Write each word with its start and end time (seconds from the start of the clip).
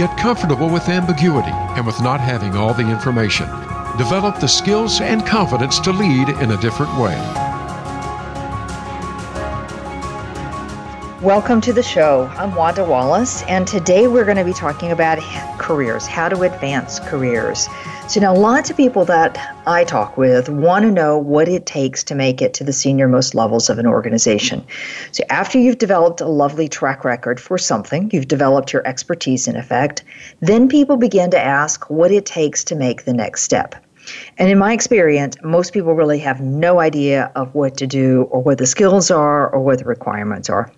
Get 0.00 0.16
comfortable 0.16 0.70
with 0.70 0.88
ambiguity 0.88 1.50
and 1.52 1.84
with 1.84 2.00
not 2.00 2.20
having 2.20 2.56
all 2.56 2.72
the 2.72 2.88
information. 2.88 3.44
Develop 3.98 4.40
the 4.40 4.46
skills 4.46 5.02
and 5.02 5.26
confidence 5.26 5.78
to 5.80 5.92
lead 5.92 6.30
in 6.30 6.52
a 6.52 6.56
different 6.56 6.90
way. 6.98 7.16
Welcome 11.20 11.60
to 11.60 11.74
the 11.74 11.82
show. 11.82 12.32
I'm 12.38 12.54
Wanda 12.54 12.82
Wallace, 12.82 13.42
and 13.42 13.68
today 13.68 14.08
we're 14.08 14.24
going 14.24 14.38
to 14.38 14.44
be 14.44 14.54
talking 14.54 14.90
about 14.90 15.18
careers, 15.58 16.06
how 16.06 16.30
to 16.30 16.44
advance 16.44 16.98
careers. 17.00 17.68
So, 18.10 18.18
now 18.18 18.34
lots 18.34 18.70
of 18.70 18.76
people 18.76 19.04
that 19.04 19.38
I 19.68 19.84
talk 19.84 20.16
with 20.16 20.48
want 20.48 20.84
to 20.84 20.90
know 20.90 21.16
what 21.16 21.46
it 21.46 21.64
takes 21.64 22.02
to 22.02 22.16
make 22.16 22.42
it 22.42 22.52
to 22.54 22.64
the 22.64 22.72
senior 22.72 23.06
most 23.06 23.36
levels 23.36 23.70
of 23.70 23.78
an 23.78 23.86
organization. 23.86 24.66
So, 25.12 25.22
after 25.30 25.60
you've 25.60 25.78
developed 25.78 26.20
a 26.20 26.26
lovely 26.26 26.68
track 26.68 27.04
record 27.04 27.38
for 27.38 27.56
something, 27.56 28.10
you've 28.12 28.26
developed 28.26 28.72
your 28.72 28.84
expertise 28.84 29.46
in 29.46 29.54
effect, 29.54 30.02
then 30.40 30.68
people 30.68 30.96
begin 30.96 31.30
to 31.30 31.38
ask 31.38 31.88
what 31.88 32.10
it 32.10 32.26
takes 32.26 32.64
to 32.64 32.74
make 32.74 33.04
the 33.04 33.14
next 33.14 33.42
step. 33.42 33.76
And 34.38 34.50
in 34.50 34.58
my 34.58 34.72
experience, 34.72 35.36
most 35.44 35.72
people 35.72 35.94
really 35.94 36.18
have 36.18 36.40
no 36.40 36.80
idea 36.80 37.30
of 37.36 37.54
what 37.54 37.76
to 37.76 37.86
do 37.86 38.22
or 38.32 38.42
what 38.42 38.58
the 38.58 38.66
skills 38.66 39.12
are 39.12 39.48
or 39.48 39.60
what 39.60 39.78
the 39.78 39.84
requirements 39.84 40.50
are. 40.50 40.72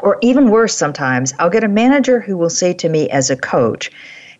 Or 0.00 0.18
even 0.20 0.50
worse, 0.50 0.76
sometimes 0.76 1.32
I'll 1.38 1.48
get 1.48 1.62
a 1.62 1.68
manager 1.68 2.18
who 2.18 2.36
will 2.36 2.50
say 2.50 2.74
to 2.74 2.88
me 2.88 3.08
as 3.10 3.30
a 3.30 3.36
coach, 3.36 3.92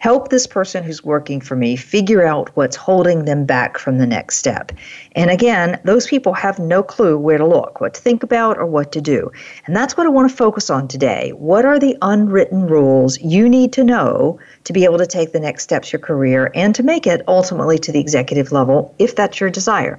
help 0.06 0.28
this 0.28 0.46
person 0.46 0.84
who's 0.84 1.02
working 1.02 1.40
for 1.40 1.56
me 1.56 1.74
figure 1.74 2.24
out 2.24 2.48
what's 2.56 2.76
holding 2.76 3.24
them 3.24 3.44
back 3.44 3.76
from 3.76 3.98
the 3.98 4.06
next 4.06 4.36
step. 4.36 4.70
And 5.16 5.30
again, 5.30 5.80
those 5.82 6.06
people 6.06 6.34
have 6.34 6.58
no 6.58 6.82
clue 6.82 7.16
where 7.16 7.38
to 7.38 7.46
look, 7.46 7.80
what 7.80 7.94
to 7.94 8.02
think 8.02 8.22
about, 8.22 8.58
or 8.58 8.66
what 8.66 8.92
to 8.92 9.00
do. 9.00 9.32
And 9.66 9.74
that's 9.74 9.96
what 9.96 10.06
I 10.06 10.10
want 10.10 10.30
to 10.30 10.36
focus 10.36 10.68
on 10.68 10.88
today. 10.88 11.30
What 11.30 11.64
are 11.64 11.78
the 11.78 11.96
unwritten 12.02 12.66
rules 12.66 13.18
you 13.22 13.48
need 13.48 13.72
to 13.72 13.82
know 13.82 14.38
to 14.64 14.74
be 14.74 14.84
able 14.84 14.98
to 14.98 15.06
take 15.06 15.32
the 15.32 15.40
next 15.40 15.62
steps 15.62 15.90
your 15.90 16.00
career 16.00 16.50
and 16.54 16.74
to 16.74 16.82
make 16.82 17.06
it 17.06 17.22
ultimately 17.26 17.78
to 17.78 17.92
the 17.92 17.98
executive 17.98 18.52
level 18.52 18.94
if 18.98 19.16
that's 19.16 19.40
your 19.40 19.48
desire? 19.48 19.98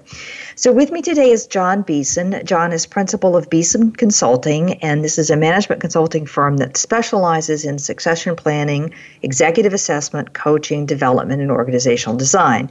So, 0.56 0.72
with 0.72 0.92
me 0.92 1.02
today 1.02 1.32
is 1.32 1.48
John 1.48 1.82
Beeson. 1.82 2.42
John 2.46 2.72
is 2.72 2.86
principal 2.86 3.36
of 3.36 3.50
Beeson 3.50 3.94
Consulting, 3.94 4.74
and 4.84 5.04
this 5.04 5.18
is 5.18 5.32
a 5.32 5.36
management 5.36 5.82
consulting 5.82 6.28
firm 6.28 6.58
that 6.58 6.78
specializes 6.78 7.66
in 7.66 7.80
succession 7.80 8.36
planning, 8.36 8.94
executive 9.24 9.74
assessment, 9.74 10.34
coaching, 10.34 10.86
development, 10.86 11.42
and 11.42 11.50
organizational 11.50 12.18
design. 12.18 12.70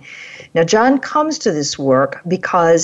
Now, 0.55 0.63
John 0.63 0.99
comes 0.99 1.39
to 1.41 1.53
this 1.53 1.77
work 1.79 2.21
because 2.27 2.36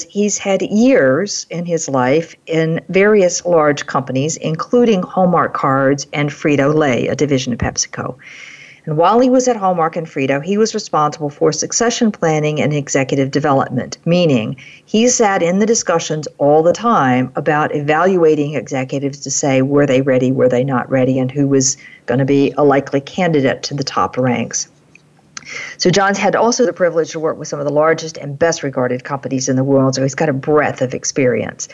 he's 0.08 0.39
had 0.39 0.62
years 0.62 1.47
in 1.50 1.67
his 1.67 1.89
life 1.89 2.34
in 2.47 2.81
various 2.89 3.45
large 3.45 3.86
companies, 3.86 4.36
including 4.36 5.03
Hallmark 5.03 5.55
Cards 5.55 6.06
and 6.12 6.31
Frito 6.31 6.75
Lay, 6.75 7.09
a 7.09 7.14
division 7.14 7.53
of 7.53 7.59
PepsiCo. 7.59 8.17
And 8.84 8.97
while 8.97 9.20
he 9.20 9.31
was 9.31 9.47
at 9.47 9.56
Hallmark 9.56 9.94
and 9.94 10.09
Frito, 10.09 10.42
he 10.42 10.59
was 10.59 10.75
responsible 10.75 11.31
for 11.31 11.53
succession 11.53 12.11
planning 12.11 12.61
and 12.61 12.72
executive 12.72 13.31
development, 13.31 13.99
meaning 14.04 14.56
he 14.84 15.06
sat 15.06 15.41
in 15.41 15.60
the 15.60 15.66
discussions 15.66 16.26
all 16.38 16.65
the 16.65 16.72
time 16.72 17.31
about 17.37 17.75
evaluating 17.75 18.55
executives 18.55 19.21
to 19.21 19.31
say 19.31 19.62
were 19.62 19.87
they 19.87 20.03
ready, 20.03 20.32
were 20.32 20.49
they 20.49 20.65
not 20.65 20.91
ready, 20.91 21.21
and 21.21 21.31
who 21.31 21.47
was 21.47 21.76
going 22.06 22.19
to 22.19 22.25
be 22.25 22.53
a 22.56 22.65
likely 22.65 23.00
candidate 23.00 23.62
to 23.62 23.75
the 23.75 23.84
top 23.84 24.16
ranks. 24.16 24.69
So 25.78 25.91
John's 25.91 26.19
had 26.19 26.36
also 26.36 26.64
the 26.64 26.72
privilege 26.72 27.10
to 27.12 27.20
work 27.20 27.38
with 27.38 27.48
some 27.48 27.58
of 27.58 27.66
the 27.66 27.72
largest 27.72 28.16
and 28.16 28.38
best 28.38 28.62
regarded 28.62 29.04
companies 29.04 29.48
in 29.48 29.56
the 29.56 29.64
world, 29.64 29.94
so 29.94 30.03
he's 30.03 30.14
got 30.14 30.28
a 30.28 30.32
breadth 30.32 30.82
of 30.82 30.94
experience 30.94 31.69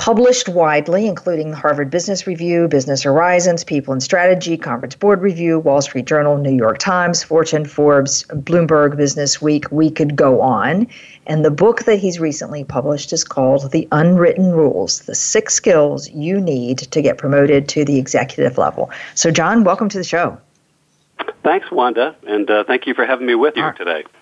published 0.00 0.48
widely, 0.48 1.06
including 1.06 1.52
Harvard 1.52 1.90
Business 1.90 2.26
Review, 2.26 2.68
Business 2.68 3.02
Horizons, 3.02 3.64
People 3.64 3.92
and 3.92 4.02
Strategy, 4.02 4.56
Conference 4.56 4.94
Board 4.94 5.20
Review, 5.20 5.58
Wall 5.58 5.82
Street 5.82 6.06
Journal, 6.06 6.38
New 6.38 6.54
York 6.54 6.78
Times, 6.78 7.22
Fortune, 7.22 7.66
Forbes, 7.66 8.24
Bloomberg 8.24 8.96
Business 8.96 9.42
Week. 9.42 9.70
We 9.70 9.90
could 9.90 10.16
go 10.16 10.40
on. 10.40 10.86
And 11.26 11.44
the 11.44 11.50
book 11.50 11.84
that 11.84 11.98
he's 11.98 12.18
recently 12.18 12.64
published 12.64 13.12
is 13.12 13.24
called 13.24 13.72
The 13.72 13.86
Unwritten 13.92 14.52
Rules 14.52 15.00
The 15.00 15.14
Six 15.14 15.54
Skills 15.54 16.08
You 16.10 16.40
Need 16.40 16.78
to 16.78 17.02
Get 17.02 17.18
Promoted 17.18 17.68
to 17.68 17.84
the 17.84 17.98
Executive 17.98 18.56
Level. 18.56 18.90
So, 19.14 19.30
John, 19.30 19.64
welcome 19.64 19.90
to 19.90 19.98
the 19.98 20.04
show. 20.04 20.38
Thanks, 21.42 21.70
Wanda, 21.70 22.16
and 22.26 22.50
uh, 22.50 22.64
thank 22.64 22.86
you 22.86 22.94
for 22.94 23.06
having 23.06 23.26
me 23.26 23.34
with 23.34 23.56
you 23.56 23.72
today. 23.72 24.04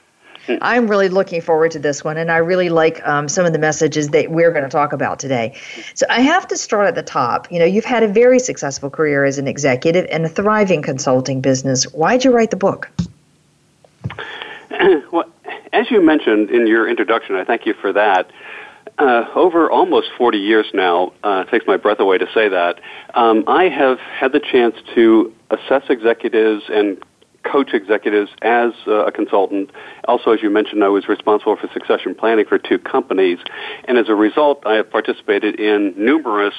I'm 0.62 0.88
really 0.88 1.08
looking 1.08 1.40
forward 1.40 1.72
to 1.72 1.78
this 1.78 2.02
one, 2.02 2.16
and 2.16 2.30
I 2.30 2.38
really 2.38 2.68
like 2.68 3.06
um, 3.06 3.28
some 3.28 3.44
of 3.44 3.52
the 3.52 3.58
messages 3.58 4.08
that 4.08 4.30
we're 4.30 4.50
going 4.50 4.62
to 4.62 4.70
talk 4.70 4.92
about 4.92 5.18
today. 5.18 5.56
So 5.94 6.06
I 6.08 6.20
have 6.20 6.46
to 6.48 6.56
start 6.56 6.86
at 6.86 6.94
the 6.94 7.02
top. 7.02 7.50
You 7.50 7.58
know, 7.58 7.64
you've 7.64 7.84
had 7.84 8.02
a 8.02 8.08
very 8.08 8.38
successful 8.38 8.88
career 8.88 9.24
as 9.24 9.38
an 9.38 9.46
executive 9.46 10.06
and 10.10 10.24
a 10.24 10.28
thriving 10.28 10.82
consulting 10.82 11.40
business. 11.40 11.84
Why'd 11.84 12.24
you 12.24 12.30
write 12.30 12.50
the 12.50 12.56
book? 12.56 12.90
well, 15.12 15.24
as 15.72 15.90
you 15.90 16.00
mentioned 16.00 16.50
in 16.50 16.66
your 16.66 16.88
introduction, 16.88 17.34
I 17.34 17.44
thank 17.44 17.66
you 17.66 17.74
for 17.74 17.92
that. 17.92 18.30
Uh, 18.96 19.26
over 19.34 19.70
almost 19.70 20.08
40 20.16 20.38
years 20.38 20.66
now, 20.74 21.12
uh, 21.22 21.44
it 21.46 21.50
takes 21.50 21.66
my 21.66 21.76
breath 21.76 22.00
away 22.00 22.18
to 22.18 22.26
say 22.32 22.48
that, 22.48 22.80
um, 23.14 23.44
I 23.46 23.68
have 23.68 23.98
had 23.98 24.32
the 24.32 24.40
chance 24.40 24.74
to 24.94 25.32
assess 25.50 25.82
executives 25.88 26.64
and 26.68 27.02
coach 27.44 27.72
executives 27.72 28.30
as 28.42 28.72
uh, 28.86 29.06
a 29.06 29.12
consultant. 29.12 29.70
Also, 30.06 30.32
as 30.32 30.42
you 30.42 30.50
mentioned, 30.50 30.84
I 30.84 30.88
was 30.88 31.08
responsible 31.08 31.56
for 31.56 31.68
succession 31.72 32.14
planning 32.14 32.44
for 32.46 32.58
two 32.58 32.78
companies. 32.78 33.38
And 33.84 33.96
as 33.96 34.08
a 34.08 34.14
result, 34.14 34.62
I 34.66 34.74
have 34.74 34.90
participated 34.90 35.58
in 35.58 35.94
numerous 35.96 36.54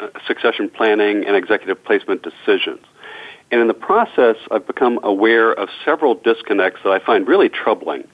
uh, 0.00 0.08
succession 0.26 0.70
planning 0.70 1.24
and 1.26 1.34
executive 1.34 1.82
placement 1.82 2.22
decisions. 2.22 2.84
And 3.50 3.60
in 3.60 3.68
the 3.68 3.74
process, 3.74 4.36
I've 4.50 4.66
become 4.66 5.00
aware 5.02 5.52
of 5.52 5.68
several 5.84 6.14
disconnects 6.14 6.80
that 6.84 6.90
I 6.90 7.04
find 7.04 7.26
really 7.26 7.48
troubling 7.48 8.04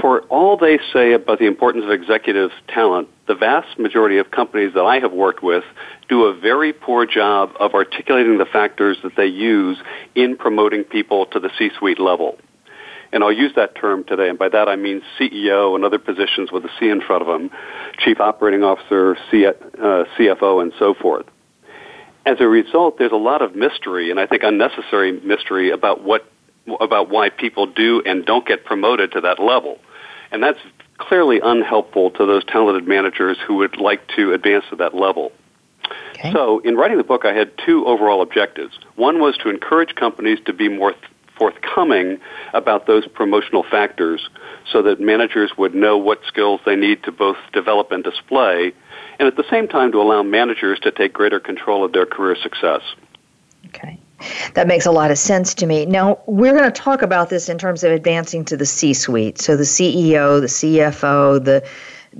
for 0.00 0.22
all 0.22 0.56
they 0.56 0.78
say 0.92 1.12
about 1.12 1.38
the 1.38 1.46
importance 1.46 1.84
of 1.84 1.90
executive 1.90 2.50
talent, 2.68 3.08
the 3.26 3.34
vast 3.34 3.78
majority 3.78 4.18
of 4.18 4.30
companies 4.30 4.74
that 4.74 4.82
I 4.82 4.98
have 4.98 5.12
worked 5.12 5.42
with 5.42 5.64
do 6.08 6.24
a 6.24 6.34
very 6.34 6.72
poor 6.72 7.06
job 7.06 7.52
of 7.60 7.74
articulating 7.74 8.38
the 8.38 8.44
factors 8.44 8.98
that 9.02 9.16
they 9.16 9.26
use 9.26 9.78
in 10.14 10.36
promoting 10.36 10.84
people 10.84 11.26
to 11.26 11.40
the 11.40 11.50
C-suite 11.56 12.00
level. 12.00 12.38
And 13.12 13.22
I'll 13.22 13.32
use 13.32 13.52
that 13.56 13.76
term 13.76 14.04
today, 14.04 14.28
and 14.28 14.38
by 14.38 14.48
that 14.48 14.68
I 14.68 14.76
mean 14.76 15.02
CEO 15.18 15.74
and 15.74 15.84
other 15.84 15.98
positions 15.98 16.50
with 16.50 16.64
a 16.64 16.70
C 16.80 16.88
in 16.88 17.02
front 17.02 17.22
of 17.22 17.28
them, 17.28 17.50
Chief 17.98 18.18
Operating 18.20 18.64
Officer, 18.64 19.16
C, 19.30 19.46
uh, 19.46 19.52
CFO, 20.18 20.62
and 20.62 20.72
so 20.78 20.94
forth. 20.94 21.26
As 22.24 22.36
a 22.40 22.48
result, 22.48 22.98
there's 22.98 23.12
a 23.12 23.16
lot 23.16 23.42
of 23.42 23.54
mystery, 23.54 24.10
and 24.10 24.18
I 24.18 24.26
think 24.26 24.42
unnecessary 24.42 25.20
mystery 25.20 25.70
about 25.70 26.02
what 26.02 26.24
about 26.80 27.10
why 27.10 27.28
people 27.28 27.66
do 27.66 28.02
and 28.06 28.24
don't 28.24 28.46
get 28.46 28.64
promoted 28.64 29.10
to 29.12 29.20
that 29.20 29.40
level. 29.40 29.78
And 30.30 30.42
that's 30.42 30.60
clearly 31.08 31.40
unhelpful 31.42 32.10
to 32.12 32.26
those 32.26 32.44
talented 32.44 32.86
managers 32.86 33.36
who 33.46 33.56
would 33.56 33.76
like 33.78 34.06
to 34.16 34.32
advance 34.32 34.64
to 34.70 34.76
that 34.76 34.94
level. 34.94 35.32
Okay. 36.12 36.32
So, 36.32 36.60
in 36.60 36.76
writing 36.76 36.98
the 36.98 37.04
book, 37.04 37.24
I 37.24 37.32
had 37.32 37.50
two 37.66 37.84
overall 37.86 38.22
objectives. 38.22 38.78
One 38.94 39.20
was 39.20 39.36
to 39.38 39.50
encourage 39.50 39.94
companies 39.94 40.38
to 40.46 40.52
be 40.52 40.68
more 40.68 40.92
th- 40.92 41.04
forthcoming 41.36 42.18
about 42.54 42.86
those 42.86 43.06
promotional 43.08 43.64
factors 43.68 44.28
so 44.70 44.82
that 44.82 45.00
managers 45.00 45.50
would 45.58 45.74
know 45.74 45.98
what 45.98 46.20
skills 46.26 46.60
they 46.64 46.76
need 46.76 47.02
to 47.02 47.10
both 47.10 47.36
develop 47.52 47.90
and 47.90 48.04
display, 48.04 48.72
and 49.18 49.26
at 49.26 49.36
the 49.36 49.44
same 49.50 49.66
time 49.66 49.90
to 49.92 50.00
allow 50.00 50.22
managers 50.22 50.78
to 50.80 50.92
take 50.92 51.12
greater 51.12 51.40
control 51.40 51.84
of 51.84 51.92
their 51.92 52.06
career 52.06 52.36
success. 52.40 52.82
Okay. 53.66 53.98
That 54.54 54.66
makes 54.66 54.86
a 54.86 54.90
lot 54.90 55.10
of 55.10 55.18
sense 55.18 55.54
to 55.54 55.66
me. 55.66 55.86
Now, 55.86 56.18
we're 56.26 56.52
going 56.52 56.70
to 56.70 56.70
talk 56.70 57.02
about 57.02 57.30
this 57.30 57.48
in 57.48 57.58
terms 57.58 57.84
of 57.84 57.92
advancing 57.92 58.44
to 58.46 58.56
the 58.56 58.66
C 58.66 58.94
suite. 58.94 59.40
So, 59.40 59.56
the 59.56 59.64
CEO, 59.64 60.40
the 60.40 60.46
CFO, 60.46 61.44
the 61.44 61.64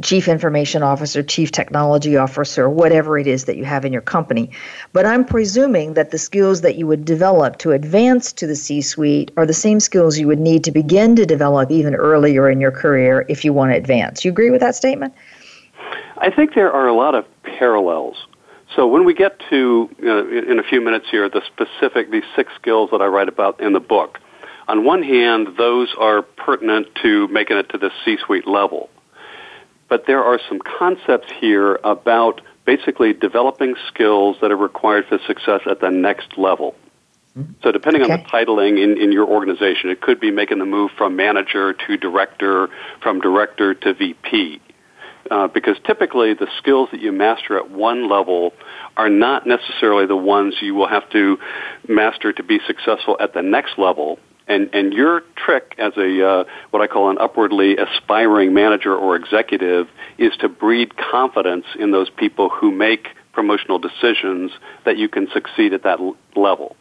chief 0.01 0.29
information 0.29 0.83
officer, 0.83 1.23
chief 1.23 1.51
technology 1.51 2.17
officer, 2.17 2.69
whatever 2.69 3.19
it 3.19 3.27
is 3.27 3.45
that 3.45 3.57
you 3.57 3.65
have 3.65 3.85
in 3.85 3.93
your 3.93 4.03
company. 4.03 4.51
But 4.93 5.05
I'm 5.05 5.25
presuming 5.25 5.95
that 5.95 6.11
the 6.11 6.19
skills 6.19 6.63
that 6.63 6.77
you 6.77 6.87
would 6.87 7.05
develop 7.05 7.59
to 7.59 7.73
advance 7.73 8.33
to 8.35 8.47
the 8.47 8.57
C 8.57 8.81
suite 8.81 9.31
are 9.37 9.45
the 9.45 9.53
same 9.53 9.81
skills 9.81 10.19
you 10.19 10.27
would 10.27 10.41
need 10.41 10.65
to 10.65 10.71
begin 10.71 11.17
to 11.17 11.27
develop 11.27 11.71
even 11.71 11.95
earlier 11.95 12.49
in 12.49 12.61
your 12.61 12.71
career 12.71 13.27
if 13.29 13.45
you 13.45 13.53
want 13.53 13.73
to 13.73 13.77
advance. 13.77 14.25
You 14.25 14.31
agree 14.31 14.51
with 14.51 14.61
that 14.61 14.75
statement? 14.75 15.15
I 16.19 16.31
think 16.31 16.55
there 16.55 16.73
are 16.73 16.87
a 16.87 16.95
lot 16.95 17.15
of 17.15 17.27
parallels. 17.43 18.27
So 18.75 18.87
when 18.87 19.05
we 19.05 19.15
get 19.15 19.41
to, 19.51 19.91
in 19.99 20.59
a 20.59 20.63
few 20.63 20.81
minutes 20.81 21.07
here, 21.11 21.29
the 21.29 21.43
specific, 21.47 22.11
these 22.11 22.25
six 22.35 22.53
skills 22.55 22.91
that 22.93 23.03
I 23.03 23.07
write 23.07 23.29
about 23.29 23.61
in 23.61 23.73
the 23.73 23.81
book, 23.81 24.19
On 24.69 24.85
one 24.85 25.03
hand, 25.03 25.57
those 25.59 25.95
are 25.99 26.23
pertinent 26.23 26.87
to 27.03 27.29
making 27.29 27.57
it 27.57 27.69
to 27.71 27.79
the 27.79 27.91
C-suite 28.05 28.47
level. 28.47 28.89
But 29.89 30.07
there 30.07 30.25
are 30.25 30.41
some 30.49 30.61
concepts 30.61 31.31
here 31.41 31.79
about 31.85 32.41
basically 32.65 33.13
developing 33.13 33.75
skills 33.89 34.37
that 34.41 34.51
are 34.51 34.57
required 34.57 35.07
for 35.09 35.19
success 35.27 35.61
at 35.67 35.81
the 35.81 35.91
next 35.91 36.39
level. 36.39 36.75
Mm-hmm. 37.37 37.53
So 37.63 37.73
depending 37.73 38.03
okay. 38.03 38.13
on 38.13 38.19
the 38.21 38.25
titling 38.25 38.83
in, 38.83 38.97
in 38.99 39.11
your 39.11 39.27
organization, 39.27 39.91
it 39.91 40.01
could 40.01 40.21
be 40.21 40.31
making 40.31 40.59
the 40.59 40.67
move 40.67 40.91
from 40.97 41.17
manager 41.17 41.73
to 41.73 41.97
director, 41.97 42.69
from 43.03 43.21
director 43.21 43.75
to 43.75 43.95
VP. 43.95 44.61
Uh, 45.31 45.47
because 45.47 45.77
typically 45.87 46.35
the 46.35 46.49
skills 46.59 46.89
that 46.91 47.01
you 47.01 47.13
master 47.13 47.57
at 47.57 47.71
one 47.71 48.09
level 48.09 48.53
are 48.97 49.09
not 49.09 49.47
necessarily 49.47 50.05
the 50.05 50.17
ones 50.17 50.55
you 50.61 50.75
will 50.75 50.89
have 50.89 51.09
to 51.11 51.39
master 51.89 52.33
to 52.33 52.43
be 52.43 52.59
successful 52.67 53.17
at 53.21 53.33
the 53.33 53.41
next 53.41 53.79
level. 53.79 54.19
And, 54.49 54.69
and 54.75 54.93
your 54.93 55.23
trick 55.37 55.75
as 55.79 55.93
a 55.97 56.29
uh, 56.29 56.45
what 56.71 56.83
I 56.83 56.89
call 56.89 57.09
an 57.11 57.19
upwardly 57.19 57.77
aspiring 57.77 58.53
manager 58.53 58.95
or 58.95 59.15
executive 59.15 59.89
is 60.19 60.37
to 60.39 60.49
breed 60.49 60.97
confidence 60.97 61.67
in 61.79 61.93
those 61.93 62.11
people 62.11 62.49
who 62.49 62.73
make 62.73 63.09
promotional 63.33 63.79
decisions 63.79 64.51
that 64.85 64.97
you 64.97 65.09
can 65.09 65.29
succeed 65.33 65.73
at 65.73 65.85
that 65.85 66.01
l- 66.01 66.17
level. 66.35 66.77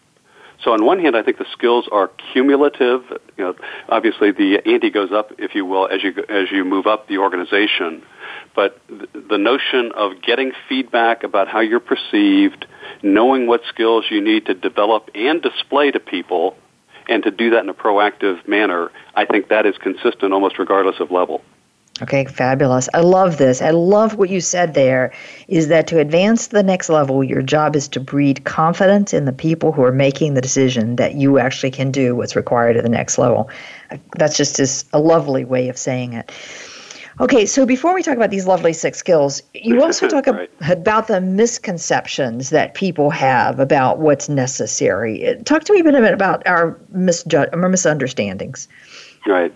So 0.64 0.74
on 0.74 0.86
one 0.86 1.00
hand, 1.00 1.16
I 1.16 1.24
think 1.24 1.38
the 1.38 1.46
skills 1.52 1.88
are 1.92 2.12
cumulative. 2.34 3.02
You 3.38 3.46
know, 3.46 3.56
obviously 3.90 4.32
the 4.32 4.62
ante 4.66 4.92
goes 4.92 5.12
up, 5.12 5.32
if 5.40 5.56
you 5.56 5.66
will, 5.66 5.88
as 5.88 6.04
you 6.04 6.14
as 6.30 6.52
you 6.52 6.64
move 6.64 6.86
up 6.86 7.08
the 7.08 7.18
organization. 7.18 8.04
But 8.56 8.80
the 8.88 9.38
notion 9.38 9.92
of 9.96 10.22
getting 10.22 10.52
feedback 10.70 11.24
about 11.24 11.48
how 11.48 11.62
you're 11.62 11.80
perceived, 11.80 12.66
knowing 13.02 13.48
what 13.48 13.62
skills 13.70 14.06
you 14.10 14.22
need 14.22 14.46
to 14.48 14.54
develop 14.54 15.10
and 15.16 15.42
display 15.42 15.92
to 15.92 16.00
people, 16.00 16.56
and 17.08 17.24
to 17.24 17.32
do 17.32 17.52
that 17.52 17.64
in 17.64 17.70
a 17.70 17.74
proactive 17.74 18.48
manner, 18.48 18.92
I 19.16 19.26
think 19.26 19.50
that 19.50 19.66
is 19.66 19.76
consistent 19.78 20.34
almost 20.34 20.60
regardless 20.60 21.00
of 21.00 21.12
level. 21.12 21.42
Okay, 22.02 22.26
fabulous. 22.26 22.90
I 22.94 23.02
love 23.02 23.38
this. 23.38 23.62
I 23.62 23.70
love 23.70 24.16
what 24.16 24.30
you 24.30 24.42
said 24.42 24.74
there 24.74 25.14
is 25.48 25.68
that 25.68 25.86
to 25.88 26.00
advance 26.00 26.48
to 26.48 26.54
the 26.54 26.64
next 26.64 26.90
level, 26.90 27.24
your 27.24 27.44
job 27.44 27.76
is 27.76 27.88
to 27.90 28.00
breed 28.00 28.44
confidence 28.44 29.14
in 29.14 29.26
the 29.26 29.34
people 29.34 29.72
who 29.72 29.84
are 29.84 29.92
making 29.92 30.34
the 30.34 30.42
decision 30.42 30.96
that 30.96 31.14
you 31.16 31.38
actually 31.38 31.72
can 31.72 31.92
do 31.92 32.16
what's 32.16 32.36
required 32.36 32.76
at 32.76 32.84
the 32.84 32.90
next 32.90 33.18
level. 33.18 33.50
That's 34.18 34.36
just 34.36 34.88
a 34.94 35.00
lovely 35.00 35.46
way 35.46 35.70
of 35.70 35.78
saying 35.78 36.14
it. 36.14 36.32
Okay, 37.20 37.46
so 37.46 37.68
before 37.68 37.94
we 37.94 38.02
talk 38.02 38.16
about 38.16 38.32
these 38.32 38.48
lovely 38.48 38.74
six 38.74 38.98
skills, 38.98 39.44
you 39.54 39.84
also 39.84 40.08
talk 40.08 40.26
right. 40.28 40.50
about 40.62 41.08
the 41.08 41.22
misconceptions 41.22 42.50
that 42.50 42.74
people 42.74 43.12
have 43.12 43.60
about 43.60 44.00
what's 44.00 44.28
necessary. 44.28 45.38
Talk 45.46 45.66
to 45.66 45.74
me 45.74 45.82
a 45.82 45.84
bit 45.84 46.14
about 46.14 46.42
our, 46.48 46.80
misju- 46.96 47.50
our 47.54 47.70
misunderstandings. 47.70 48.68
Right. 49.28 49.54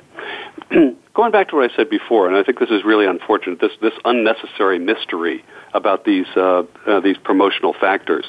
going 1.15 1.31
back 1.31 1.49
to 1.49 1.55
what 1.55 1.71
I 1.71 1.75
said 1.75 1.89
before, 1.89 2.27
and 2.27 2.37
I 2.37 2.43
think 2.43 2.59
this 2.59 2.69
is 2.69 2.83
really 2.83 3.07
unfortunate. 3.07 3.59
This 3.59 3.71
this 3.81 3.93
unnecessary 4.03 4.77
mystery 4.77 5.43
about 5.73 6.05
these 6.05 6.27
uh, 6.35 6.63
uh, 6.85 6.99
these 6.99 7.17
promotional 7.17 7.73
factors. 7.73 8.25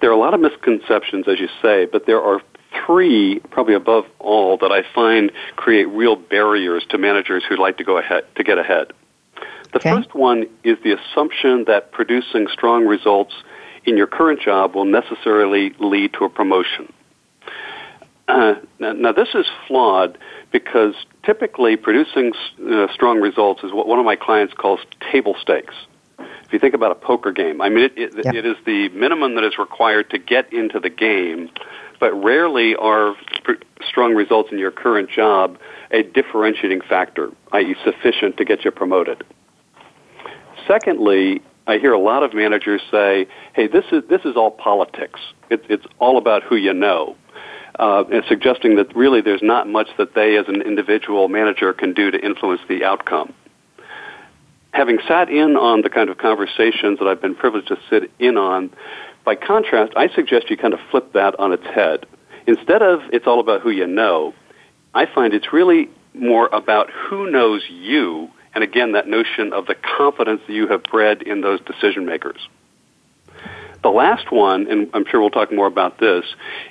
There 0.00 0.08
are 0.08 0.14
a 0.14 0.18
lot 0.18 0.32
of 0.32 0.40
misconceptions, 0.40 1.28
as 1.28 1.38
you 1.38 1.48
say, 1.60 1.84
but 1.84 2.06
there 2.06 2.22
are 2.22 2.40
three, 2.86 3.40
probably 3.50 3.74
above 3.74 4.04
all, 4.18 4.56
that 4.58 4.72
I 4.72 4.82
find 4.94 5.32
create 5.56 5.88
real 5.88 6.16
barriers 6.16 6.84
to 6.90 6.98
managers 6.98 7.44
who 7.46 7.56
like 7.56 7.76
to 7.78 7.84
go 7.84 7.98
ahead 7.98 8.24
to 8.36 8.44
get 8.44 8.58
ahead. 8.58 8.92
The 9.72 9.78
okay. 9.78 9.90
first 9.90 10.14
one 10.14 10.46
is 10.64 10.78
the 10.82 10.92
assumption 10.92 11.64
that 11.66 11.92
producing 11.92 12.46
strong 12.50 12.86
results 12.86 13.34
in 13.84 13.96
your 13.96 14.06
current 14.06 14.40
job 14.40 14.74
will 14.74 14.86
necessarily 14.86 15.74
lead 15.78 16.14
to 16.14 16.24
a 16.24 16.28
promotion. 16.28 16.92
Uh, 18.28 18.54
now, 18.78 18.92
now, 18.92 19.12
this 19.12 19.28
is 19.34 19.46
flawed 19.66 20.18
because 20.52 20.94
typically 21.24 21.76
producing 21.76 22.32
uh, 22.70 22.86
strong 22.92 23.20
results 23.20 23.62
is 23.62 23.72
what 23.72 23.86
one 23.86 23.98
of 23.98 24.04
my 24.04 24.16
clients 24.16 24.54
calls 24.54 24.80
table 25.12 25.36
stakes. 25.40 25.74
If 26.18 26.52
you 26.52 26.58
think 26.58 26.74
about 26.74 26.92
a 26.92 26.94
poker 26.94 27.30
game, 27.32 27.60
I 27.60 27.68
mean, 27.68 27.84
it, 27.84 27.92
it, 27.96 28.34
it 28.34 28.46
is 28.46 28.56
the 28.64 28.88
minimum 28.90 29.34
that 29.34 29.44
is 29.44 29.58
required 29.58 30.08
to 30.10 30.18
get 30.18 30.50
into 30.52 30.80
the 30.80 30.88
game, 30.88 31.50
but 32.00 32.12
rarely 32.12 32.74
are 32.74 33.14
pr- 33.44 33.52
strong 33.86 34.14
results 34.14 34.50
in 34.50 34.58
your 34.58 34.70
current 34.70 35.10
job 35.10 35.58
a 35.90 36.02
differentiating 36.02 36.80
factor, 36.80 37.30
i.e., 37.52 37.74
sufficient 37.84 38.38
to 38.38 38.44
get 38.44 38.64
you 38.64 38.70
promoted. 38.70 39.24
Secondly, 40.66 41.42
I 41.66 41.78
hear 41.78 41.92
a 41.92 41.98
lot 41.98 42.22
of 42.22 42.32
managers 42.32 42.80
say, 42.90 43.26
"Hey, 43.52 43.66
this 43.66 43.84
is 43.92 44.02
this 44.08 44.22
is 44.24 44.36
all 44.36 44.50
politics. 44.50 45.20
It's 45.50 45.64
it's 45.68 45.84
all 45.98 46.16
about 46.16 46.42
who 46.42 46.56
you 46.56 46.72
know." 46.72 47.14
Uh, 47.78 48.04
and 48.10 48.24
suggesting 48.28 48.76
that 48.76 48.94
really 48.96 49.20
there's 49.20 49.42
not 49.42 49.68
much 49.68 49.88
that 49.98 50.14
they 50.14 50.36
as 50.36 50.48
an 50.48 50.62
individual 50.62 51.28
manager 51.28 51.72
can 51.72 51.92
do 51.92 52.10
to 52.10 52.18
influence 52.18 52.60
the 52.68 52.84
outcome. 52.84 53.32
Having 54.72 54.98
sat 55.06 55.30
in 55.30 55.56
on 55.56 55.82
the 55.82 55.88
kind 55.88 56.10
of 56.10 56.18
conversations 56.18 56.98
that 56.98 57.06
I've 57.06 57.22
been 57.22 57.34
privileged 57.34 57.68
to 57.68 57.78
sit 57.88 58.10
in 58.18 58.36
on, 58.36 58.70
by 59.24 59.34
contrast, 59.34 59.92
I 59.96 60.08
suggest 60.08 60.50
you 60.50 60.56
kind 60.56 60.74
of 60.74 60.80
flip 60.90 61.12
that 61.12 61.38
on 61.38 61.52
its 61.52 61.64
head. 61.64 62.06
Instead 62.46 62.82
of 62.82 63.00
it's 63.12 63.26
all 63.26 63.40
about 63.40 63.60
who 63.60 63.70
you 63.70 63.86
know, 63.86 64.34
I 64.94 65.06
find 65.06 65.34
it's 65.34 65.52
really 65.52 65.88
more 66.14 66.48
about 66.52 66.90
who 66.90 67.30
knows 67.30 67.62
you, 67.68 68.28
and 68.54 68.64
again, 68.64 68.92
that 68.92 69.06
notion 69.06 69.52
of 69.52 69.66
the 69.66 69.74
confidence 69.74 70.40
that 70.46 70.52
you 70.52 70.66
have 70.68 70.82
bred 70.84 71.22
in 71.22 71.42
those 71.42 71.60
decision 71.60 72.06
makers. 72.06 72.48
The 73.82 73.90
last 73.90 74.32
one, 74.32 74.66
and 74.68 74.90
I'm 74.92 75.04
sure 75.08 75.20
we'll 75.20 75.30
talk 75.30 75.52
more 75.52 75.66
about 75.66 75.98
this, 75.98 76.24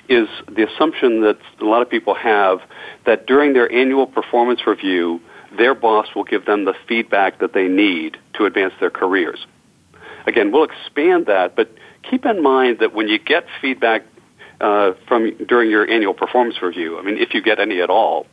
is 0.08 0.28
the 0.46 0.68
assumption 0.68 1.22
that 1.22 1.38
a 1.60 1.64
lot 1.64 1.80
of 1.80 1.88
people 1.88 2.14
have 2.14 2.60
that 3.06 3.26
during 3.26 3.54
their 3.54 3.70
annual 3.72 4.06
performance 4.06 4.66
review, 4.66 5.20
their 5.56 5.74
boss 5.74 6.08
will 6.14 6.24
give 6.24 6.44
them 6.44 6.66
the 6.66 6.74
feedback 6.86 7.38
that 7.38 7.54
they 7.54 7.66
need 7.66 8.18
to 8.34 8.44
advance 8.44 8.74
their 8.78 8.90
careers. 8.90 9.46
Again, 10.26 10.52
we'll 10.52 10.64
expand 10.64 11.26
that, 11.26 11.56
but 11.56 11.70
keep 12.02 12.26
in 12.26 12.42
mind 12.42 12.80
that 12.80 12.94
when 12.94 13.08
you 13.08 13.18
get 13.18 13.46
feedback 13.62 14.04
uh, 14.60 14.92
from 15.06 15.32
during 15.46 15.70
your 15.70 15.88
annual 15.88 16.12
performance 16.12 16.60
review, 16.60 16.98
I 16.98 17.02
mean, 17.02 17.16
if 17.16 17.32
you 17.32 17.40
get 17.40 17.58
any 17.58 17.80
at 17.80 17.88
all, 17.88 18.26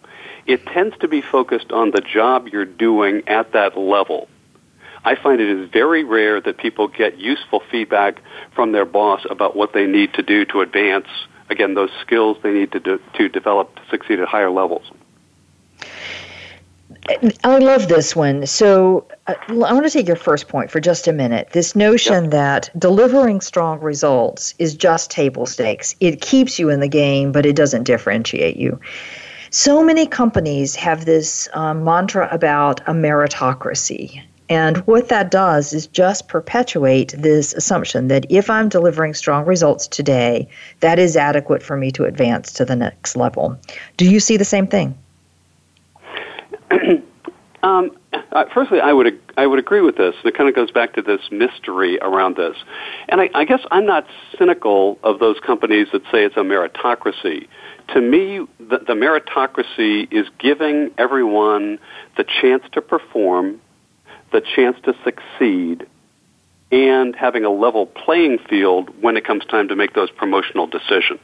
it 0.46 0.66
tends 0.66 0.98
to 1.00 1.08
be 1.08 1.22
focused 1.22 1.72
on 1.72 1.92
the 1.92 2.02
job 2.02 2.50
you're 2.50 2.66
doing 2.66 3.24
at 3.28 3.54
that 3.54 3.78
level. 3.78 4.28
I 5.06 5.16
find 5.16 5.40
it 5.40 5.50
is 5.50 5.70
very 5.70 6.04
rare 6.04 6.42
that 6.42 6.58
people 6.58 6.88
get 6.88 7.18
useful 7.18 7.62
feedback 7.72 8.22
from 8.54 8.72
their 8.72 8.86
boss 8.86 9.26
about 9.30 9.56
what 9.56 9.74
they 9.74 9.86
need 9.86 10.14
to 10.16 10.24
do 10.24 10.46
to 10.46 10.62
advance, 10.62 11.08
again, 11.50 11.76
those 11.76 11.92
skills 12.02 12.38
they 12.42 12.52
need 12.52 12.72
to, 12.72 12.80
do, 12.80 13.00
to 13.14 13.30
develop 13.30 13.76
to 13.76 13.82
succeed 13.90 14.20
at 14.20 14.28
higher 14.28 14.50
levels. 14.50 14.92
I 17.44 17.60
love 17.60 17.88
this 17.88 18.16
one. 18.16 18.48
So 18.48 19.08
uh, 19.28 19.36
I 19.48 19.54
want 19.54 19.86
to 19.86 19.92
take 19.92 20.08
your 20.08 20.16
first 20.16 20.48
point 20.48 20.72
for 20.72 20.80
just 20.80 21.08
a 21.08 21.14
minute. 21.14 21.50
This 21.52 21.76
notion 21.76 22.26
yep. 22.26 22.32
that 22.32 22.70
delivering 22.80 23.42
strong 23.42 23.80
results 23.80 24.56
is 24.58 24.74
just 24.76 25.12
table 25.12 25.46
stakes. 25.46 25.96
It 26.00 26.22
keeps 26.22 26.58
you 26.58 26.70
in 26.70 26.80
the 26.80 26.88
game, 26.88 27.32
but 27.32 27.46
it 27.46 27.56
doesn't 27.56 27.84
differentiate 27.84 28.58
you. 28.58 28.80
So 29.52 29.84
many 29.84 30.08
companies 30.08 30.74
have 30.76 31.06
this 31.06 31.48
um, 31.54 31.84
mantra 31.84 32.28
about 32.32 32.82
a 32.82 32.92
meritocracy. 32.92 34.24
And 34.50 34.78
what 34.86 35.10
that 35.10 35.32
does 35.32 35.74
is 35.74 35.88
just 35.88 36.28
perpetuate 36.28 37.16
this 37.18 37.54
assumption 37.54 38.10
that 38.10 38.26
if 38.30 38.50
I'm 38.50 38.70
delivering 38.70 39.14
strong 39.14 39.46
results 39.46 39.88
today, 39.88 40.48
that 40.82 41.00
is 41.00 41.18
adequate 41.18 41.64
for 41.64 41.76
me 41.76 41.92
to 41.92 42.06
advance 42.06 42.52
to 42.54 42.66
the 42.66 42.76
next 42.76 43.16
level. 43.16 43.58
Do 43.98 44.10
you 44.10 44.20
see 44.20 44.38
the 44.38 44.46
same 44.46 44.68
thing? 44.68 44.96
um, 47.64 47.92
uh, 48.32 48.46
firstly, 48.54 48.80
I 48.80 48.94
would 48.94 49.20
I 49.38 49.48
would 49.48 49.60
agree 49.60 49.82
with 49.82 49.98
this. 49.98 50.16
It 50.24 50.36
kind 50.36 50.48
of 50.48 50.56
goes 50.56 50.72
back 50.72 50.94
to 50.94 51.02
this 51.02 51.22
mystery 51.32 51.98
around 52.00 52.38
this, 52.38 52.56
and 53.10 53.22
I, 53.22 53.30
I 53.34 53.46
guess 53.46 53.62
I'm 53.72 53.86
not 53.86 54.06
cynical 54.38 55.00
of 55.04 55.20
those 55.20 55.40
companies 55.40 55.88
that 55.92 56.04
say 56.12 56.24
it's 56.24 56.38
a 56.38 56.42
meritocracy. 56.42 57.48
To 57.94 58.02
me, 58.02 58.46
the, 58.60 58.80
the 58.80 58.94
meritocracy 58.94 60.12
is 60.12 60.28
giving 60.40 60.92
everyone 60.98 61.80
the 62.18 62.24
chance 62.24 62.64
to 62.72 62.82
perform 62.82 63.62
the 64.32 64.42
chance 64.42 64.78
to 64.84 64.96
succeed 65.04 65.86
and 66.72 67.16
having 67.16 67.46
a 67.46 67.50
level 67.50 67.86
playing 67.86 68.40
field 68.40 68.90
when 69.02 69.18
it 69.18 69.26
comes 69.26 69.46
time 69.46 69.68
to 69.68 69.76
make 69.76 69.94
those 69.94 70.12
promotional 70.12 70.68
decisions. 70.68 71.22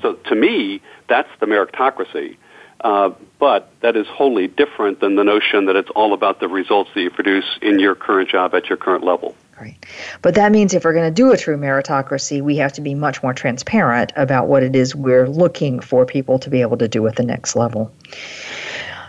So 0.00 0.14
to 0.14 0.34
me, 0.34 0.82
that's 1.08 1.28
the 1.40 1.46
meritocracy. 1.46 2.36
Uh, 2.80 3.10
but 3.38 3.72
that 3.80 3.96
is 3.96 4.06
wholly 4.06 4.46
different 4.46 5.00
than 5.00 5.16
the 5.16 5.24
notion 5.24 5.66
that 5.66 5.74
it's 5.74 5.90
all 5.90 6.12
about 6.12 6.38
the 6.38 6.48
results 6.48 6.90
that 6.94 7.00
you 7.00 7.10
produce 7.10 7.58
in 7.60 7.80
your 7.80 7.94
current 7.94 8.28
job 8.28 8.54
at 8.54 8.68
your 8.68 8.78
current 8.78 9.02
level. 9.02 9.34
Right. 9.60 9.84
But 10.22 10.36
that 10.36 10.52
means 10.52 10.72
if 10.74 10.84
we're 10.84 10.92
going 10.92 11.12
to 11.12 11.14
do 11.14 11.32
a 11.32 11.36
true 11.36 11.56
meritocracy, 11.56 12.40
we 12.40 12.56
have 12.58 12.72
to 12.74 12.80
be 12.80 12.94
much 12.94 13.22
more 13.24 13.34
transparent 13.34 14.12
about 14.14 14.46
what 14.46 14.62
it 14.62 14.76
is 14.76 14.94
we're 14.94 15.28
looking 15.28 15.80
for 15.80 16.06
people 16.06 16.38
to 16.38 16.50
be 16.50 16.60
able 16.60 16.76
to 16.76 16.86
do 16.86 17.04
at 17.08 17.16
the 17.16 17.24
next 17.24 17.56
level. 17.56 17.92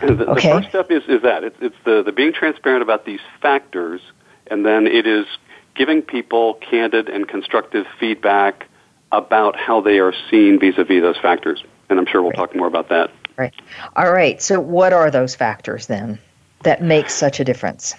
The, 0.00 0.26
okay. 0.30 0.48
the 0.48 0.54
first 0.54 0.68
step 0.70 0.90
is, 0.90 1.02
is 1.08 1.22
that 1.22 1.44
it's, 1.44 1.56
it's 1.60 1.76
the, 1.84 2.02
the 2.02 2.12
being 2.12 2.32
transparent 2.32 2.82
about 2.82 3.04
these 3.04 3.20
factors, 3.42 4.00
and 4.46 4.64
then 4.64 4.86
it 4.86 5.06
is 5.06 5.26
giving 5.74 6.02
people 6.02 6.54
candid 6.54 7.08
and 7.08 7.28
constructive 7.28 7.86
feedback 7.98 8.66
about 9.12 9.56
how 9.56 9.80
they 9.80 9.98
are 9.98 10.14
seen 10.30 10.58
vis-a-vis 10.58 11.02
those 11.02 11.18
factors. 11.18 11.62
And 11.88 11.98
I'm 11.98 12.06
sure 12.06 12.22
we'll 12.22 12.32
talk 12.32 12.54
more 12.54 12.66
about 12.66 12.88
that. 12.88 13.10
Right. 13.36 13.54
All 13.96 14.12
right. 14.12 14.40
So, 14.40 14.60
what 14.60 14.92
are 14.92 15.10
those 15.10 15.34
factors 15.34 15.86
then 15.86 16.18
that 16.62 16.82
make 16.82 17.10
such 17.10 17.40
a 17.40 17.44
difference? 17.44 17.94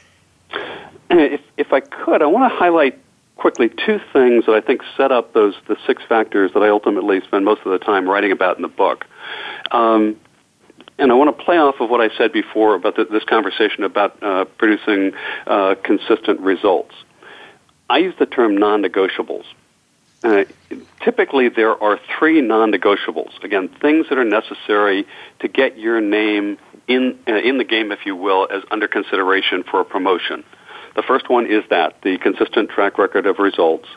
If, 1.14 1.42
if 1.58 1.74
I 1.74 1.82
could, 1.82 2.22
I 2.22 2.26
want 2.28 2.50
to 2.50 2.58
highlight 2.58 2.98
quickly 3.36 3.68
two 3.68 4.00
things 4.14 4.46
that 4.46 4.54
I 4.54 4.62
think 4.62 4.82
set 4.96 5.12
up 5.12 5.34
those 5.34 5.56
the 5.68 5.76
six 5.86 6.02
factors 6.08 6.54
that 6.54 6.64
I 6.64 6.70
ultimately 6.70 7.20
spend 7.22 7.44
most 7.44 7.62
of 7.66 7.72
the 7.74 7.80
time 7.80 8.08
writing 8.08 8.32
about 8.32 8.56
in 8.56 8.62
the 8.62 8.70
book. 8.70 9.06
Um, 9.72 10.16
and 10.98 11.12
I 11.12 11.16
want 11.16 11.36
to 11.36 11.44
play 11.44 11.58
off 11.58 11.76
of 11.80 11.90
what 11.90 12.02
I 12.02 12.16
said 12.18 12.32
before 12.32 12.76
about 12.76 12.96
the, 12.96 13.06
this 13.06 13.24
conversation 13.24 13.84
about 13.84 14.22
uh, 14.22 14.46
producing 14.46 15.14
uh, 15.48 15.76
consistent 15.84 16.40
results. 16.42 16.94
I 17.90 17.98
use 17.98 18.14
the 18.20 18.26
term 18.26 18.58
non-negotiables. 18.58 19.46
Uh, 20.24 20.46
typically, 21.04 21.50
there 21.50 21.82
are 21.82 22.00
three 22.18 22.42
non-negotiables. 22.42 23.44
Again, 23.44 23.70
things 23.82 24.08
that 24.10 24.18
are 24.18 24.24
necessary 24.24 25.08
to 25.40 25.48
get 25.48 25.78
your 25.78 26.00
name 26.00 26.58
in 26.88 27.18
uh, 27.28 27.34
in 27.34 27.58
the 27.58 27.64
game, 27.64 27.92
if 27.92 28.06
you 28.06 28.16
will, 28.16 28.48
as 28.52 28.64
under 28.70 28.88
consideration 28.88 29.64
for 29.64 29.82
a 29.82 29.86
promotion. 29.86 30.44
The 30.96 31.02
first 31.02 31.30
one 31.30 31.48
is 31.48 31.64
that 31.70 32.02
the 32.04 32.18
consistent 32.18 32.70
track 32.70 32.98
record 32.98 33.26
of 33.26 33.40
results. 33.40 33.88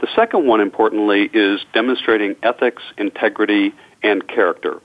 The 0.00 0.08
second 0.16 0.46
one, 0.46 0.60
importantly, 0.60 1.30
is 1.32 1.60
demonstrating 1.72 2.36
ethics, 2.42 2.82
integrity, 2.96 3.72
and 4.02 4.26
character. 4.26 4.80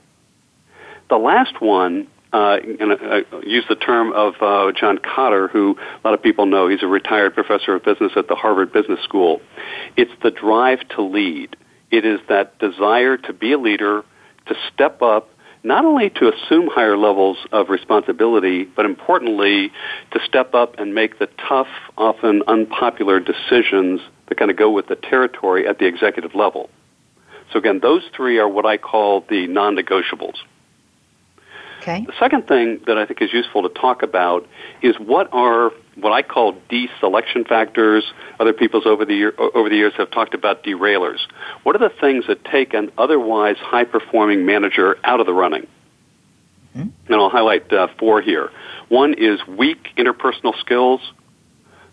The 1.13 1.19
last 1.19 1.61
one, 1.61 2.07
uh, 2.33 2.57
and 2.79 2.91
I 2.91 3.21
use 3.45 3.65
the 3.69 3.75
term 3.75 4.13
of 4.13 4.33
uh, 4.41 4.71
John 4.71 4.97
Kotter, 4.97 5.47
who 5.47 5.77
a 5.77 6.01
lot 6.03 6.15
of 6.15 6.23
people 6.23 6.47
know. 6.47 6.67
He's 6.67 6.81
a 6.81 6.87
retired 6.87 7.35
professor 7.35 7.75
of 7.75 7.83
business 7.83 8.13
at 8.15 8.27
the 8.29 8.33
Harvard 8.33 8.73
Business 8.73 8.99
School. 9.03 9.39
It's 9.95 10.09
the 10.23 10.31
drive 10.31 10.79
to 10.95 11.03
lead. 11.03 11.55
It 11.91 12.03
is 12.03 12.19
that 12.29 12.57
desire 12.57 13.17
to 13.17 13.31
be 13.31 13.51
a 13.51 13.59
leader, 13.59 14.03
to 14.47 14.55
step 14.73 15.03
up, 15.03 15.29
not 15.61 15.85
only 15.85 16.09
to 16.09 16.33
assume 16.33 16.67
higher 16.73 16.97
levels 16.97 17.37
of 17.51 17.69
responsibility, 17.69 18.63
but 18.63 18.87
importantly, 18.87 19.71
to 20.13 20.19
step 20.25 20.55
up 20.55 20.79
and 20.79 20.95
make 20.95 21.19
the 21.19 21.29
tough, 21.47 21.67
often 21.95 22.41
unpopular 22.47 23.19
decisions 23.19 24.01
that 24.29 24.39
kind 24.39 24.49
of 24.49 24.57
go 24.57 24.71
with 24.71 24.87
the 24.87 24.95
territory 24.95 25.67
at 25.67 25.77
the 25.77 25.85
executive 25.85 26.33
level. 26.33 26.71
So 27.51 27.59
again, 27.59 27.81
those 27.83 28.01
three 28.15 28.39
are 28.39 28.49
what 28.49 28.65
I 28.65 28.77
call 28.77 29.23
the 29.29 29.45
non-negotiables. 29.45 30.37
Okay. 31.83 32.05
The 32.05 32.13
second 32.17 32.47
thing 32.47 32.79
that 32.87 32.97
I 32.97 33.05
think 33.05 33.21
is 33.21 33.33
useful 33.33 33.63
to 33.63 33.69
talk 33.69 34.03
about 34.03 34.47
is 34.81 34.95
what 34.97 35.27
are 35.33 35.71
what 35.95 36.13
I 36.13 36.21
call 36.21 36.53
deselection 36.69 37.45
factors. 37.47 38.05
Other 38.39 38.53
people's 38.53 38.85
over 38.85 39.03
the 39.03 39.13
year, 39.13 39.33
over 39.37 39.67
the 39.67 39.75
years 39.75 39.93
have 39.97 40.09
talked 40.09 40.33
about 40.33 40.63
derailers. 40.63 41.19
What 41.63 41.75
are 41.75 41.79
the 41.79 41.93
things 41.93 42.25
that 42.27 42.45
take 42.45 42.73
an 42.73 42.89
otherwise 42.97 43.57
high 43.57 43.83
performing 43.83 44.45
manager 44.45 44.97
out 45.03 45.19
of 45.19 45.25
the 45.25 45.33
running? 45.33 45.67
Mm-hmm. 46.75 46.89
And 47.07 47.15
I'll 47.15 47.29
highlight 47.29 47.71
uh, 47.71 47.89
four 47.99 48.21
here. 48.21 48.49
One 48.87 49.13
is 49.13 49.45
weak 49.45 49.89
interpersonal 49.97 50.57
skills, 50.61 51.01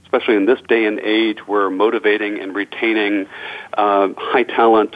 especially 0.05 0.37
in 0.37 0.47
this 0.47 0.61
day 0.69 0.85
and 0.85 1.01
age 1.01 1.39
where 1.47 1.69
motivating 1.69 2.39
and 2.39 2.55
retaining 2.55 3.27
uh, 3.75 4.09
high 4.17 4.45
talent 4.45 4.95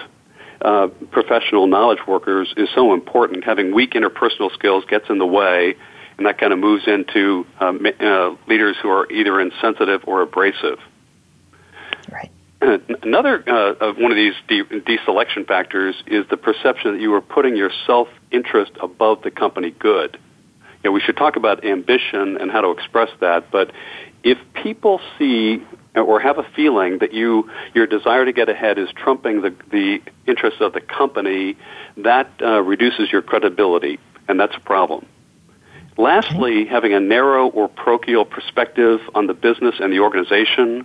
uh, 0.62 0.88
professional 1.10 1.66
knowledge 1.66 2.00
workers 2.06 2.52
is 2.56 2.68
so 2.74 2.94
important. 2.94 3.44
Having 3.44 3.74
weak 3.74 3.92
interpersonal 3.92 4.52
skills 4.52 4.84
gets 4.88 5.08
in 5.10 5.18
the 5.18 5.26
way, 5.26 5.74
and 6.16 6.26
that 6.26 6.38
kind 6.38 6.52
of 6.52 6.58
moves 6.58 6.86
into 6.86 7.46
um, 7.60 7.84
uh, 8.00 8.34
leaders 8.46 8.76
who 8.82 8.88
are 8.88 9.10
either 9.10 9.40
insensitive 9.40 10.02
or 10.06 10.22
abrasive. 10.22 10.78
Right. 12.10 12.30
another 13.02 13.42
uh, 13.46 13.74
of 13.80 13.96
one 13.96 14.10
of 14.10 14.16
these 14.16 14.34
de- 14.48 14.64
deselection 14.64 15.46
factors 15.46 15.94
is 16.06 16.24
the 16.30 16.36
perception 16.36 16.94
that 16.94 17.00
you 17.00 17.12
are 17.14 17.20
putting 17.20 17.56
your 17.56 17.70
self-interest 17.86 18.72
above 18.80 19.22
the 19.22 19.30
company 19.30 19.70
good. 19.70 20.18
You 20.82 20.90
know, 20.90 20.92
we 20.92 21.00
should 21.00 21.16
talk 21.16 21.36
about 21.36 21.64
ambition 21.64 22.36
and 22.38 22.50
how 22.50 22.60
to 22.60 22.70
express 22.70 23.10
that, 23.20 23.50
but 23.50 23.72
if 24.22 24.38
people 24.62 25.00
see 25.18 25.62
or 25.94 26.20
have 26.20 26.38
a 26.38 26.46
feeling 26.54 26.98
that 26.98 27.12
you 27.12 27.50
your 27.74 27.86
desire 27.86 28.24
to 28.24 28.32
get 28.32 28.48
ahead 28.48 28.78
is 28.78 28.88
trumping 28.96 29.42
the 29.42 29.54
the 29.70 30.00
interests 30.26 30.60
of 30.60 30.72
the 30.72 30.80
company, 30.80 31.56
that 31.96 32.30
uh, 32.40 32.62
reduces 32.62 33.12
your 33.12 33.22
credibility, 33.22 33.98
and 34.28 34.38
that's 34.38 34.56
a 34.56 34.60
problem. 34.60 35.06
Lastly, 35.96 36.64
having 36.64 36.92
a 36.92 37.00
narrow 37.00 37.46
or 37.46 37.68
parochial 37.68 38.24
perspective 38.24 39.00
on 39.14 39.28
the 39.28 39.34
business 39.34 39.76
and 39.78 39.92
the 39.92 40.00
organization, 40.00 40.84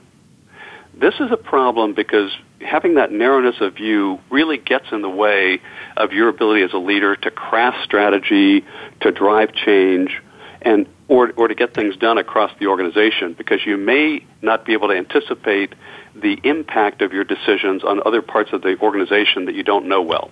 this 0.94 1.16
is 1.16 1.32
a 1.32 1.38
problem 1.38 1.96
because 1.96 2.32
having 2.62 2.96
that 2.96 3.12
narrowness 3.12 3.56
of 3.60 3.74
view 3.74 4.20
really 4.30 4.58
gets 4.58 4.86
in 4.92 5.02
the 5.02 5.10
way 5.10 5.62
of 5.98 6.12
your 6.12 6.30
ability 6.30 6.62
as 6.62 6.74
a 6.74 6.78
leader 6.78 7.16
to 7.16 7.32
craft 7.32 7.78
strategy, 7.84 8.64
to 9.02 9.12
drive 9.12 9.52
change, 9.54 10.22
and 10.62 10.88
or, 11.08 11.32
or 11.36 11.48
to 11.48 11.56
get 11.56 11.74
things 11.74 11.96
done 11.98 12.18
across 12.18 12.52
the 12.60 12.68
organization 12.68 13.34
because 13.34 13.66
you 13.66 13.78
may 13.78 14.26
not 14.42 14.66
be 14.66 14.74
able 14.74 14.88
to 14.90 14.96
anticipate 14.96 15.74
the 16.16 16.40
impact 16.44 17.02
of 17.02 17.14
your 17.14 17.24
decisions 17.24 17.84
on 17.84 18.02
other 18.06 18.22
parts 18.22 18.54
of 18.54 18.62
the 18.62 18.78
organization 18.80 19.46
that 19.46 19.56
you 19.56 19.64
don't 19.64 19.88
know 19.88 20.02
well. 20.02 20.32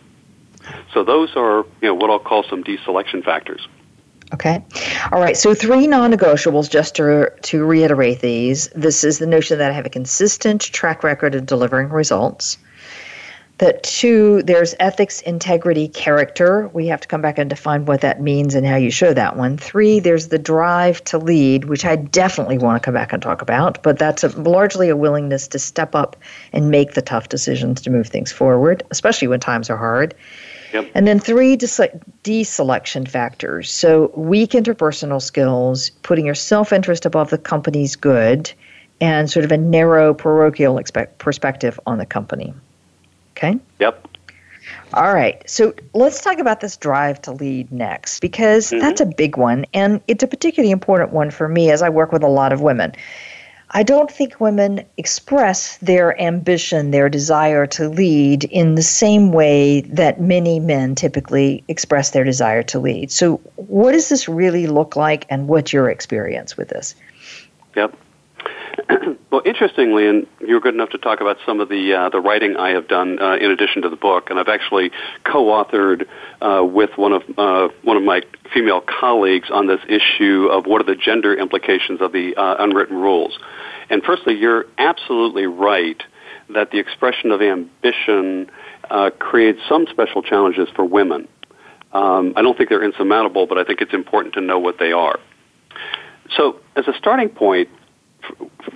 So 0.93 1.03
those 1.03 1.35
are 1.35 1.65
you 1.81 1.89
know 1.89 1.95
what 1.95 2.09
I'll 2.09 2.19
call 2.19 2.43
some 2.43 2.63
deselection 2.63 3.23
factors. 3.23 3.67
Okay. 4.33 4.61
All 5.11 5.21
right. 5.21 5.37
So 5.37 5.53
three 5.53 5.87
non-negotiables 5.87 6.69
just 6.69 6.95
to 6.95 7.31
to 7.43 7.65
reiterate 7.65 8.19
these. 8.19 8.67
This 8.75 9.05
is 9.05 9.19
the 9.19 9.27
notion 9.27 9.57
that 9.59 9.71
I 9.71 9.73
have 9.73 9.85
a 9.85 9.89
consistent 9.89 10.61
track 10.61 11.03
record 11.03 11.33
of 11.35 11.45
delivering 11.45 11.89
results 11.89 12.57
that 13.59 13.81
two, 13.81 14.43
there's 14.43 14.75
ethics, 14.79 15.21
integrity, 15.21 15.87
character. 15.87 16.69
We 16.73 16.87
have 16.87 17.01
to 17.01 17.07
come 17.07 17.21
back 17.21 17.39
and 17.39 17.49
define 17.49 17.85
what 17.85 18.01
that 18.01 18.21
means 18.21 18.53
and 18.53 18.67
how 18.67 18.75
you 18.75 18.91
show 18.91 19.13
that 19.13 19.35
one. 19.35 19.57
Three, 19.57 19.99
there's 19.99 20.27
the 20.27 20.37
drive 20.37 21.03
to 21.05 21.17
lead, 21.17 21.65
which 21.65 21.83
I 21.83 21.95
definitely 21.95 22.59
want 22.59 22.81
to 22.81 22.85
come 22.85 22.93
back 22.93 23.13
and 23.13 23.21
talk 23.21 23.41
about, 23.41 23.81
but 23.81 23.97
that's 23.97 24.23
a, 24.23 24.29
largely 24.39 24.89
a 24.89 24.95
willingness 24.95 25.47
to 25.49 25.59
step 25.59 25.95
up 25.95 26.15
and 26.53 26.69
make 26.69 26.93
the 26.93 27.01
tough 27.01 27.29
decisions 27.29 27.81
to 27.81 27.89
move 27.89 28.07
things 28.07 28.31
forward, 28.31 28.83
especially 28.91 29.27
when 29.27 29.39
times 29.39 29.71
are 29.71 29.77
hard. 29.77 30.13
Yep. 30.73 30.91
And 30.93 31.07
then 31.07 31.19
three 31.19 31.57
deselection 31.57 33.07
factors. 33.07 33.71
So 33.71 34.11
weak 34.15 34.51
interpersonal 34.51 35.21
skills, 35.21 35.89
putting 36.03 36.25
your 36.25 36.35
self 36.35 36.71
interest 36.71 37.05
above 37.05 37.31
the 37.31 37.37
company's 37.37 37.95
good, 37.95 38.51
and 38.99 39.31
sort 39.31 39.45
of 39.45 39.51
a 39.51 39.57
narrow 39.57 40.13
parochial 40.13 40.77
expect- 40.77 41.17
perspective 41.17 41.79
on 41.87 41.97
the 41.97 42.05
company. 42.05 42.53
Okay? 43.37 43.59
Yep. 43.79 44.07
All 44.93 45.13
right. 45.13 45.47
So 45.49 45.73
let's 45.93 46.21
talk 46.21 46.39
about 46.39 46.59
this 46.59 46.75
drive 46.75 47.21
to 47.23 47.31
lead 47.31 47.71
next 47.71 48.19
because 48.19 48.71
mm-hmm. 48.71 48.79
that's 48.79 48.99
a 48.99 49.05
big 49.05 49.37
one 49.37 49.65
and 49.73 50.01
it's 50.07 50.23
a 50.23 50.27
particularly 50.27 50.71
important 50.71 51.11
one 51.11 51.29
for 51.29 51.47
me 51.47 51.71
as 51.71 51.81
I 51.81 51.89
work 51.89 52.11
with 52.11 52.23
a 52.23 52.27
lot 52.27 52.51
of 52.51 52.61
women. 52.61 52.93
I 53.71 53.83
don't 53.83 54.09
think 54.09 54.39
women 54.39 54.85
express 54.95 55.77
their 55.77 56.19
ambition, 56.21 56.91
their 56.91 57.09
desire 57.09 57.67
to 57.67 57.89
lead 57.89 58.45
in 58.45 58.75
the 58.75 58.81
same 58.81 59.33
way 59.33 59.81
that 59.81 60.21
many 60.21 60.61
men 60.61 60.95
typically 60.95 61.65
express 61.67 62.11
their 62.11 62.23
desire 62.23 62.63
to 62.63 62.79
lead. 62.79 63.11
So, 63.11 63.41
what 63.57 63.91
does 63.91 64.07
this 64.07 64.29
really 64.29 64.67
look 64.67 64.95
like, 64.95 65.25
and 65.29 65.49
what's 65.49 65.73
your 65.73 65.89
experience 65.89 66.55
with 66.55 66.69
this? 66.69 66.95
Yep. 67.75 67.93
well, 69.31 69.41
interestingly, 69.45 70.07
and 70.07 70.27
you 70.39 70.53
were 70.53 70.59
good 70.59 70.73
enough 70.73 70.89
to 70.89 70.97
talk 70.97 71.19
about 71.21 71.37
some 71.45 71.59
of 71.59 71.69
the 71.69 71.93
uh, 71.93 72.09
the 72.09 72.19
writing 72.19 72.55
I 72.57 72.69
have 72.69 72.87
done 72.87 73.19
uh, 73.19 73.35
in 73.37 73.51
addition 73.51 73.81
to 73.83 73.89
the 73.89 73.95
book, 73.95 74.29
and 74.29 74.39
I've 74.39 74.47
actually 74.47 74.91
co-authored 75.23 76.07
uh, 76.41 76.63
with 76.63 76.91
one 76.95 77.13
of 77.13 77.23
uh, 77.37 77.69
one 77.83 77.97
of 77.97 78.03
my 78.03 78.21
female 78.53 78.81
colleagues 78.81 79.49
on 79.51 79.67
this 79.67 79.79
issue 79.87 80.47
of 80.51 80.65
what 80.65 80.81
are 80.81 80.85
the 80.85 80.95
gender 80.95 81.33
implications 81.33 82.01
of 82.01 82.11
the 82.11 82.35
uh, 82.35 82.55
unwritten 82.59 82.97
rules. 82.97 83.37
And 83.89 84.03
firstly, 84.03 84.35
you're 84.35 84.65
absolutely 84.77 85.47
right 85.47 86.01
that 86.49 86.71
the 86.71 86.79
expression 86.79 87.31
of 87.31 87.41
ambition 87.41 88.49
uh, 88.89 89.09
creates 89.17 89.59
some 89.67 89.87
special 89.89 90.21
challenges 90.21 90.69
for 90.75 90.85
women. 90.85 91.27
Um, 91.93 92.33
I 92.35 92.41
don't 92.41 92.57
think 92.57 92.69
they're 92.69 92.83
insurmountable, 92.83 93.47
but 93.47 93.57
I 93.57 93.63
think 93.63 93.81
it's 93.81 93.93
important 93.93 94.35
to 94.35 94.41
know 94.41 94.59
what 94.59 94.77
they 94.77 94.91
are. 94.91 95.19
So, 96.35 96.59
as 96.75 96.87
a 96.87 96.93
starting 96.97 97.29
point, 97.29 97.69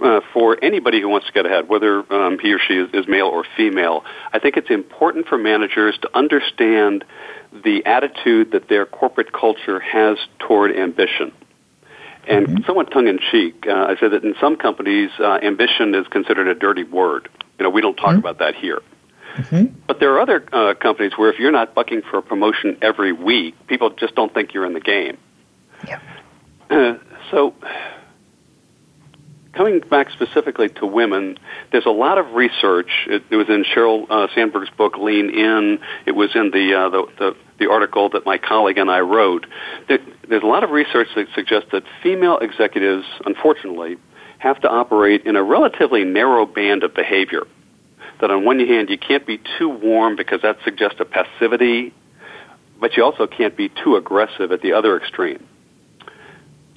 uh, 0.01 0.21
for 0.33 0.57
anybody 0.61 1.01
who 1.01 1.09
wants 1.09 1.27
to 1.27 1.33
get 1.33 1.45
ahead, 1.45 1.67
whether 1.67 2.11
um, 2.13 2.39
he 2.39 2.53
or 2.53 2.59
she 2.59 2.75
is, 2.75 2.89
is 2.93 3.07
male 3.07 3.27
or 3.27 3.45
female, 3.57 4.03
I 4.33 4.39
think 4.39 4.57
it's 4.57 4.69
important 4.69 5.27
for 5.27 5.37
managers 5.37 5.97
to 6.01 6.09
understand 6.17 7.03
the 7.51 7.85
attitude 7.85 8.51
that 8.51 8.67
their 8.69 8.85
corporate 8.85 9.31
culture 9.31 9.79
has 9.79 10.17
toward 10.39 10.75
ambition. 10.75 11.31
And 12.27 12.47
mm-hmm. 12.47 12.63
somewhat 12.65 12.91
tongue 12.91 13.07
in 13.07 13.19
cheek, 13.31 13.65
uh, 13.67 13.71
I 13.71 13.95
said 13.99 14.11
that 14.11 14.23
in 14.23 14.35
some 14.39 14.55
companies, 14.55 15.09
uh, 15.19 15.39
ambition 15.41 15.95
is 15.95 16.07
considered 16.07 16.47
a 16.47 16.55
dirty 16.55 16.83
word. 16.83 17.29
You 17.59 17.63
know, 17.63 17.69
we 17.69 17.81
don't 17.81 17.95
talk 17.95 18.11
mm-hmm. 18.11 18.19
about 18.19 18.39
that 18.39 18.55
here. 18.55 18.81
Mm-hmm. 19.35 19.75
But 19.87 19.99
there 19.99 20.13
are 20.13 20.19
other 20.19 20.45
uh, 20.51 20.73
companies 20.75 21.13
where 21.17 21.31
if 21.31 21.39
you're 21.39 21.51
not 21.51 21.73
bucking 21.73 22.03
for 22.09 22.17
a 22.17 22.21
promotion 22.21 22.77
every 22.81 23.13
week, 23.13 23.55
people 23.67 23.89
just 23.89 24.13
don't 24.15 24.33
think 24.33 24.53
you're 24.53 24.65
in 24.65 24.73
the 24.73 24.81
game. 24.81 25.17
Yeah. 25.87 25.99
Uh, 26.69 26.97
so 27.31 27.55
coming 29.53 29.79
back 29.79 30.09
specifically 30.11 30.69
to 30.69 30.85
women, 30.85 31.37
there's 31.71 31.85
a 31.85 31.91
lot 31.91 32.17
of 32.17 32.33
research. 32.33 32.89
It, 33.07 33.23
it 33.29 33.35
was 33.35 33.49
in 33.49 33.63
Sheryl 33.63 34.05
uh, 34.09 34.27
Sandberg's 34.33 34.69
book 34.71 34.97
Lean 34.97 35.29
In. 35.29 35.79
It 36.05 36.13
was 36.13 36.35
in 36.35 36.51
the, 36.51 36.73
uh, 36.73 36.89
the, 36.89 37.05
the 37.17 37.35
the 37.61 37.69
article 37.69 38.09
that 38.09 38.25
my 38.25 38.39
colleague 38.39 38.79
and 38.79 38.89
I 38.89 39.01
wrote. 39.01 39.45
There, 39.87 39.99
there's 40.27 40.41
a 40.41 40.47
lot 40.47 40.63
of 40.63 40.71
research 40.71 41.09
that 41.15 41.27
suggests 41.35 41.69
that 41.71 41.83
female 42.01 42.39
executives, 42.39 43.05
unfortunately, 43.23 43.97
have 44.39 44.59
to 44.61 44.67
operate 44.67 45.27
in 45.27 45.35
a 45.35 45.43
relatively 45.43 46.03
narrow 46.03 46.47
band 46.47 46.83
of 46.83 46.95
behavior. 46.95 47.43
That 48.19 48.31
on 48.31 48.45
one 48.45 48.59
hand, 48.59 48.89
you 48.89 48.97
can't 48.97 49.27
be 49.27 49.39
too 49.59 49.69
warm 49.69 50.15
because 50.15 50.41
that 50.41 50.57
suggests 50.63 50.99
a 50.99 51.05
passivity, 51.05 51.93
but 52.79 52.97
you 52.97 53.03
also 53.03 53.27
can't 53.27 53.55
be 53.55 53.69
too 53.69 53.95
aggressive 53.95 54.51
at 54.51 54.61
the 54.61 54.73
other 54.73 54.97
extreme. 54.97 55.47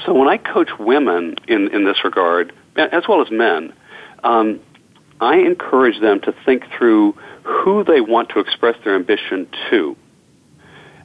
So 0.04 0.12
when 0.12 0.28
I 0.28 0.36
coach 0.36 0.68
women 0.78 1.36
in, 1.48 1.74
in 1.74 1.86
this 1.86 2.04
regard, 2.04 2.52
as 2.76 3.04
well 3.08 3.22
as 3.22 3.30
men, 3.30 3.72
um, 4.22 4.60
I 5.20 5.36
encourage 5.36 6.00
them 6.00 6.20
to 6.22 6.34
think 6.44 6.64
through 6.76 7.12
who 7.42 7.84
they 7.84 8.00
want 8.00 8.30
to 8.30 8.40
express 8.40 8.76
their 8.84 8.96
ambition 8.96 9.48
to. 9.70 9.96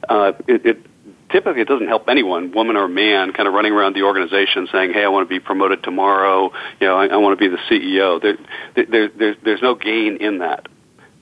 Uh, 0.08 0.32
it, 0.48 0.66
it 0.66 0.86
typically 1.30 1.62
it 1.62 1.68
doesn't 1.68 1.86
help 1.86 2.08
anyone, 2.08 2.52
woman 2.52 2.76
or 2.76 2.88
man, 2.88 3.32
kind 3.32 3.46
of 3.46 3.54
running 3.54 3.72
around 3.72 3.94
the 3.94 4.02
organization 4.02 4.68
saying, 4.72 4.92
"Hey, 4.92 5.04
I 5.04 5.08
want 5.08 5.28
to 5.28 5.32
be 5.32 5.38
promoted 5.38 5.82
tomorrow. 5.82 6.52
You 6.80 6.86
know, 6.86 6.96
I, 6.96 7.06
I 7.06 7.16
want 7.16 7.38
to 7.38 7.48
be 7.48 7.48
the 7.48 7.62
CEO." 7.70 8.20
There, 8.20 8.36
there, 8.74 9.08
there, 9.08 9.36
there's 9.42 9.62
no 9.62 9.74
gain 9.74 10.16
in 10.16 10.38
that 10.38 10.66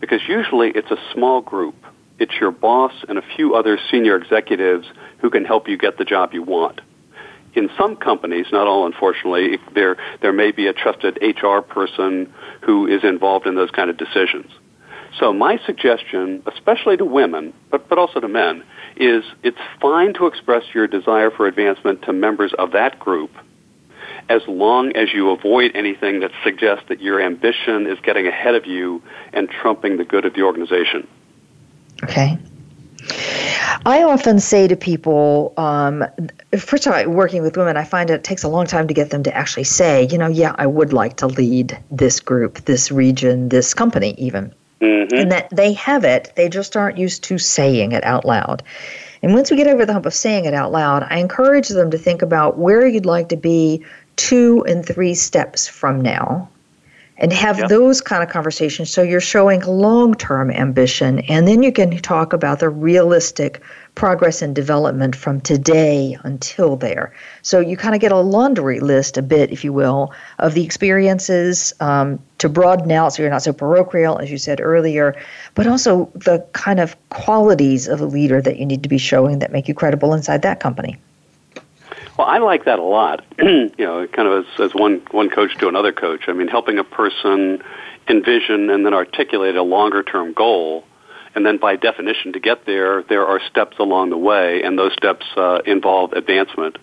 because 0.00 0.20
usually 0.26 0.70
it's 0.70 0.90
a 0.90 0.98
small 1.12 1.40
group. 1.42 1.74
It's 2.18 2.34
your 2.40 2.50
boss 2.50 2.92
and 3.08 3.18
a 3.18 3.22
few 3.36 3.54
other 3.54 3.78
senior 3.90 4.16
executives 4.16 4.86
who 5.18 5.30
can 5.30 5.44
help 5.44 5.68
you 5.68 5.76
get 5.76 5.98
the 5.98 6.04
job 6.04 6.32
you 6.32 6.42
want 6.42 6.80
in 7.58 7.68
some 7.76 7.96
companies, 7.96 8.46
not 8.52 8.66
all 8.66 8.86
unfortunately, 8.86 9.58
there 9.74 9.96
there 10.22 10.32
may 10.32 10.52
be 10.52 10.66
a 10.66 10.72
trusted 10.72 11.18
HR 11.20 11.60
person 11.60 12.32
who 12.62 12.86
is 12.86 13.04
involved 13.04 13.46
in 13.46 13.54
those 13.54 13.70
kind 13.70 13.90
of 13.90 13.96
decisions. 13.96 14.50
So 15.18 15.32
my 15.32 15.58
suggestion, 15.66 16.42
especially 16.46 16.96
to 16.96 17.04
women, 17.04 17.52
but 17.70 17.88
but 17.88 17.98
also 17.98 18.20
to 18.20 18.28
men, 18.28 18.62
is 18.96 19.24
it's 19.42 19.58
fine 19.80 20.14
to 20.14 20.26
express 20.26 20.62
your 20.72 20.86
desire 20.86 21.30
for 21.30 21.46
advancement 21.46 22.02
to 22.02 22.12
members 22.12 22.54
of 22.58 22.72
that 22.72 22.98
group 22.98 23.30
as 24.28 24.42
long 24.46 24.94
as 24.94 25.12
you 25.12 25.30
avoid 25.30 25.72
anything 25.74 26.20
that 26.20 26.30
suggests 26.44 26.84
that 26.88 27.00
your 27.00 27.20
ambition 27.20 27.86
is 27.86 27.98
getting 28.02 28.26
ahead 28.26 28.54
of 28.54 28.66
you 28.66 29.02
and 29.32 29.48
trumping 29.48 29.96
the 29.96 30.04
good 30.04 30.24
of 30.24 30.34
the 30.34 30.42
organization. 30.42 31.06
Okay. 32.02 32.38
I 33.86 34.02
often 34.02 34.40
say 34.40 34.68
to 34.68 34.76
people, 34.76 35.54
um, 35.56 36.04
first 36.58 36.86
of 36.86 36.92
all, 36.92 37.08
working 37.08 37.42
with 37.42 37.56
women, 37.56 37.76
I 37.76 37.84
find 37.84 38.10
it 38.10 38.24
takes 38.24 38.42
a 38.42 38.48
long 38.48 38.66
time 38.66 38.88
to 38.88 38.94
get 38.94 39.10
them 39.10 39.22
to 39.22 39.36
actually 39.36 39.64
say, 39.64 40.06
you 40.10 40.18
know, 40.18 40.26
yeah, 40.28 40.54
I 40.58 40.66
would 40.66 40.92
like 40.92 41.16
to 41.18 41.26
lead 41.26 41.78
this 41.90 42.20
group, 42.20 42.64
this 42.64 42.90
region, 42.90 43.48
this 43.48 43.74
company, 43.74 44.14
even. 44.18 44.52
Mm-hmm. 44.80 45.16
And 45.16 45.32
that 45.32 45.48
they 45.50 45.72
have 45.74 46.04
it, 46.04 46.32
they 46.36 46.48
just 46.48 46.76
aren't 46.76 46.98
used 46.98 47.24
to 47.24 47.38
saying 47.38 47.92
it 47.92 48.04
out 48.04 48.24
loud. 48.24 48.62
And 49.22 49.34
once 49.34 49.50
we 49.50 49.56
get 49.56 49.66
over 49.66 49.84
the 49.84 49.92
hump 49.92 50.06
of 50.06 50.14
saying 50.14 50.44
it 50.44 50.54
out 50.54 50.70
loud, 50.70 51.04
I 51.08 51.18
encourage 51.18 51.68
them 51.68 51.90
to 51.90 51.98
think 51.98 52.22
about 52.22 52.58
where 52.58 52.86
you'd 52.86 53.06
like 53.06 53.30
to 53.30 53.36
be 53.36 53.84
two 54.16 54.64
and 54.68 54.84
three 54.84 55.14
steps 55.14 55.66
from 55.66 56.00
now 56.00 56.48
and 57.18 57.32
have 57.32 57.58
yep. 57.58 57.68
those 57.68 58.00
kind 58.00 58.22
of 58.22 58.28
conversations. 58.28 58.90
So 58.90 59.02
you're 59.02 59.20
showing 59.20 59.60
long-term 59.60 60.50
ambition 60.50 61.20
and 61.20 61.46
then 61.46 61.62
you 61.62 61.72
can 61.72 61.96
talk 61.98 62.32
about 62.32 62.60
the 62.60 62.68
realistic 62.68 63.60
progress 63.94 64.40
and 64.42 64.54
development 64.54 65.16
from 65.16 65.40
today 65.40 66.16
until 66.22 66.76
there. 66.76 67.12
So 67.42 67.58
you 67.58 67.76
kind 67.76 67.96
of 67.96 68.00
get 68.00 68.12
a 68.12 68.18
laundry 68.18 68.78
list 68.78 69.18
a 69.18 69.22
bit 69.22 69.50
if 69.50 69.64
you 69.64 69.72
will 69.72 70.12
of 70.38 70.54
the 70.54 70.64
experiences 70.64 71.72
um, 71.80 72.20
to 72.38 72.48
broaden 72.48 72.92
out 72.92 73.12
so 73.12 73.22
you're 73.22 73.30
not 73.30 73.42
so 73.42 73.52
parochial 73.52 74.18
as 74.18 74.30
you 74.30 74.38
said 74.38 74.60
earlier 74.60 75.16
but 75.56 75.66
also 75.66 76.08
the 76.14 76.46
kind 76.52 76.78
of 76.78 76.96
qualities 77.10 77.88
of 77.88 78.00
a 78.00 78.06
leader 78.06 78.40
that 78.40 78.58
you 78.58 78.64
need 78.64 78.84
to 78.84 78.88
be 78.88 78.98
showing 78.98 79.40
that 79.40 79.50
make 79.50 79.66
you 79.66 79.74
credible 79.74 80.14
inside 80.14 80.42
that 80.42 80.60
company 80.60 80.96
well, 82.18 82.26
I 82.26 82.38
like 82.38 82.64
that 82.64 82.80
a 82.80 82.82
lot. 82.82 83.24
you 83.38 83.70
know, 83.78 84.06
kind 84.08 84.26
of 84.28 84.44
as, 84.44 84.60
as 84.60 84.74
one 84.74 85.02
one 85.12 85.30
coach 85.30 85.56
to 85.58 85.68
another 85.68 85.92
coach. 85.92 86.24
I 86.26 86.32
mean, 86.32 86.48
helping 86.48 86.78
a 86.78 86.84
person 86.84 87.62
envision 88.08 88.70
and 88.70 88.84
then 88.84 88.92
articulate 88.92 89.54
a 89.54 89.62
longer 89.62 90.02
term 90.02 90.32
goal, 90.32 90.84
and 91.36 91.46
then 91.46 91.58
by 91.58 91.76
definition, 91.76 92.32
to 92.32 92.40
get 92.40 92.66
there, 92.66 93.04
there 93.04 93.24
are 93.26 93.40
steps 93.48 93.78
along 93.78 94.10
the 94.10 94.16
way, 94.16 94.62
and 94.62 94.76
those 94.76 94.92
steps 94.94 95.26
uh, 95.36 95.60
involve 95.64 96.12
advancement. 96.12 96.76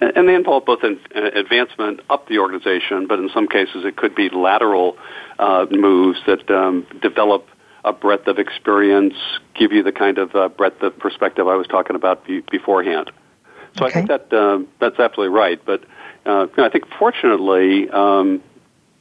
And, 0.00 0.16
and 0.16 0.28
they 0.28 0.34
involve 0.34 0.64
both 0.64 0.84
in, 0.84 1.00
uh, 1.16 1.30
advancement 1.34 2.00
up 2.08 2.28
the 2.28 2.38
organization, 2.38 3.08
but 3.08 3.18
in 3.18 3.28
some 3.34 3.48
cases, 3.48 3.84
it 3.84 3.96
could 3.96 4.14
be 4.14 4.28
lateral 4.28 4.96
uh, 5.40 5.66
moves 5.70 6.20
that 6.26 6.48
um, 6.48 6.86
develop 7.02 7.48
a 7.84 7.92
breadth 7.92 8.28
of 8.28 8.38
experience, 8.38 9.14
give 9.54 9.72
you 9.72 9.82
the 9.82 9.92
kind 9.92 10.18
of 10.18 10.34
uh, 10.36 10.48
breadth 10.48 10.82
of 10.82 10.96
perspective 10.98 11.48
I 11.48 11.56
was 11.56 11.66
talking 11.66 11.96
about 11.96 12.24
be- 12.24 12.44
beforehand. 12.50 13.10
So 13.78 13.86
okay. 13.86 14.00
I 14.00 14.06
think 14.06 14.08
that 14.08 14.32
uh, 14.32 14.60
that's 14.80 14.98
absolutely 14.98 15.36
right. 15.36 15.60
But 15.64 15.84
uh, 16.24 16.46
I 16.58 16.68
think 16.68 16.84
fortunately, 16.98 17.88
um, 17.90 18.42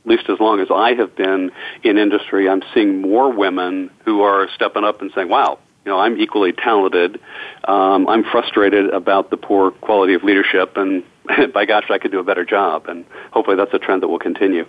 at 0.04 0.10
least 0.10 0.30
as 0.30 0.40
long 0.40 0.60
as 0.60 0.68
I 0.72 0.94
have 0.94 1.16
been 1.16 1.52
in 1.84 1.98
industry, 1.98 2.50
I'm 2.50 2.62
seeing 2.74 3.02
more 3.02 3.32
women 3.32 3.90
who 4.04 4.22
are 4.22 4.48
stepping 4.54 4.84
up 4.84 5.02
and 5.02 5.12
saying, 5.16 5.30
"Wow, 5.30 5.60
you 5.86 5.92
know, 5.92 6.00
I'm 6.00 6.20
equally 6.20 6.52
talented. 6.52 7.20
Um, 7.66 8.08
I'm 8.08 8.24
frustrated 8.24 8.90
about 8.94 9.30
the 9.30 9.38
poor 9.38 9.72
quality 9.72 10.14
of 10.14 10.24
leadership, 10.24 10.78
and 10.78 11.04
by 11.54 11.66
gosh, 11.66 11.90
I 11.90 11.98
could 11.98 12.12
do 12.12 12.20
a 12.20 12.24
better 12.24 12.46
job." 12.46 12.88
And 12.88 13.06
hopefully, 13.32 13.58
that's 13.58 13.74
a 13.74 13.80
trend 13.80 14.04
that 14.04 14.08
will 14.08 14.20
continue. 14.20 14.66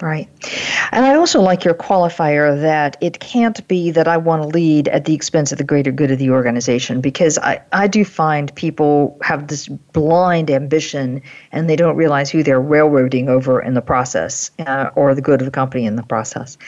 Right. 0.00 0.28
And 0.90 1.06
I 1.06 1.14
also 1.14 1.40
like 1.40 1.64
your 1.64 1.74
qualifier 1.74 2.60
that 2.60 2.96
it 3.00 3.20
can't 3.20 3.66
be 3.68 3.92
that 3.92 4.08
I 4.08 4.16
want 4.16 4.42
to 4.42 4.48
lead 4.48 4.88
at 4.88 5.04
the 5.04 5.14
expense 5.14 5.52
of 5.52 5.58
the 5.58 5.64
greater 5.64 5.92
good 5.92 6.10
of 6.10 6.18
the 6.18 6.30
organization 6.30 7.00
because 7.00 7.38
I, 7.38 7.62
I 7.72 7.86
do 7.86 8.04
find 8.04 8.52
people 8.56 9.16
have 9.22 9.46
this 9.46 9.68
blind 9.68 10.50
ambition 10.50 11.22
and 11.52 11.70
they 11.70 11.76
don't 11.76 11.94
realize 11.94 12.28
who 12.28 12.42
they're 12.42 12.60
railroading 12.60 13.28
over 13.28 13.62
in 13.62 13.74
the 13.74 13.82
process 13.82 14.50
uh, 14.66 14.90
or 14.96 15.14
the 15.14 15.22
good 15.22 15.40
of 15.40 15.44
the 15.44 15.52
company 15.52 15.86
in 15.86 15.94
the 15.94 16.02
process. 16.02 16.58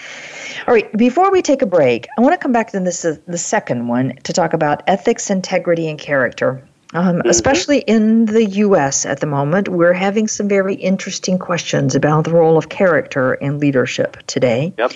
All 0.68 0.74
right, 0.74 0.90
before 0.96 1.32
we 1.32 1.42
take 1.42 1.62
a 1.62 1.66
break, 1.66 2.06
I 2.16 2.20
want 2.20 2.32
to 2.32 2.38
come 2.38 2.52
back 2.52 2.70
to 2.70 2.80
this 2.80 3.04
uh, 3.04 3.16
the 3.26 3.38
second 3.38 3.88
one 3.88 4.14
to 4.22 4.32
talk 4.32 4.52
about 4.52 4.84
ethics, 4.86 5.30
integrity, 5.30 5.88
and 5.88 5.98
character. 5.98 6.62
Um, 6.94 7.16
mm-hmm. 7.16 7.28
Especially 7.28 7.78
in 7.78 8.26
the 8.26 8.44
U.S. 8.44 9.06
at 9.06 9.20
the 9.20 9.26
moment, 9.26 9.68
we're 9.68 9.92
having 9.92 10.28
some 10.28 10.48
very 10.48 10.74
interesting 10.74 11.38
questions 11.38 11.94
about 11.94 12.24
the 12.24 12.30
role 12.30 12.56
of 12.56 12.68
character 12.68 13.34
in 13.34 13.58
leadership 13.58 14.16
today. 14.26 14.72
Yep. 14.78 14.92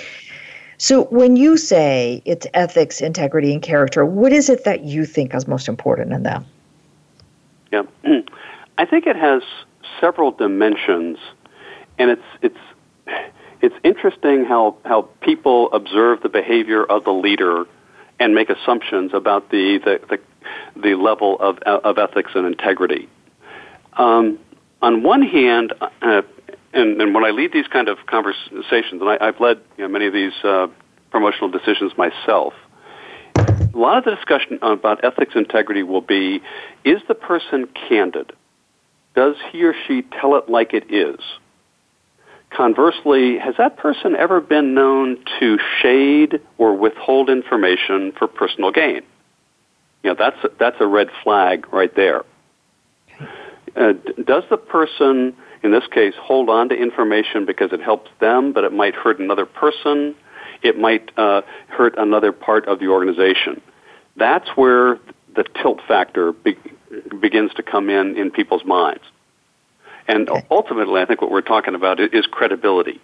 So, 0.79 1.05
when 1.05 1.37
you 1.37 1.57
say 1.57 2.23
it's 2.25 2.47
ethics, 2.55 3.01
integrity, 3.01 3.53
and 3.53 3.61
character, 3.61 4.07
what 4.07 4.33
is 4.33 4.49
it 4.49 4.65
that 4.65 4.83
you 4.85 5.05
think 5.05 5.35
is 5.35 5.47
most 5.47 5.69
important 5.69 6.13
in 6.13 6.23
them? 6.23 6.47
Yeah, 7.73 7.83
I 8.79 8.87
think 8.87 9.07
it 9.07 9.17
has 9.17 9.43
several 10.01 10.31
dimensions, 10.31 11.19
and 11.99 12.11
it's 12.11 12.23
it's 12.41 12.59
it's 13.61 13.75
interesting 13.83 14.45
how 14.45 14.77
how 14.85 15.03
people 15.21 15.73
observe 15.73 16.23
the 16.23 16.29
behavior 16.29 16.85
of 16.85 17.05
the 17.05 17.13
leader 17.13 17.67
and 18.19 18.35
make 18.35 18.49
assumptions 18.49 19.13
about 19.13 19.51
the 19.51 19.79
the, 19.85 20.01
the 20.09 20.19
the 20.77 20.95
level 20.95 21.39
of, 21.41 21.59
of 21.59 21.99
ethics 21.99 22.33
and 22.35 22.47
integrity. 22.47 23.09
Um, 23.95 24.39
on 24.83 25.03
one 25.03 25.23
hand, 25.23 25.75
uh, 25.81 26.23
and, 26.73 27.01
and, 27.01 27.15
when 27.15 27.25
I 27.25 27.31
lead 27.31 27.53
these 27.53 27.67
kind 27.67 27.89
of 27.89 27.99
conversations, 28.07 29.01
and 29.01 29.09
I, 29.09 29.25
have 29.25 29.41
led 29.41 29.61
you 29.77 29.85
know, 29.85 29.89
many 29.89 30.07
of 30.07 30.13
these 30.13 30.33
uh, 30.45 30.69
promotional 31.11 31.51
decisions 31.51 31.93
myself, 31.99 32.55
a 33.37 33.79
lot 33.79 33.99
of 33.99 34.05
the 34.05 34.15
discussion 34.15 34.59
about 34.63 35.05
ethics 35.05 35.33
and 35.35 35.45
integrity 35.47 35.83
will 35.83 36.01
be, 36.01 36.43
is 36.85 37.01
the 37.09 37.15
person 37.15 37.69
candid? 37.89 38.33
Does 39.15 39.37
he 39.51 39.65
or 39.65 39.75
she 39.87 40.03
tell 40.03 40.37
it 40.37 40.49
like 40.49 40.73
it 40.73 40.93
is? 40.93 41.21
Conversely, 42.51 43.39
has 43.39 43.55
that 43.59 43.77
person 43.77 44.17
ever 44.17 44.41
been 44.41 44.75
known 44.75 45.19
to 45.39 45.59
shade 45.81 46.41
or 46.59 46.75
withhold 46.75 47.31
information 47.31 48.13
for 48.19 48.27
personal 48.27 48.73
gain? 48.73 49.03
You 50.03 50.11
know 50.11 50.17
that's 50.19 50.37
that's 50.59 50.77
a 50.81 50.87
red 50.87 51.09
flag 51.23 51.73
right 51.73 51.95
there. 51.95 52.25
Uh, 53.77 53.93
does 54.25 54.45
the 54.51 54.57
person, 54.57 55.35
in 55.63 55.71
this 55.71 55.87
case, 55.93 56.15
hold 56.21 56.49
on 56.49 56.69
to 56.71 56.75
information 56.75 57.47
because 57.47 57.73
it 57.73 57.81
helps 57.81 58.11
them, 58.19 58.53
but 58.53 58.65
it 58.65 58.73
might 58.73 58.95
hurt 58.95 59.21
another 59.21 59.47
person? 59.47 60.15
It 60.63 60.79
might 60.79 61.11
uh, 61.17 61.43
hurt 61.69 61.97
another 61.97 62.33
part 62.33 62.67
of 62.67 62.81
the 62.81 62.89
organization. 62.89 63.61
That's 64.17 64.49
where 64.57 64.99
the 65.37 65.45
tilt 65.63 65.81
factor 65.87 66.33
be- 66.33 66.59
begins 67.21 67.55
to 67.55 67.63
come 67.63 67.89
in 67.89 68.17
in 68.17 68.31
people's 68.31 68.65
minds. 68.65 69.05
And 70.09 70.29
ultimately, 70.51 71.01
I 71.01 71.05
think 71.05 71.23
what 71.23 71.31
we're 71.31 71.41
talking 71.41 71.77
about 71.77 72.01
is 72.01 72.27
credibility 72.27 73.01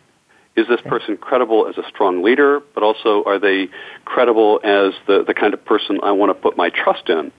is 0.57 0.67
this 0.69 0.81
person 0.81 1.17
credible 1.17 1.69
as 1.69 1.77
a 1.77 1.87
strong 1.89 2.23
leader, 2.23 2.61
but 2.75 2.83
also 2.83 3.23
are 3.25 3.39
they 3.39 3.69
credible 4.05 4.61
as 4.65 4.95
the, 5.07 5.25
the 5.25 5.35
kind 5.35 5.55
of 5.55 5.65
person 5.65 6.01
I 6.03 6.13
want 6.13 6.31
to 6.31 6.35
put 6.35 6.57
my 6.57 6.71
trust 6.71 7.09
in? 7.09 7.33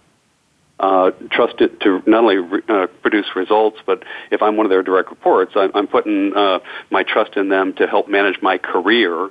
uh, 0.80 1.12
trust 1.32 1.60
it 1.60 1.80
to 1.82 2.03
not 2.06 2.23
only 2.23 2.38
re- 2.38 2.62
uh, 2.69 2.88
produce 3.01 3.25
results, 3.36 3.77
but 3.86 4.03
if 4.32 4.41
I'm 4.41 4.58
one 4.58 4.65
of 4.65 4.69
their 4.69 4.84
direct 4.84 5.10
reports, 5.10 5.53
I'm, 5.56 5.71
I'm 5.73 5.88
putting 5.88 6.34
uh, 6.36 6.60
my 6.91 7.03
trust 7.03 7.36
in 7.36 7.49
them 7.49 7.73
to 7.73 7.88
help 7.88 8.08
manage 8.08 8.41
my 8.41 8.58
career 8.58 9.30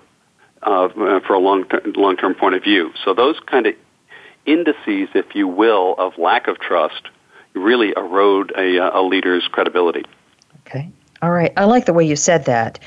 uh, 0.62 0.88
for 1.26 1.34
a 1.34 1.38
long 1.38 1.64
long 1.94 2.16
term 2.16 2.34
point 2.34 2.54
of 2.54 2.62
view. 2.62 2.92
So 3.04 3.14
those 3.14 3.36
kind 3.46 3.66
of 3.66 3.74
indices, 4.44 5.08
if 5.14 5.34
you 5.34 5.46
will, 5.46 5.94
of 5.98 6.18
lack 6.18 6.48
of 6.48 6.58
trust 6.58 7.08
really 7.54 7.92
erode 7.96 8.52
a, 8.56 8.78
a 8.78 9.02
leader's 9.02 9.46
credibility. 9.50 10.04
Okay. 10.66 10.90
All 11.22 11.30
right. 11.30 11.52
I 11.56 11.64
like 11.64 11.86
the 11.86 11.92
way 11.92 12.04
you 12.04 12.16
said 12.16 12.46
that 12.46 12.78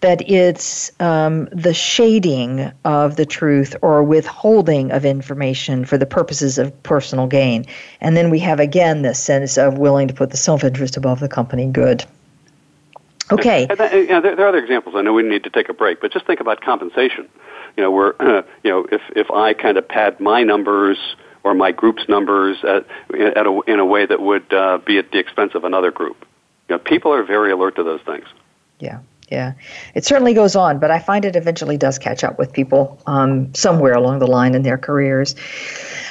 that 0.00 0.28
it's 0.28 0.90
um, 1.00 1.46
the 1.52 1.74
shading 1.74 2.72
of 2.84 3.16
the 3.16 3.26
truth 3.26 3.76
or 3.82 4.02
withholding 4.02 4.90
of 4.92 5.04
information 5.04 5.84
for 5.84 5.98
the 5.98 6.06
purposes 6.06 6.58
of 6.58 6.82
personal 6.82 7.26
gain. 7.26 7.66
And 8.00 8.16
then 8.16 8.30
we 8.30 8.38
have 8.40 8.60
again 8.60 9.02
this 9.02 9.18
sense 9.18 9.58
of 9.58 9.78
willing 9.78 10.08
to 10.08 10.14
put 10.14 10.30
the 10.30 10.36
self 10.36 10.64
interest 10.64 10.96
above 10.96 11.20
the 11.20 11.28
company 11.28 11.66
good. 11.66 12.04
Okay. 13.30 13.66
And 13.68 13.78
that, 13.78 13.92
you 13.92 14.08
know, 14.08 14.20
there, 14.20 14.34
there, 14.34 14.46
are 14.46 14.48
other 14.48 14.58
examples. 14.58 14.96
I 14.96 15.02
know 15.02 15.12
we 15.12 15.22
need 15.22 15.44
to 15.44 15.50
take 15.50 15.68
a 15.68 15.74
break, 15.74 16.00
but 16.00 16.12
just 16.12 16.26
think 16.26 16.40
about 16.40 16.62
compensation. 16.62 17.28
You 17.76 17.84
know, 17.84 17.90
where 17.90 18.20
uh, 18.20 18.42
you 18.64 18.70
know 18.70 18.86
if 18.90 19.02
if 19.14 19.30
I 19.30 19.52
kind 19.52 19.76
of 19.76 19.86
pad 19.86 20.18
my 20.18 20.42
numbers 20.42 20.98
or 21.42 21.54
my 21.54 21.72
group's 21.72 22.06
numbers 22.08 22.58
at, 22.64 22.86
at 23.14 23.46
a, 23.46 23.60
in 23.66 23.78
a 23.78 23.84
way 23.84 24.04
that 24.04 24.20
would 24.20 24.52
uh, 24.52 24.78
be 24.78 24.98
at 24.98 25.10
the 25.10 25.18
expense 25.18 25.54
of 25.54 25.64
another 25.64 25.90
group. 25.90 26.26
You 26.68 26.74
know, 26.74 26.78
people 26.78 27.14
are 27.14 27.22
very 27.22 27.50
alert 27.50 27.76
to 27.76 27.82
those 27.82 28.02
things. 28.02 28.26
Yeah 28.78 28.98
yeah. 29.30 29.52
It 29.94 30.04
certainly 30.04 30.34
goes 30.34 30.56
on, 30.56 30.80
but 30.80 30.90
I 30.90 30.98
find 30.98 31.24
it 31.24 31.36
eventually 31.36 31.76
does 31.76 31.98
catch 31.98 32.24
up 32.24 32.36
with 32.36 32.52
people 32.52 33.00
um, 33.06 33.54
somewhere 33.54 33.94
along 33.94 34.18
the 34.18 34.26
line 34.26 34.56
in 34.56 34.62
their 34.62 34.76
careers. 34.76 35.36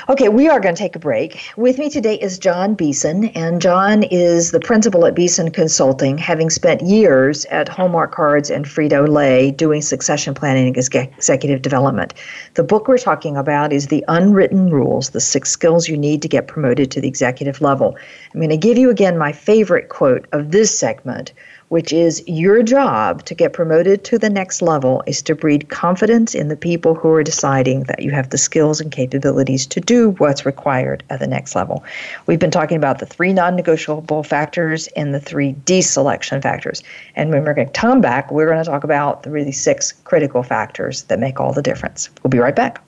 Okay, 0.08 0.30
we 0.30 0.48
are 0.48 0.60
going 0.60 0.74
to 0.74 0.80
take 0.80 0.96
a 0.96 1.00
break. 1.00 1.40
With 1.56 1.78
me 1.78 1.90
today 1.90 2.16
is 2.16 2.40
John 2.40 2.74
Beeson, 2.74 3.26
and 3.26 3.62
John 3.62 4.02
is 4.02 4.50
the 4.50 4.60
principal 4.60 5.06
at 5.06 5.14
Beeson 5.14 5.52
Consulting, 5.52 6.18
having 6.18 6.50
spent 6.50 6.82
years 6.82 7.46
at 7.46 7.70
Hallmark 7.70 8.12
Cards 8.12 8.50
and 8.50 8.66
Frito 8.66 9.08
Lay 9.08 9.52
doing 9.52 9.84
succession 9.84 10.34
planning 10.34 10.68
and 10.68 10.76
executive 10.76 11.62
development. 11.62 12.16
The 12.56 12.64
book 12.64 12.88
we're 12.88 12.98
talking 12.98 13.38
about 13.38 13.72
is 13.72 13.88
The 13.88 14.04
Unwritten 14.08 14.72
Rules 14.72 15.12
The 15.12 15.22
Six 15.22 15.52
Skills 15.52 15.88
You 15.88 15.96
Need 15.96 16.24
to 16.24 16.28
Get 16.28 16.48
Promoted 16.48 16.90
to 16.90 17.02
the 17.02 17.08
Executive 17.08 17.62
Level. 17.62 17.96
I'm 18.34 18.40
going 18.40 18.50
to 18.50 18.58
give 18.58 18.78
you 18.78 18.90
again 18.90 19.18
my 19.18 19.32
favorite 19.32 19.90
quote 19.90 20.28
of 20.32 20.52
this 20.52 20.78
segment 20.78 21.34
which 21.70 21.94
is 21.94 22.24
your 22.28 22.62
job 22.62 23.24
to 23.26 23.34
get 23.34 23.54
promoted 23.54 24.04
to 24.04 24.18
the 24.18 24.30
next 24.30 24.62
level 24.62 25.02
is 25.08 25.22
to 25.22 25.36
breed 25.36 25.70
confidence 25.70 26.36
in 26.36 26.50
the 26.50 26.58
people 26.58 26.96
who 26.96 27.10
are 27.10 27.24
deciding 27.24 27.84
that 27.84 28.02
you 28.02 28.12
have 28.12 28.32
the 28.32 28.38
skills 28.38 28.82
and 28.82 28.92
capabilities 28.92 29.66
to 29.68 29.80
do 29.80 30.12
what's 30.18 30.46
required 30.46 31.04
at 31.10 31.20
the 31.20 31.28
next 31.28 31.56
level. 31.56 31.84
We've 32.26 32.40
been 32.40 32.52
talking 32.52 32.78
about 32.78 33.00
the 33.00 33.06
three 33.06 33.34
non 33.34 33.56
negotiable 33.56 34.24
factors 34.24 34.88
and 34.96 35.14
the 35.14 35.20
three 35.20 35.54
deselection 35.66 36.42
factors. 36.42 36.84
And 37.16 37.30
when 37.30 37.46
we're 37.46 37.54
going 37.54 37.72
to 37.72 37.80
come 37.80 38.02
back, 38.02 38.32
we're 38.32 38.48
going 38.48 38.64
to 38.64 38.70
talk 38.70 38.84
about 38.84 39.24
the 39.24 39.30
really 39.30 39.52
six 39.52 39.92
critical 39.92 40.44
factors 40.44 41.04
that 41.04 41.20
make 41.20 41.40
all 41.40 41.54
the 41.54 41.62
difference. 41.62 42.10
We'll 42.24 42.30
be 42.30 42.40
right 42.40 42.56
back. 42.56 42.84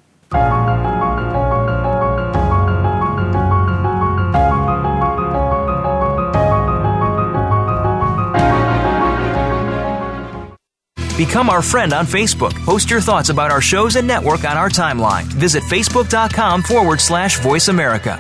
Become 11.25 11.51
our 11.51 11.62
friend 11.62 11.93
on 11.93 12.07
Facebook. 12.07 12.51
Post 12.65 12.89
your 12.89 12.99
thoughts 12.99 13.29
about 13.29 13.51
our 13.51 13.62
shows 13.62 13.95
and 13.95 14.07
network 14.07 14.43
on 14.43 14.57
our 14.57 14.69
timeline. 14.69 15.25
Visit 15.25 15.62
facebook.com 15.62 16.63
forward 16.63 16.99
slash 16.99 17.39
voice 17.39 17.67
America. 17.67 18.19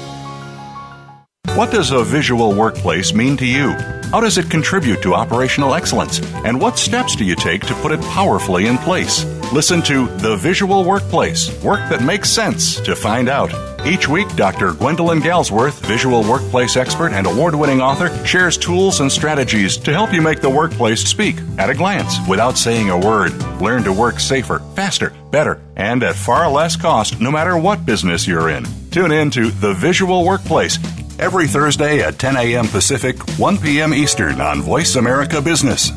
What 1.57 1.71
does 1.71 1.91
a 1.93 2.03
visual 2.03 2.55
workplace 2.55 3.15
mean 3.15 3.37
to 3.37 3.47
you? 3.47 3.71
How 4.11 4.21
does 4.21 4.39
it 4.39 4.51
contribute 4.51 5.03
to 5.03 5.15
operational 5.15 5.75
excellence? 5.75 6.21
And 6.45 6.61
what 6.61 6.79
steps 6.79 7.15
do 7.15 7.25
you 7.25 7.37
take 7.37 7.63
to 7.67 7.75
put 7.77 7.93
it 7.93 8.01
powerfully 8.01 8.67
in 8.67 8.77
place? 8.79 9.25
Listen 9.53 9.83
to 9.83 10.07
The 10.19 10.37
Visual 10.37 10.85
Workplace 10.85 11.51
Work 11.63 11.89
That 11.91 12.03
Makes 12.03 12.31
Sense 12.31 12.81
to 12.81 12.97
find 12.97 13.29
out. 13.29 13.72
Each 13.85 14.07
week, 14.07 14.29
Dr. 14.37 14.75
Gwendolyn 14.75 15.18
Galsworth, 15.18 15.85
visual 15.87 16.23
workplace 16.23 16.77
expert 16.77 17.12
and 17.12 17.27
award 17.27 17.57
winning 17.57 17.81
author, 17.81 18.16
shares 18.25 18.57
tools 18.57 19.01
and 19.01 19.11
strategies 19.11 19.77
to 19.79 19.92
help 19.92 20.12
you 20.12 20.23
make 20.23 20.40
the 20.40 20.49
workplace 20.49 21.03
speak 21.03 21.37
at 21.59 21.68
a 21.68 21.75
glance 21.75 22.16
without 22.29 22.57
saying 22.57 22.90
a 22.90 22.99
word. 22.99 23.33
Learn 23.61 23.83
to 23.83 23.92
work 23.92 24.21
safer, 24.21 24.61
faster, 24.77 25.12
better, 25.33 25.61
and 25.75 26.05
at 26.05 26.14
far 26.14 26.49
less 26.49 26.77
cost 26.77 27.21
no 27.21 27.33
matter 27.33 27.57
what 27.57 27.85
business 27.85 28.25
you're 28.25 28.51
in. 28.51 28.64
Tune 28.92 29.11
in 29.11 29.33
to 29.33 29.51
The 29.51 29.75
Visual 29.75 30.25
Workplace 30.25 30.79
every 31.18 31.49
Thursday 31.49 32.03
at 32.03 32.21
10 32.21 32.37
a.m. 32.37 32.68
Pacific, 32.68 33.18
1 33.37 33.59
p.m. 33.59 33.92
Eastern 33.92 34.40
on 34.40 34.62
Voice 34.62 34.95
America 34.95 35.42
Business. 35.42 35.90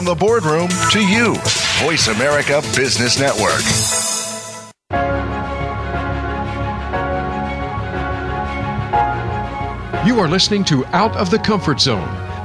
From 0.00 0.06
the 0.06 0.14
boardroom 0.14 0.70
to 0.92 1.06
you. 1.06 1.34
Voice 1.84 2.08
America 2.08 2.62
Business 2.74 3.20
Network. 3.20 3.60
You 10.06 10.18
are 10.18 10.26
listening 10.26 10.64
to 10.64 10.86
Out 10.86 11.14
of 11.16 11.30
the 11.30 11.38
Comfort 11.38 11.82
Zone. 11.82 12.29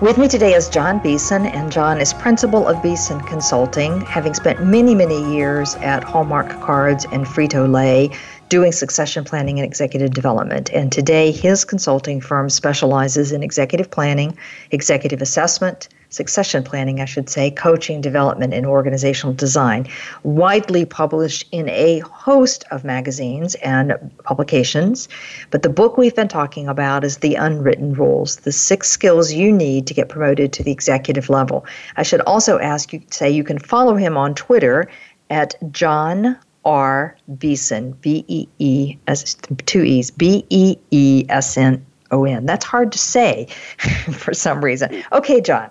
With 0.00 0.16
me 0.16 0.28
today 0.28 0.54
is 0.54 0.70
John 0.70 0.98
Beeson, 1.00 1.44
and 1.44 1.70
John 1.70 2.00
is 2.00 2.14
principal 2.14 2.66
of 2.66 2.82
Beeson 2.82 3.20
Consulting, 3.20 4.00
having 4.00 4.32
spent 4.32 4.64
many, 4.64 4.94
many 4.94 5.34
years 5.34 5.74
at 5.74 6.02
Hallmark 6.02 6.58
Cards 6.62 7.04
and 7.12 7.26
Frito 7.26 7.70
Lay 7.70 8.08
doing 8.48 8.72
succession 8.72 9.24
planning 9.24 9.58
and 9.58 9.66
executive 9.66 10.12
development. 10.12 10.70
And 10.72 10.90
today, 10.90 11.30
his 11.30 11.66
consulting 11.66 12.22
firm 12.22 12.48
specializes 12.48 13.30
in 13.30 13.42
executive 13.42 13.90
planning, 13.90 14.38
executive 14.70 15.20
assessment, 15.20 15.88
succession 16.10 16.62
planning, 16.62 17.00
I 17.00 17.06
should 17.06 17.30
say, 17.30 17.50
coaching, 17.50 18.00
development, 18.00 18.52
and 18.52 18.66
organizational 18.66 19.34
design, 19.34 19.88
widely 20.22 20.84
published 20.84 21.46
in 21.52 21.68
a 21.70 22.00
host 22.00 22.64
of 22.70 22.84
magazines 22.84 23.54
and 23.56 23.94
publications. 24.24 25.08
But 25.50 25.62
the 25.62 25.68
book 25.68 25.96
we've 25.96 26.14
been 26.14 26.28
talking 26.28 26.68
about 26.68 27.04
is 27.04 27.18
The 27.18 27.36
Unwritten 27.36 27.94
Rules 27.94 28.36
The 28.36 28.52
Six 28.52 28.88
Skills 28.88 29.32
You 29.32 29.52
Need 29.52 29.86
to 29.86 29.94
Get 29.94 30.08
Promoted 30.08 30.52
to 30.54 30.62
the 30.62 30.72
Executive 30.72 31.30
Level. 31.30 31.64
I 31.96 32.02
should 32.02 32.20
also 32.22 32.58
ask 32.58 32.92
you, 32.92 33.02
say, 33.10 33.30
you 33.30 33.44
can 33.44 33.58
follow 33.58 33.94
him 33.94 34.16
on 34.16 34.34
Twitter 34.34 34.88
at 35.30 35.54
John 35.72 36.36
R. 36.64 37.16
Beeson, 37.38 37.92
B 37.92 38.24
E 38.28 38.46
E 38.58 38.98
S 39.06 39.36
two 39.66 39.82
E's, 39.82 40.10
B 40.10 40.44
E 40.50 40.76
E 40.90 41.24
S 41.28 41.56
N 41.56 41.84
O 42.10 42.24
N. 42.24 42.46
That's 42.46 42.64
hard 42.64 42.92
to 42.92 42.98
say 42.98 43.46
for 44.12 44.34
some 44.34 44.62
reason. 44.62 45.02
Okay, 45.12 45.40
John. 45.40 45.70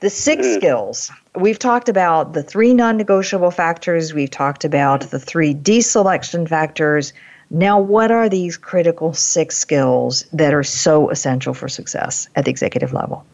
The 0.00 0.10
six 0.10 0.46
mm. 0.46 0.54
skills. 0.56 1.10
We've 1.34 1.58
talked 1.58 1.88
about 1.88 2.32
the 2.32 2.42
three 2.42 2.72
non 2.72 2.96
negotiable 2.96 3.50
factors, 3.50 4.14
we've 4.14 4.30
talked 4.30 4.64
about 4.64 5.02
the 5.10 5.18
three 5.18 5.54
deselection 5.54 6.48
factors. 6.48 7.12
Now, 7.50 7.78
what 7.80 8.10
are 8.10 8.28
these 8.28 8.56
critical 8.56 9.12
six 9.12 9.58
skills 9.58 10.22
that 10.32 10.54
are 10.54 10.62
so 10.62 11.10
essential 11.10 11.52
for 11.52 11.68
success 11.68 12.28
at 12.36 12.44
the 12.44 12.50
executive 12.50 12.92
level? 12.92 13.24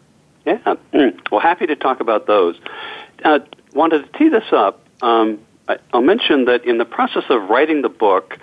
Yeah, 0.45 0.59
mm. 0.93 1.19
well, 1.31 1.41
happy 1.41 1.67
to 1.67 1.77
talk 1.77 2.01
about 2.01 2.27
those. 2.27 2.59
Uh, 3.25 3.41
wanted 3.75 4.11
to 4.11 4.19
tee 4.19 4.29
this 4.29 4.53
up. 4.53 4.81
Um, 5.03 5.39
I'll 5.93 6.03
mention 6.03 6.47
that 6.47 6.65
in 6.65 6.79
the 6.79 6.85
process 6.85 7.25
of 7.29 7.49
writing 7.49 7.83
the 7.83 7.89
book, 7.89 8.39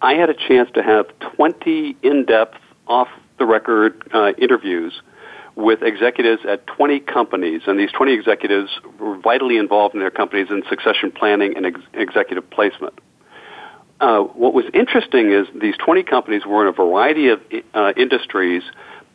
I 0.00 0.14
had 0.14 0.30
a 0.30 0.34
chance 0.34 0.70
to 0.74 0.82
have 0.82 1.06
20 1.18 1.96
in 2.02 2.24
depth, 2.24 2.58
off 2.86 3.08
the 3.38 3.44
record 3.44 4.00
uh, 4.14 4.32
interviews 4.38 5.02
with 5.56 5.82
executives 5.82 6.42
at 6.46 6.66
20 6.66 7.00
companies, 7.00 7.62
and 7.66 7.80
these 7.80 7.90
20 7.90 8.12
executives 8.12 8.70
were 9.00 9.16
vitally 9.16 9.56
involved 9.56 9.94
in 9.94 10.00
their 10.00 10.10
companies 10.10 10.48
in 10.50 10.62
succession 10.68 11.10
planning 11.10 11.56
and 11.56 11.66
ex- 11.66 11.80
executive 11.94 12.48
placement. 12.50 12.94
Uh, 13.98 14.20
what 14.20 14.52
was 14.52 14.66
interesting 14.74 15.32
is 15.32 15.46
these 15.58 15.76
20 15.78 16.02
companies 16.02 16.44
were 16.44 16.62
in 16.62 16.68
a 16.68 16.72
variety 16.72 17.28
of 17.28 17.40
uh, 17.72 17.94
industries, 17.96 18.62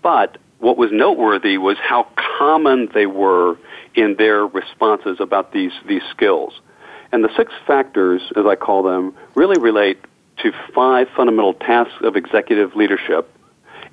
but 0.02 0.40
what 0.58 0.78
was 0.78 0.90
noteworthy 0.92 1.60
was 1.60 1.78
how 1.78 2.08
common 2.40 2.90
they 2.92 3.06
were 3.06 3.58
in 3.94 4.16
their 4.18 4.46
responses 4.46 5.18
about 5.20 5.54
these, 5.54 5.74
these 5.88 6.02
skills. 6.10 6.60
And 7.12 7.24
the 7.24 7.30
six 7.38 7.54
factors, 7.68 8.22
as 8.36 8.46
I 8.48 8.56
call 8.56 8.82
them, 8.82 9.14
really 9.36 9.60
relate 9.60 10.00
to 10.38 10.52
five 10.74 11.08
fundamental 11.16 11.54
tasks 11.54 11.94
of 12.02 12.16
executive 12.16 12.76
leadership 12.76 13.30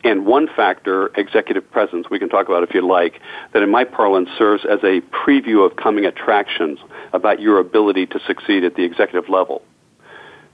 and 0.04 0.26
one 0.26 0.48
factor, 0.54 1.10
executive 1.16 1.68
presence, 1.70 2.08
we 2.08 2.18
can 2.18 2.28
talk 2.28 2.48
about 2.48 2.62
if 2.62 2.72
you 2.72 2.86
like, 2.86 3.20
that 3.52 3.62
in 3.62 3.70
my 3.70 3.84
parlance 3.84 4.28
serves 4.38 4.64
as 4.64 4.78
a 4.84 5.00
preview 5.10 5.66
of 5.66 5.76
coming 5.76 6.04
attractions 6.04 6.78
about 7.12 7.40
your 7.40 7.58
ability 7.58 8.06
to 8.06 8.20
succeed 8.26 8.64
at 8.64 8.76
the 8.76 8.84
executive 8.84 9.28
level. 9.28 9.62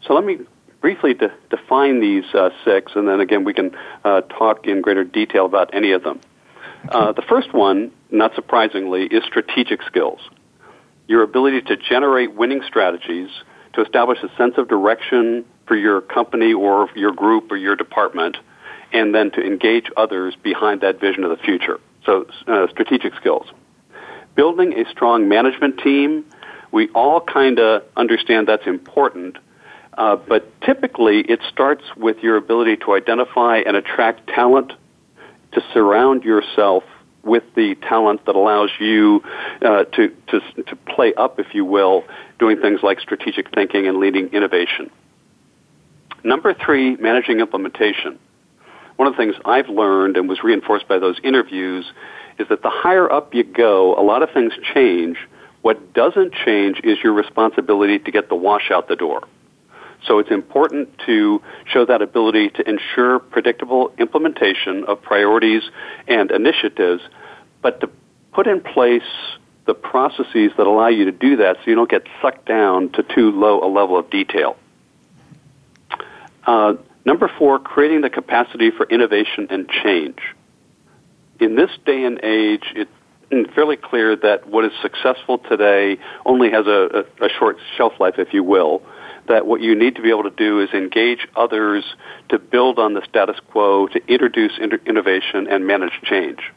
So 0.06 0.14
let 0.14 0.24
me 0.24 0.38
briefly 0.80 1.14
de- 1.14 1.32
define 1.50 2.00
these 2.00 2.24
uh, 2.34 2.50
six, 2.64 2.92
and 2.94 3.06
then 3.06 3.20
again 3.20 3.44
we 3.44 3.54
can 3.54 3.76
uh, 4.04 4.22
talk 4.22 4.66
in 4.66 4.80
greater 4.80 5.04
detail 5.04 5.44
about 5.46 5.74
any 5.74 5.92
of 5.92 6.02
them. 6.02 6.20
Uh, 6.88 7.12
the 7.12 7.22
first 7.22 7.52
one, 7.52 7.90
not 8.10 8.34
surprisingly, 8.34 9.04
is 9.04 9.24
strategic 9.24 9.82
skills. 9.82 10.20
Your 11.06 11.22
ability 11.22 11.62
to 11.62 11.76
generate 11.76 12.34
winning 12.34 12.62
strategies, 12.66 13.30
to 13.74 13.82
establish 13.82 14.18
a 14.22 14.34
sense 14.36 14.54
of 14.56 14.68
direction 14.68 15.44
for 15.66 15.76
your 15.76 16.00
company 16.00 16.52
or 16.52 16.88
your 16.94 17.12
group 17.12 17.50
or 17.50 17.56
your 17.56 17.76
department, 17.76 18.36
and 18.94 19.14
then 19.14 19.30
to 19.32 19.44
engage 19.44 19.90
others 19.96 20.34
behind 20.42 20.80
that 20.80 21.00
vision 21.00 21.24
of 21.24 21.30
the 21.30 21.44
future. 21.44 21.80
So, 22.06 22.26
uh, 22.46 22.68
strategic 22.70 23.14
skills. 23.16 23.46
Building 24.36 24.72
a 24.78 24.88
strong 24.90 25.28
management 25.28 25.78
team, 25.80 26.24
we 26.70 26.88
all 26.90 27.20
kind 27.20 27.58
of 27.58 27.82
understand 27.96 28.48
that's 28.48 28.66
important, 28.66 29.36
uh, 29.98 30.16
but 30.16 30.60
typically 30.62 31.20
it 31.20 31.40
starts 31.50 31.84
with 31.96 32.18
your 32.22 32.36
ability 32.36 32.76
to 32.78 32.94
identify 32.94 33.58
and 33.58 33.76
attract 33.76 34.28
talent, 34.28 34.72
to 35.52 35.62
surround 35.72 36.24
yourself 36.24 36.84
with 37.22 37.44
the 37.54 37.74
talent 37.76 38.24
that 38.26 38.36
allows 38.36 38.70
you 38.78 39.22
uh, 39.62 39.84
to, 39.84 40.14
to, 40.28 40.40
to 40.62 40.76
play 40.86 41.14
up, 41.14 41.40
if 41.40 41.54
you 41.54 41.64
will, 41.64 42.04
doing 42.38 42.60
things 42.60 42.80
like 42.82 43.00
strategic 43.00 43.52
thinking 43.54 43.86
and 43.88 43.98
leading 43.98 44.28
innovation. 44.28 44.90
Number 46.22 46.54
three, 46.54 46.96
managing 46.96 47.40
implementation 47.40 48.18
one 48.96 49.08
of 49.08 49.14
the 49.14 49.18
things 49.18 49.34
I've 49.44 49.68
learned 49.68 50.16
and 50.16 50.28
was 50.28 50.42
reinforced 50.42 50.86
by 50.88 50.98
those 50.98 51.18
interviews 51.22 51.84
is 52.38 52.48
that 52.48 52.62
the 52.62 52.70
higher 52.70 53.10
up 53.10 53.34
you 53.34 53.44
go, 53.44 53.94
a 53.98 54.02
lot 54.02 54.22
of 54.22 54.30
things 54.30 54.52
change. 54.72 55.18
What 55.62 55.94
doesn't 55.94 56.34
change 56.34 56.80
is 56.84 56.98
your 57.02 57.12
responsibility 57.12 57.98
to 57.98 58.10
get 58.10 58.28
the 58.28 58.34
wash 58.34 58.70
out 58.70 58.88
the 58.88 58.96
door. 58.96 59.26
So 60.06 60.18
it's 60.18 60.30
important 60.30 60.90
to 61.06 61.40
show 61.64 61.86
that 61.86 62.02
ability 62.02 62.50
to 62.50 62.68
ensure 62.68 63.18
predictable 63.18 63.92
implementation 63.98 64.84
of 64.84 65.00
priorities 65.00 65.62
and 66.06 66.30
initiatives, 66.30 67.02
but 67.62 67.80
to 67.80 67.88
put 68.32 68.46
in 68.46 68.60
place 68.60 69.02
the 69.66 69.74
processes 69.74 70.52
that 70.58 70.66
allow 70.66 70.88
you 70.88 71.06
to 71.06 71.12
do 71.12 71.36
that 71.36 71.56
so 71.56 71.70
you 71.70 71.74
don't 71.74 71.90
get 71.90 72.06
sucked 72.20 72.46
down 72.46 72.90
to 72.90 73.02
too 73.02 73.30
low 73.30 73.64
a 73.64 73.70
level 73.70 73.98
of 73.98 74.10
detail. 74.10 74.56
Uh, 76.46 76.74
Number 77.04 77.30
four, 77.38 77.58
creating 77.58 78.00
the 78.00 78.10
capacity 78.10 78.70
for 78.70 78.86
innovation 78.88 79.48
and 79.50 79.68
change. 79.68 80.18
In 81.38 81.56
this 81.56 81.70
day 81.84 82.04
and 82.04 82.18
age, 82.22 82.64
it's 82.74 82.90
fairly 83.54 83.76
clear 83.76 84.16
that 84.16 84.48
what 84.48 84.64
is 84.64 84.72
successful 84.80 85.38
today 85.38 85.98
only 86.24 86.50
has 86.50 86.66
a, 86.66 87.04
a, 87.20 87.26
a 87.26 87.28
short 87.38 87.58
shelf 87.76 87.94
life, 88.00 88.14
if 88.18 88.32
you 88.32 88.42
will. 88.42 88.82
That 89.28 89.46
what 89.46 89.60
you 89.60 89.74
need 89.74 89.96
to 89.96 90.02
be 90.02 90.10
able 90.10 90.24
to 90.24 90.30
do 90.30 90.60
is 90.60 90.70
engage 90.70 91.26
others 91.34 91.84
to 92.28 92.38
build 92.38 92.78
on 92.78 92.94
the 92.94 93.02
status 93.08 93.36
quo, 93.50 93.86
to 93.88 94.00
introduce 94.06 94.52
inter- 94.60 94.80
innovation 94.86 95.46
and 95.48 95.66
manage 95.66 95.92
change. 96.04 96.52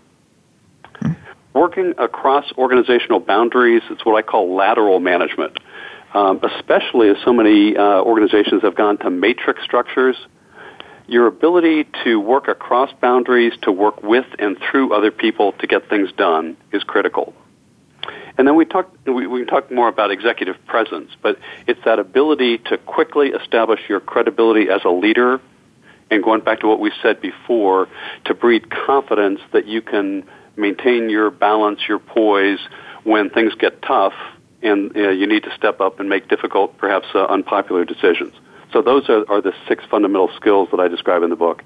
Working 1.54 1.94
across 1.98 2.52
organizational 2.58 3.20
boundaries, 3.20 3.82
it's 3.90 4.06
what 4.06 4.16
I 4.16 4.22
call 4.22 4.56
lateral 4.56 5.00
management. 5.00 5.58
Um, 6.14 6.40
especially 6.42 7.10
as 7.10 7.18
so 7.26 7.34
many 7.34 7.76
uh, 7.76 8.02
organizations 8.02 8.62
have 8.64 8.76
gone 8.76 8.98
to 9.00 9.10
matrix 9.10 9.62
structures, 9.64 10.16
your 11.08 11.28
ability 11.28 11.88
to 12.04 12.20
work 12.20 12.48
across 12.48 12.92
boundaries, 13.02 13.54
to 13.62 13.72
work 13.72 14.04
with 14.04 14.26
and 14.40 14.58
through 14.60 14.94
other 14.94 15.12
people 15.12 15.54
to 15.54 15.68
get 15.68 15.90
things 15.90 16.12
done 16.12 16.58
is 16.72 16.84
critical. 16.84 17.34
And 18.38 18.48
then 18.48 18.56
we 18.56 18.66
talk, 18.66 18.94
we, 19.06 19.26
we 19.26 19.46
talk 19.46 19.72
more 19.72 19.88
about 19.88 20.12
executive 20.12 20.64
presence, 20.68 21.12
but 21.22 21.40
it's 21.66 21.84
that 21.86 21.98
ability 21.98 22.60
to 22.60 22.78
quickly 22.78 23.30
establish 23.30 23.80
your 23.90 24.00
credibility 24.00 24.70
as 24.70 24.82
a 24.86 24.90
leader 24.90 25.42
and 26.12 26.24
going 26.24 26.42
back 26.42 26.60
to 26.62 26.68
what 26.68 26.80
we 26.80 26.92
said 27.02 27.20
before, 27.20 27.88
to 28.26 28.34
breed 28.34 28.70
confidence 28.70 29.42
that 29.52 29.66
you 29.66 29.82
can 29.82 30.24
maintain 30.56 31.10
your 31.10 31.30
balance, 31.30 31.82
your 31.88 32.00
poise 32.00 32.60
when 33.04 33.30
things 33.30 33.54
get 33.56 33.82
tough 33.82 34.14
and 34.62 34.96
uh, 34.96 35.10
you 35.10 35.28
need 35.28 35.44
to 35.44 35.54
step 35.56 35.82
up 35.82 36.00
and 36.00 36.10
make 36.10 36.28
difficult, 36.30 36.78
perhaps 36.78 37.08
uh, 37.14 37.26
unpopular 37.26 37.86
decisions. 37.86 38.34
So 38.78 38.84
those 38.84 39.10
are, 39.10 39.28
are 39.28 39.42
the 39.42 39.54
six 39.68 39.84
fundamental 39.86 40.30
skills 40.36 40.70
that 40.70 40.80
I 40.80 40.88
describe 40.88 41.24
in 41.24 41.32
the 41.32 41.36
book. 41.36 41.64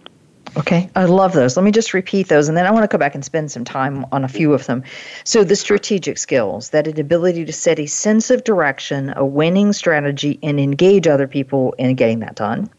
Okay, 0.56 0.90
I 0.96 1.04
love 1.04 1.34
those. 1.34 1.58
Let 1.58 1.66
me 1.66 1.72
just 1.72 1.94
repeat 1.94 2.30
those, 2.30 2.48
and 2.48 2.56
then 2.56 2.66
I 2.66 2.72
want 2.72 2.84
to 2.84 2.88
go 2.88 2.98
back 2.98 3.16
and 3.16 3.26
spend 3.26 3.52
some 3.52 3.66
time 3.66 4.06
on 4.14 4.24
a 4.24 4.30
few 4.30 4.54
of 4.54 4.66
them. 4.66 4.82
So, 5.26 5.44
the 5.44 5.58
strategic 5.58 6.18
skills, 6.18 6.70
that 6.70 6.88
an 6.88 6.98
ability 6.98 7.44
to 7.44 7.52
set 7.52 7.80
a 7.80 7.86
sense 7.86 8.30
of 8.30 8.46
direction, 8.46 9.12
a 9.18 9.26
winning 9.26 9.74
strategy, 9.74 10.40
and 10.42 10.58
engage 10.58 11.06
other 11.06 11.28
people 11.28 11.74
in 11.78 11.96
getting 11.96 12.20
that 12.20 12.36
done. 12.36 12.70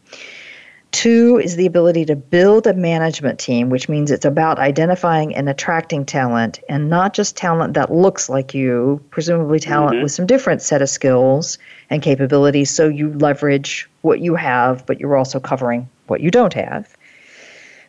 Two 0.93 1.39
is 1.43 1.55
the 1.55 1.65
ability 1.65 2.05
to 2.05 2.15
build 2.15 2.67
a 2.67 2.73
management 2.75 3.39
team, 3.39 3.71
which 3.71 3.89
means 3.89 4.11
it's 4.11 4.25
about 4.25 4.59
identifying 4.59 5.35
and 5.35 5.49
attracting 5.49 6.05
talent, 6.05 6.59
and 6.69 6.87
not 6.87 7.15
just 7.15 7.35
talent 7.35 7.73
that 7.73 7.91
looks 7.91 8.29
like 8.29 8.53
you, 8.53 9.03
presumably 9.09 9.59
talent 9.59 9.95
mm-hmm. 9.95 10.03
with 10.03 10.11
some 10.11 10.27
different 10.27 10.61
set 10.61 10.83
of 10.83 10.89
skills 10.89 11.57
and 11.89 12.03
capabilities. 12.03 12.69
So 12.69 12.87
you 12.87 13.11
leverage 13.13 13.89
what 14.03 14.19
you 14.19 14.35
have, 14.35 14.85
but 14.85 14.99
you're 14.99 15.17
also 15.17 15.39
covering 15.39 15.89
what 16.05 16.21
you 16.21 16.29
don't 16.29 16.53
have. 16.53 16.95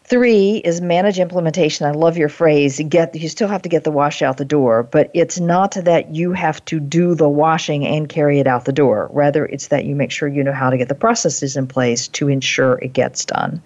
Three 0.07 0.59
is 0.59 0.83
manage 0.83 1.19
implementation. 1.19 1.87
I 1.87 1.93
love 1.93 2.19
your 2.19 2.29
phrase. 2.29 2.79
Get 2.89 3.15
you 3.15 3.31
still 3.31 3.49
have 3.49 3.63
to 3.63 3.71
get 3.71 3.85
the 3.85 3.91
wash 3.91 4.21
out 4.21 4.37
the 4.37 4.45
door, 4.45 4.83
but 4.83 5.11
it's 5.15 5.41
not 5.41 5.73
that 5.73 6.15
you 6.15 6.33
have 6.33 6.63
to 6.67 6.79
do 6.79 7.15
the 7.15 7.29
washing 7.29 7.87
and 7.87 8.07
carry 8.07 8.39
it 8.39 8.47
out 8.47 8.67
the 8.67 8.73
door. 8.73 9.09
Rather, 9.13 9.47
it's 9.47 9.69
that 9.69 9.87
you 9.87 9.97
make 9.97 10.11
sure 10.11 10.29
you 10.29 10.45
know 10.45 10.53
how 10.53 10.69
to 10.69 10.77
get 10.77 10.89
the 10.89 10.95
processes 10.95 11.57
in 11.57 11.67
place 11.67 12.09
to 12.09 12.29
ensure 12.29 12.79
it 12.83 12.93
gets 12.93 13.25
done. 13.25 13.63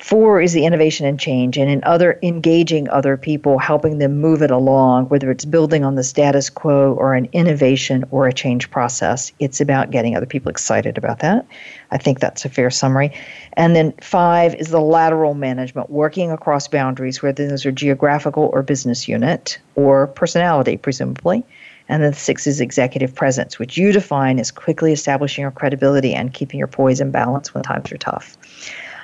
Four 0.00 0.40
is 0.40 0.54
the 0.54 0.64
innovation 0.64 1.04
and 1.06 1.20
change, 1.20 1.58
and 1.58 1.70
in 1.70 1.84
other 1.84 2.18
engaging 2.22 2.88
other 2.88 3.18
people, 3.18 3.58
helping 3.58 3.98
them 3.98 4.18
move 4.18 4.40
it 4.40 4.50
along, 4.50 5.10
whether 5.10 5.30
it's 5.30 5.44
building 5.44 5.84
on 5.84 5.94
the 5.94 6.02
status 6.02 6.48
quo 6.48 6.94
or 6.94 7.14
an 7.14 7.28
innovation 7.32 8.04
or 8.10 8.26
a 8.26 8.32
change 8.32 8.70
process. 8.70 9.30
It's 9.40 9.60
about 9.60 9.90
getting 9.90 10.16
other 10.16 10.24
people 10.26 10.50
excited 10.50 10.96
about 10.96 11.18
that. 11.18 11.46
I 11.90 11.98
think 11.98 12.18
that's 12.18 12.46
a 12.46 12.48
fair 12.48 12.70
summary. 12.70 13.12
And 13.52 13.76
then 13.76 13.92
five 14.00 14.54
is 14.54 14.68
the 14.68 14.80
lateral 14.80 15.34
management, 15.34 15.90
working 15.90 16.30
across 16.30 16.66
boundaries, 16.66 17.22
whether 17.22 17.46
those 17.46 17.66
are 17.66 17.72
geographical 17.72 18.50
or 18.54 18.62
business 18.62 19.06
unit 19.06 19.58
or 19.74 20.06
personality, 20.06 20.78
presumably. 20.78 21.44
And 21.90 22.02
then 22.02 22.14
six 22.14 22.46
is 22.46 22.60
executive 22.60 23.14
presence, 23.14 23.58
which 23.58 23.76
you 23.76 23.92
define 23.92 24.38
as 24.38 24.50
quickly 24.50 24.92
establishing 24.92 25.42
your 25.42 25.50
credibility 25.50 26.14
and 26.14 26.32
keeping 26.32 26.58
your 26.58 26.68
poise 26.68 27.00
and 27.00 27.12
balance 27.12 27.52
when 27.52 27.64
times 27.64 27.92
are 27.92 27.98
tough. 27.98 28.38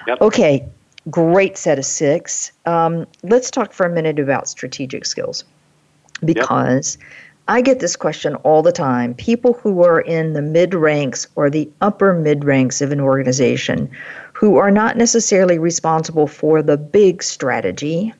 Yep. 0.06 0.20
Okay, 0.20 0.68
great 1.10 1.56
set 1.56 1.78
of 1.78 1.84
six. 1.84 2.52
Um, 2.64 3.06
let's 3.22 3.50
talk 3.50 3.72
for 3.72 3.86
a 3.86 3.90
minute 3.90 4.18
about 4.18 4.48
strategic 4.48 5.04
skills 5.04 5.44
because 6.24 6.98
yep. 7.00 7.08
I 7.48 7.60
get 7.60 7.78
this 7.78 7.96
question 7.96 8.34
all 8.36 8.62
the 8.62 8.72
time. 8.72 9.14
People 9.14 9.52
who 9.52 9.84
are 9.84 10.00
in 10.00 10.32
the 10.32 10.42
mid 10.42 10.74
ranks 10.74 11.26
or 11.36 11.48
the 11.48 11.70
upper 11.80 12.12
mid 12.12 12.44
ranks 12.44 12.80
of 12.80 12.92
an 12.92 13.00
organization 13.00 13.88
who 14.32 14.56
are 14.56 14.70
not 14.70 14.96
necessarily 14.96 15.58
responsible 15.58 16.26
for 16.26 16.62
the 16.62 16.76
big 16.76 17.22
strategy, 17.22 18.12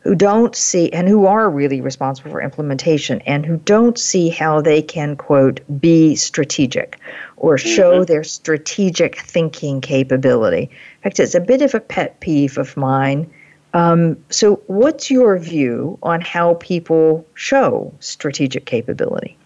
who 0.00 0.14
don't 0.14 0.56
see 0.56 0.90
and 0.92 1.08
who 1.08 1.26
are 1.26 1.50
really 1.50 1.80
responsible 1.80 2.30
for 2.30 2.40
implementation 2.40 3.20
and 3.26 3.44
who 3.44 3.58
don't 3.58 3.98
see 3.98 4.30
how 4.30 4.60
they 4.60 4.80
can 4.80 5.14
quote 5.14 5.60
be 5.80 6.16
strategic 6.16 6.98
or 7.36 7.58
show 7.58 7.96
mm-hmm. 7.96 8.04
their 8.04 8.24
strategic 8.24 9.18
thinking 9.18 9.80
capability. 9.80 10.70
Fact, 11.02 11.20
it's 11.20 11.34
a 11.34 11.40
bit 11.40 11.62
of 11.62 11.74
a 11.74 11.80
pet 11.80 12.20
peeve 12.20 12.58
of 12.58 12.76
mine. 12.76 13.30
Um, 13.72 14.16
so, 14.30 14.56
what's 14.66 15.10
your 15.10 15.38
view 15.38 15.98
on 16.02 16.20
how 16.20 16.54
people 16.54 17.24
show 17.34 17.94
strategic 18.00 18.66
capability? 18.66 19.36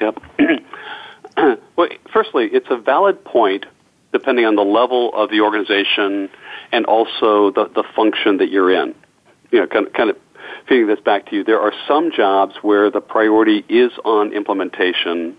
Yep. 0.00 0.18
well, 1.76 1.88
firstly, 2.12 2.48
it's 2.52 2.68
a 2.70 2.76
valid 2.76 3.22
point 3.24 3.66
depending 4.12 4.46
on 4.46 4.56
the 4.56 4.64
level 4.64 5.12
of 5.14 5.28
the 5.30 5.40
organization 5.42 6.30
and 6.72 6.86
also 6.86 7.50
the, 7.50 7.70
the 7.74 7.84
function 7.94 8.38
that 8.38 8.50
you're 8.50 8.70
in 8.70 8.94
you 9.50 9.60
know, 9.60 9.66
kind 9.66 9.86
of, 9.86 9.92
kind 9.92 10.10
of 10.10 10.16
feeding 10.68 10.86
this 10.86 11.00
back 11.00 11.26
to 11.26 11.36
you, 11.36 11.44
there 11.44 11.60
are 11.60 11.72
some 11.86 12.10
jobs 12.12 12.56
where 12.62 12.90
the 12.90 13.00
priority 13.00 13.64
is 13.68 13.92
on 14.04 14.32
implementation 14.32 15.36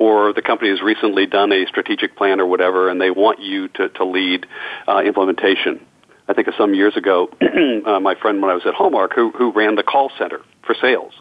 or 0.00 0.32
the 0.32 0.40
company 0.40 0.70
has 0.70 0.80
recently 0.80 1.26
done 1.26 1.52
a 1.52 1.66
strategic 1.66 2.16
plan 2.16 2.40
or 2.40 2.46
whatever 2.46 2.88
and 2.88 2.98
they 3.00 3.10
want 3.10 3.38
you 3.38 3.68
to, 3.68 3.90
to 3.90 4.04
lead 4.04 4.46
uh, 4.88 5.02
implementation. 5.04 5.78
I 6.26 6.32
think 6.32 6.48
of 6.48 6.54
some 6.56 6.74
years 6.74 6.96
ago, 6.96 7.28
uh, 7.86 8.00
my 8.00 8.14
friend 8.14 8.40
when 8.40 8.50
I 8.50 8.54
was 8.54 8.62
at 8.64 8.72
Hallmark 8.72 9.12
who, 9.14 9.30
who 9.30 9.52
ran 9.52 9.74
the 9.74 9.82
call 9.82 10.10
center 10.18 10.40
for 10.64 10.74
sales. 10.80 11.12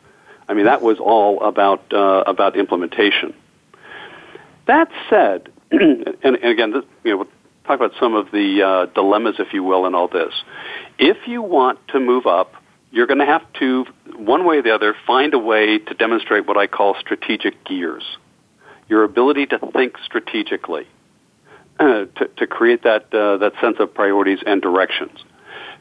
I 0.48 0.54
mean, 0.54 0.66
that 0.66 0.82
was 0.82 0.98
all 0.98 1.44
about, 1.44 1.94
uh, 1.94 2.24
about 2.26 2.58
implementation. 2.58 3.36
That 4.66 4.88
said, 5.10 5.52
and, 5.72 6.16
and 6.24 6.36
again, 6.38 6.72
this, 6.72 6.86
you 7.04 7.12
know, 7.12 7.18
we'll 7.18 7.28
talk 7.66 7.76
about 7.76 7.92
some 8.00 8.16
of 8.16 8.32
the 8.32 8.64
uh, 8.64 8.94
dilemmas, 8.94 9.36
if 9.40 9.54
you 9.54 9.62
will, 9.62 9.88
in 9.88 9.94
all 9.94 10.08
this. 10.08 10.34
If 10.98 11.28
you 11.28 11.42
want 11.42 11.86
to 11.90 12.00
move 12.00 12.28
up, 12.28 12.54
you're 12.92 13.08
going 13.08 13.20
to 13.20 13.26
have 13.26 13.44
to, 13.60 13.86
one 14.16 14.46
way 14.46 14.60
or 14.60 14.62
the 14.62 14.74
other, 14.74 14.96
find 15.06 15.34
a 15.34 15.40
way 15.40 15.80
to 15.80 15.94
demonstrate 15.96 16.48
what 16.48 16.58
I 16.58 16.68
call 16.68 16.96
strategic 17.02 17.66
gears. 17.66 18.04
Your 18.90 19.04
ability 19.04 19.46
to 19.48 19.60
think 19.72 19.98
strategically, 20.04 20.88
uh, 21.80 22.06
to, 22.18 22.28
to 22.38 22.48
create 22.48 22.84
that, 22.84 23.14
uh, 23.14 23.38
that 23.38 23.54
sense 23.62 23.78
of 23.80 23.94
priorities 23.94 24.40
and 24.46 24.62
directions. 24.62 25.24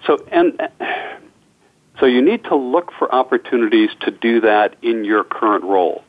So, 0.07 0.19
and, 0.31 0.61
so 1.99 2.07
you 2.07 2.23
need 2.23 2.45
to 2.45 2.55
look 2.55 2.93
for 2.99 3.13
opportunities 3.13 3.91
to 4.03 4.11
do 4.11 4.43
that 4.43 4.77
in 4.83 5.05
your 5.05 5.25
current 5.25 5.65
role. 5.65 6.05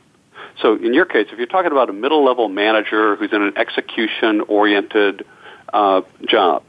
So 0.60 0.76
in 0.76 0.94
your 0.94 1.06
case, 1.06 1.28
if 1.32 1.38
you're 1.38 1.46
talking 1.46 1.72
about 1.72 1.90
a 1.90 1.92
middle 1.92 2.24
level 2.24 2.48
manager 2.48 3.16
who's 3.16 3.32
in 3.32 3.42
an 3.42 3.56
execution 3.56 4.42
oriented 4.42 5.24
uh, 5.72 6.02
job, 6.28 6.62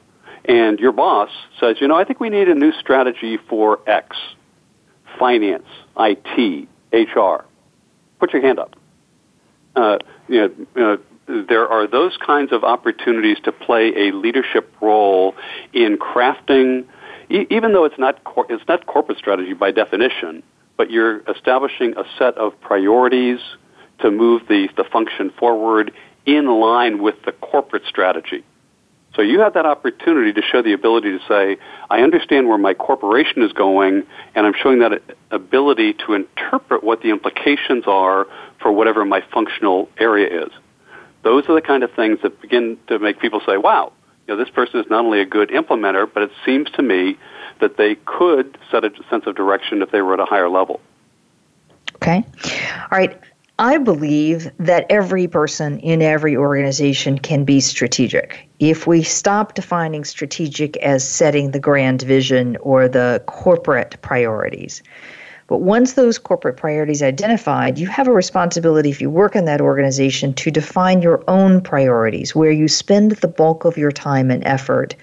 and 0.46 0.80
your 0.80 0.92
boss 0.92 1.30
says, 1.60 1.78
you 1.80 1.88
know, 1.88 1.96
I 1.96 2.04
think 2.04 2.20
we 2.20 2.30
need 2.30 2.50
a 2.50 2.56
new 2.56 2.72
strategy 2.72 3.38
for 3.38 3.80
X, 3.88 4.18
finance, 5.20 5.68
IT, 5.98 6.68
HR, 6.92 7.46
put 8.20 8.34
your 8.34 8.42
hand 8.42 8.60
up. 8.60 8.76
Uh, 9.76 9.98
you 10.28 10.54
know, 10.76 10.94
uh, 10.94 10.98
there 11.48 11.68
are 11.68 11.88
those 11.88 12.18
kinds 12.18 12.52
of 12.52 12.64
opportunities 12.64 13.38
to 13.44 13.52
play 13.52 13.94
a 13.96 14.12
leadership 14.12 14.74
role 14.82 15.36
in 15.74 15.98
crafting, 15.98 16.86
even 17.30 17.74
though 17.74 17.86
it's 17.86 17.98
not 17.98 18.24
cor- 18.24 18.48
it's 18.50 18.68
not 18.68 18.86
corporate 18.86 19.18
strategy 19.18 19.54
by 19.54 19.72
definition, 19.72 20.44
but 20.78 20.92
you're 20.92 21.22
establishing 21.30 21.94
a 21.98 22.04
set 22.18 22.38
of 22.38 22.60
priorities 22.60 23.40
to 24.00 24.12
move 24.12 24.42
the 24.50 24.68
the 24.76 24.84
function 24.84 25.32
forward 25.40 25.94
in 26.26 26.48
line 26.48 27.02
with 27.02 27.16
the 27.26 27.32
corporate 27.32 27.84
strategy. 27.88 28.44
So 29.16 29.22
you 29.22 29.42
have 29.42 29.54
that 29.56 29.66
opportunity 29.66 30.32
to 30.34 30.42
show 30.42 30.62
the 30.62 30.72
ability 30.72 31.18
to 31.18 31.20
say, 31.28 31.58
I 31.90 32.02
understand 32.02 32.48
where 32.48 32.58
my 32.58 32.74
corporation 32.74 33.44
is 33.44 33.52
going, 33.52 34.04
and 34.36 34.48
I'm 34.48 34.54
showing 34.54 34.80
that 34.80 35.02
ability 35.32 35.94
to 36.06 36.14
interpret 36.14 36.84
what 36.84 37.02
the 37.02 37.10
implications 37.10 37.84
are 37.88 38.26
for 38.62 38.72
whatever 38.72 39.04
my 39.04 39.22
functional 39.34 39.90
area 39.98 40.46
is. 40.46 40.52
Those 41.24 41.48
are 41.50 41.56
the 41.56 41.62
kind 41.62 41.84
of 41.84 41.92
things 41.92 42.20
that 42.24 42.42
begin 42.42 42.78
to 42.88 43.00
make 43.00 43.20
people 43.20 43.42
say, 43.46 43.58
wow, 43.58 43.92
you 44.28 44.34
know, 44.36 44.44
this 44.44 44.52
person 44.52 44.80
is 44.80 44.86
not 44.90 45.04
only 45.04 45.20
a 45.20 45.26
good 45.26 45.50
implementer, 45.50 46.10
but 46.12 46.24
it 46.24 46.32
seems 46.46 46.72
to 46.72 46.82
me 46.82 47.18
that 47.60 47.78
they 47.78 47.96
could 48.06 48.58
set 48.72 48.86
a 48.86 48.92
sense 49.10 49.26
of 49.28 49.36
direction 49.36 49.82
if 49.82 49.92
they 49.92 50.02
were 50.02 50.14
at 50.14 50.20
a 50.22 50.26
higher 50.26 50.50
level. 50.50 50.80
Okay. 51.96 52.24
All 52.92 52.98
right. 52.98 53.20
I 53.62 53.78
believe 53.78 54.50
that 54.58 54.88
every 54.90 55.28
person 55.28 55.78
in 55.82 56.02
every 56.02 56.36
organization 56.36 57.20
can 57.20 57.46
be 57.46 57.60
strategic. 57.60 58.50
If 58.58 58.88
we 58.88 59.04
stop 59.04 59.54
defining 59.54 60.04
strategic 60.04 60.78
as 60.78 61.08
setting 61.08 61.52
the 61.52 61.60
grand 61.60 62.02
vision 62.02 62.58
or 62.62 62.88
the 62.88 63.22
corporate 63.28 63.98
priorities, 64.02 64.82
but 65.46 65.60
once 65.62 65.94
those 65.94 66.18
corporate 66.18 66.58
priorities 66.58 67.04
identified, 67.04 67.78
you 67.78 67.86
have 67.86 68.08
a 68.08 68.12
responsibility 68.12 68.90
if 68.90 69.00
you 69.00 69.12
work 69.12 69.36
in 69.36 69.46
that 69.46 69.62
organization 69.62 70.34
to 70.34 70.50
define 70.50 71.04
your 71.04 71.24
own 71.28 71.62
priorities, 71.62 72.34
where 72.34 72.50
you 72.50 72.68
spend 72.68 73.12
the 73.12 73.28
bulk 73.28 73.64
of 73.64 73.78
your 73.78 73.92
time 73.92 74.32
and 74.32 74.44
effort 74.44 74.96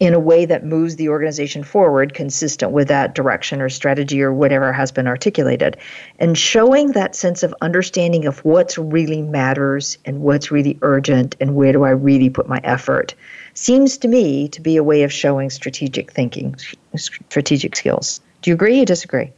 in 0.00 0.12
a 0.12 0.18
way 0.18 0.44
that 0.44 0.64
moves 0.64 0.96
the 0.96 1.08
organization 1.08 1.62
forward 1.62 2.14
consistent 2.14 2.72
with 2.72 2.88
that 2.88 3.14
direction 3.14 3.60
or 3.60 3.68
strategy 3.68 4.22
or 4.22 4.32
whatever 4.32 4.72
has 4.72 4.90
been 4.90 5.06
articulated. 5.06 5.76
And 6.18 6.36
showing 6.36 6.92
that 6.92 7.14
sense 7.14 7.42
of 7.42 7.54
understanding 7.60 8.26
of 8.26 8.44
what's 8.44 8.76
really 8.76 9.22
matters 9.22 9.96
and 10.04 10.20
what's 10.20 10.50
really 10.50 10.78
urgent 10.82 11.36
and 11.40 11.54
where 11.54 11.72
do 11.72 11.84
I 11.84 11.90
really 11.90 12.28
put 12.28 12.48
my 12.48 12.60
effort 12.64 13.14
seems 13.54 13.96
to 13.98 14.08
me 14.08 14.48
to 14.48 14.60
be 14.60 14.76
a 14.76 14.82
way 14.82 15.04
of 15.04 15.12
showing 15.12 15.48
strategic 15.48 16.10
thinking, 16.10 16.56
strategic 16.96 17.76
skills. 17.76 18.20
Do 18.42 18.50
you 18.50 18.54
agree 18.54 18.82
or 18.82 18.84
disagree? 18.84 19.32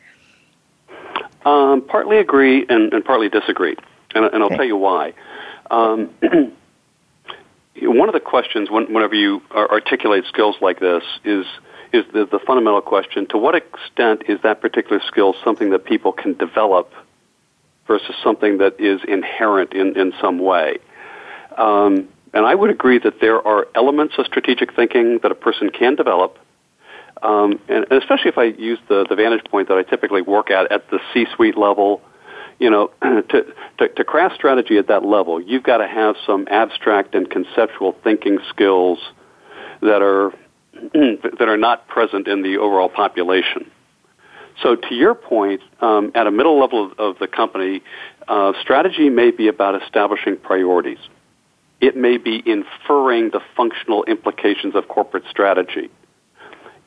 Um, 1.44 1.82
partly 1.82 2.18
agree 2.18 2.66
and, 2.68 2.92
and 2.94 3.04
partly 3.04 3.28
disagree. 3.28 3.76
And, 4.14 4.24
and 4.24 4.36
I'll 4.36 4.46
okay. 4.46 4.56
tell 4.56 4.64
you 4.64 4.76
why. 4.76 5.12
Um, 5.70 6.10
one 7.82 8.08
of 8.08 8.12
the 8.12 8.20
questions 8.20 8.70
when, 8.70 8.92
whenever 8.92 9.14
you 9.14 9.42
articulate 9.54 10.24
skills 10.26 10.56
like 10.60 10.80
this 10.80 11.04
is 11.24 11.46
is 11.92 12.04
the, 12.12 12.26
the 12.26 12.38
fundamental 12.38 12.80
question: 12.80 13.26
To 13.28 13.38
what 13.38 13.54
extent 13.54 14.22
is 14.28 14.40
that 14.42 14.60
particular 14.60 15.00
skill 15.06 15.34
something 15.44 15.70
that 15.70 15.84
people 15.84 16.12
can 16.12 16.34
develop 16.34 16.92
versus 17.86 18.14
something 18.22 18.58
that 18.58 18.80
is 18.80 19.00
inherent 19.06 19.72
in, 19.72 19.98
in 19.98 20.12
some 20.20 20.38
way? 20.38 20.78
Um, 21.56 22.08
and 22.34 22.44
I 22.44 22.54
would 22.54 22.70
agree 22.70 22.98
that 22.98 23.20
there 23.20 23.46
are 23.46 23.68
elements 23.74 24.14
of 24.18 24.26
strategic 24.26 24.74
thinking 24.74 25.18
that 25.22 25.32
a 25.32 25.34
person 25.34 25.70
can 25.70 25.94
develop. 25.94 26.38
Um, 27.22 27.58
and 27.68 27.86
especially 27.90 28.28
if 28.28 28.36
I 28.36 28.44
use 28.44 28.78
the, 28.88 29.06
the 29.08 29.16
vantage 29.16 29.44
point 29.44 29.68
that 29.68 29.78
I 29.78 29.82
typically 29.82 30.20
work 30.20 30.50
at 30.50 30.70
at 30.70 30.90
the 30.90 31.00
C-suite 31.14 31.56
level, 31.56 32.02
you 32.58 32.70
know, 32.70 32.90
to, 33.02 33.46
to, 33.78 33.88
to 33.88 34.04
craft 34.04 34.34
strategy 34.34 34.78
at 34.78 34.88
that 34.88 35.04
level, 35.04 35.40
you've 35.40 35.62
got 35.62 35.78
to 35.78 35.88
have 35.88 36.16
some 36.26 36.46
abstract 36.50 37.14
and 37.14 37.30
conceptual 37.30 37.94
thinking 38.02 38.38
skills 38.48 38.98
that 39.80 40.02
are 40.02 40.32
that 40.92 41.48
are 41.48 41.56
not 41.56 41.88
present 41.88 42.28
in 42.28 42.42
the 42.42 42.58
overall 42.58 42.88
population. 42.88 43.70
So, 44.62 44.74
to 44.74 44.94
your 44.94 45.14
point, 45.14 45.60
um, 45.80 46.12
at 46.14 46.26
a 46.26 46.30
middle 46.30 46.58
level 46.58 46.86
of, 46.86 46.98
of 46.98 47.18
the 47.18 47.26
company, 47.26 47.82
uh, 48.28 48.52
strategy 48.60 49.10
may 49.10 49.30
be 49.30 49.48
about 49.48 49.80
establishing 49.82 50.36
priorities. 50.36 50.98
It 51.80 51.96
may 51.96 52.16
be 52.16 52.42
inferring 52.46 53.30
the 53.30 53.40
functional 53.54 54.04
implications 54.04 54.74
of 54.74 54.88
corporate 54.88 55.24
strategy. 55.28 55.90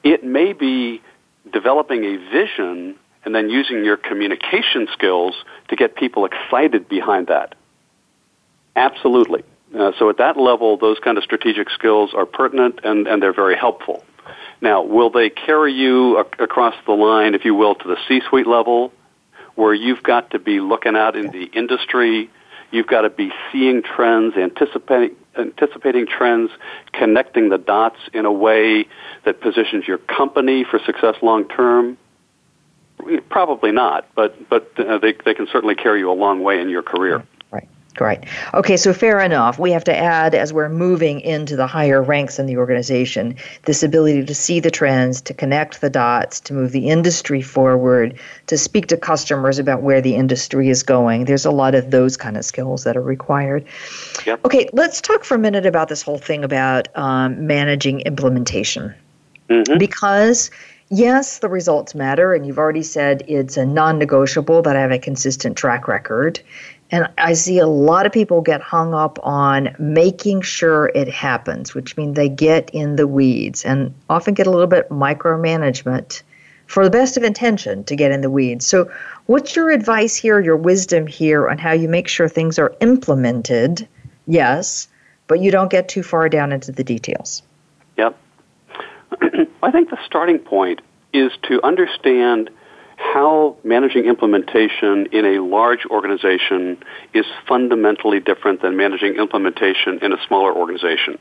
It 0.04 0.24
may 0.24 0.54
be 0.54 1.02
developing 1.52 2.04
a 2.04 2.18
vision 2.32 2.96
and 3.26 3.36
then 3.36 3.50
using 3.50 3.84
your 3.84 3.98
communication 3.98 4.88
skills 4.94 5.36
to 5.70 5.76
get 5.76 5.96
people 5.96 6.26
excited 6.26 6.88
behind 6.88 7.28
that. 7.28 7.56
Absolutely. 8.76 9.44
Uh, 9.78 9.92
so 10.00 10.10
at 10.10 10.18
that 10.18 10.38
level, 10.38 10.78
those 10.78 10.98
kind 11.00 11.18
of 11.18 11.24
strategic 11.24 11.70
skills 11.70 12.12
are 12.14 12.26
pertinent 12.26 12.80
and, 12.84 13.08
and 13.08 13.22
they're 13.22 13.34
very 13.34 13.56
helpful. 13.56 14.04
Now, 14.62 14.82
will 14.82 15.10
they 15.10 15.30
carry 15.30 15.74
you 15.74 16.20
ac- 16.20 16.30
across 16.40 16.76
the 16.86 16.94
line, 16.94 17.36
if 17.36 17.46
you 17.46 17.56
will, 17.56 17.76
to 17.76 17.88
the 17.88 17.98
C-suite 18.08 18.48
level, 18.48 18.92
where 19.56 19.74
you've 19.74 20.04
got 20.04 20.32
to 20.32 20.40
be 20.40 20.60
looking 20.60 20.96
out 20.96 21.16
in 21.16 21.32
the 21.32 21.44
industry, 21.44 22.30
you've 22.72 22.88
got 22.88 23.02
to 23.02 23.10
be 23.10 23.32
seeing 23.52 23.84
trends, 23.84 24.36
anticipating 24.36 25.16
anticipating 25.38 26.06
trends, 26.06 26.52
connecting 26.92 27.50
the 27.50 27.58
dots 27.58 28.00
in 28.14 28.26
a 28.26 28.32
way 28.32 28.86
that 29.26 29.40
positions 29.40 29.88
your 29.88 29.98
company 29.98 30.66
for 30.70 30.80
success 30.86 31.16
long 31.22 31.48
term. 31.48 31.98
Probably 33.30 33.72
not, 33.72 34.08
but 34.16 34.50
but 34.50 34.72
uh, 34.80 34.98
they 34.98 35.14
they 35.14 35.34
can 35.34 35.48
certainly 35.48 35.76
carry 35.76 36.00
you 36.00 36.12
a 36.12 36.14
long 36.14 36.42
way 36.44 36.60
in 36.60 36.70
your 36.70 36.84
career. 36.84 37.24
Right. 37.52 37.68
Right. 38.00 38.24
Okay, 38.54 38.78
so 38.78 38.94
fair 38.94 39.20
enough. 39.20 39.60
We 39.60 39.72
have 39.72 39.84
to 39.86 39.96
add, 39.96 40.34
as 40.34 40.54
we're 40.54 40.70
moving 40.70 41.20
into 41.22 41.56
the 41.56 41.68
higher 41.68 42.02
ranks 42.02 42.40
in 42.40 42.46
the 42.46 42.56
organization, 42.58 43.36
this 43.66 43.84
ability 43.84 44.26
to 44.26 44.36
see 44.36 44.60
the 44.60 44.72
trends, 44.72 45.22
to 45.22 45.34
connect 45.34 45.82
the 45.82 45.90
dots, 45.90 46.40
to 46.42 46.54
move 46.54 46.72
the 46.72 46.88
industry 46.90 47.42
forward, 47.42 48.18
to 48.48 48.58
speak 48.58 48.88
to 48.88 48.98
customers 48.98 49.60
about 49.60 49.82
where 49.82 50.02
the 50.02 50.16
industry 50.16 50.70
is 50.70 50.84
going. 50.84 51.26
There's 51.26 51.46
a 51.46 51.52
lot 51.52 51.76
of 51.76 51.92
those 51.92 52.16
kind 52.16 52.38
of 52.38 52.46
skills 52.46 52.84
that 52.84 52.96
are 52.96 53.02
required. 53.02 53.66
Yep. 54.26 54.46
Okay, 54.46 54.70
let's 54.72 55.02
talk 55.02 55.26
for 55.26 55.36
a 55.36 55.40
minute 55.40 55.66
about 55.66 55.90
this 55.90 56.02
whole 56.02 56.20
thing 56.20 56.44
about 56.44 56.88
um, 56.96 57.48
managing 57.48 58.02
implementation. 58.02 58.94
Mm-hmm. 59.50 59.80
Because 59.80 60.52
yes, 60.90 61.40
the 61.40 61.50
results 61.50 61.96
matter, 61.96 62.34
and 62.34 62.46
you've 62.46 62.58
already 62.58 62.84
said 62.84 63.24
it's 63.28 63.58
a 63.58 63.66
non 63.66 63.98
negotiable 63.98 64.62
that 64.64 64.76
I 64.76 64.82
have 64.82 64.92
a 64.92 65.00
consistent 65.00 65.58
track 65.58 65.88
record. 65.88 66.40
And 66.92 67.08
I 67.20 67.34
see 67.34 67.60
a 67.60 67.68
lot 67.68 68.08
of 68.08 68.12
people 68.12 68.42
get 68.42 68.62
hung 68.62 68.96
up 68.96 69.20
on 69.22 69.76
making 69.78 70.42
sure 70.42 70.92
it 70.96 71.08
happens, 71.08 71.76
which 71.76 71.96
means 71.96 72.16
they 72.16 72.30
get 72.30 72.72
in 72.74 72.96
the 72.96 73.08
weeds 73.08 73.64
and 73.64 73.94
often 74.10 74.34
get 74.34 74.48
a 74.48 74.50
little 74.50 74.68
bit 74.68 74.90
micromanagement 74.90 76.24
for 76.66 76.84
the 76.84 76.90
best 76.90 77.16
of 77.16 77.24
intention 77.24 77.84
to 77.84 77.96
get 77.96 78.12
in 78.12 78.22
the 78.22 78.30
weeds. 78.30 78.66
So, 78.66 78.92
what's 79.28 79.56
your 79.56 79.70
advice 79.70 80.16
here, 80.16 80.40
your 80.40 80.56
wisdom 80.56 81.06
here 81.06 81.48
on 81.48 81.58
how 81.58 81.74
you 81.74 81.88
make 81.88 82.08
sure 82.08 82.28
things 82.28 82.58
are 82.58 82.76
implemented? 82.80 83.88
Yes, 84.26 84.88
but 85.28 85.40
you 85.40 85.52
don't 85.52 85.72
get 85.72 85.90
too 85.90 86.04
far 86.04 86.30
down 86.30 86.52
into 86.52 86.72
the 86.72 86.84
details. 86.84 87.44
Yep. 87.98 88.18
I 89.62 89.72
think 89.72 89.90
the 89.90 89.98
starting 90.06 90.40
point 90.40 90.82
is 91.14 91.32
to 91.44 91.60
understand 91.66 92.50
how 92.98 93.56
managing 93.64 94.06
implementation 94.06 95.08
in 95.12 95.26
a 95.26 95.42
large 95.42 95.86
organization 95.90 96.78
is 97.14 97.26
fundamentally 97.48 98.20
different 98.20 98.62
than 98.62 98.76
managing 98.76 99.16
implementation 99.16 100.00
in 100.02 100.12
a 100.12 100.18
smaller 100.28 100.54
organization. 100.54 101.18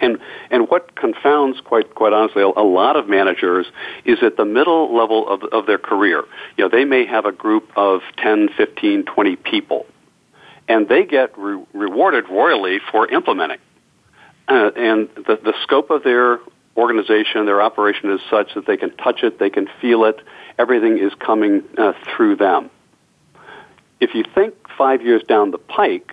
And, 0.00 0.18
and 0.50 0.68
what 0.68 0.96
confounds, 0.96 1.60
quite, 1.60 1.94
quite 1.94 2.12
honestly, 2.12 2.42
a, 2.42 2.46
a 2.46 2.66
lot 2.66 2.96
of 2.96 3.08
managers 3.08 3.66
is 4.04 4.18
at 4.22 4.36
the 4.36 4.44
middle 4.44 4.94
level 4.94 5.28
of, 5.28 5.42
of 5.44 5.66
their 5.66 5.78
career. 5.78 6.24
You 6.56 6.64
know, 6.64 6.68
they 6.68 6.84
may 6.84 7.06
have 7.06 7.24
a 7.24 7.32
group 7.32 7.70
of 7.76 8.00
10, 8.18 8.50
15, 8.56 9.04
20 9.04 9.36
people, 9.36 9.86
and 10.68 10.88
they 10.88 11.04
get 11.04 11.36
re- 11.38 11.64
rewarded 11.72 12.28
royally 12.28 12.78
for 12.90 13.08
implementing. 13.08 13.58
Uh, 14.46 14.70
and 14.76 15.08
the, 15.16 15.38
the 15.42 15.54
scope 15.62 15.90
of 15.90 16.02
their 16.02 16.38
organization, 16.76 17.46
their 17.46 17.62
operation 17.62 18.10
is 18.10 18.20
such 18.30 18.54
that 18.54 18.66
they 18.66 18.76
can 18.76 18.96
touch 18.96 19.22
it, 19.22 19.38
they 19.38 19.50
can 19.50 19.68
feel 19.80 20.04
it, 20.04 20.20
everything 20.58 20.98
is 20.98 21.12
coming 21.14 21.62
uh, 21.78 21.92
through 22.04 22.36
them. 22.36 22.70
If 24.00 24.14
you 24.14 24.24
think 24.34 24.54
five 24.76 25.02
years 25.02 25.22
down 25.22 25.50
the 25.50 25.58
pike 25.58 26.12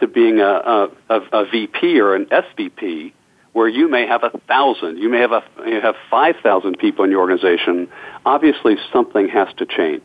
to 0.00 0.08
being 0.08 0.40
a, 0.40 0.90
a, 1.08 1.20
a, 1.32 1.44
VP 1.50 2.00
or 2.00 2.14
an 2.14 2.26
SVP, 2.26 3.12
where 3.52 3.68
you 3.68 3.88
may 3.88 4.06
have 4.06 4.24
a 4.24 4.30
thousand, 4.48 4.98
you 4.98 5.08
may 5.08 5.20
have 5.20 5.30
a, 5.30 5.42
you 5.64 5.80
have 5.80 5.94
five 6.10 6.34
thousand 6.42 6.76
people 6.78 7.04
in 7.04 7.10
your 7.12 7.20
organization, 7.20 7.88
obviously 8.26 8.76
something 8.92 9.28
has 9.28 9.48
to 9.58 9.64
change. 9.64 10.04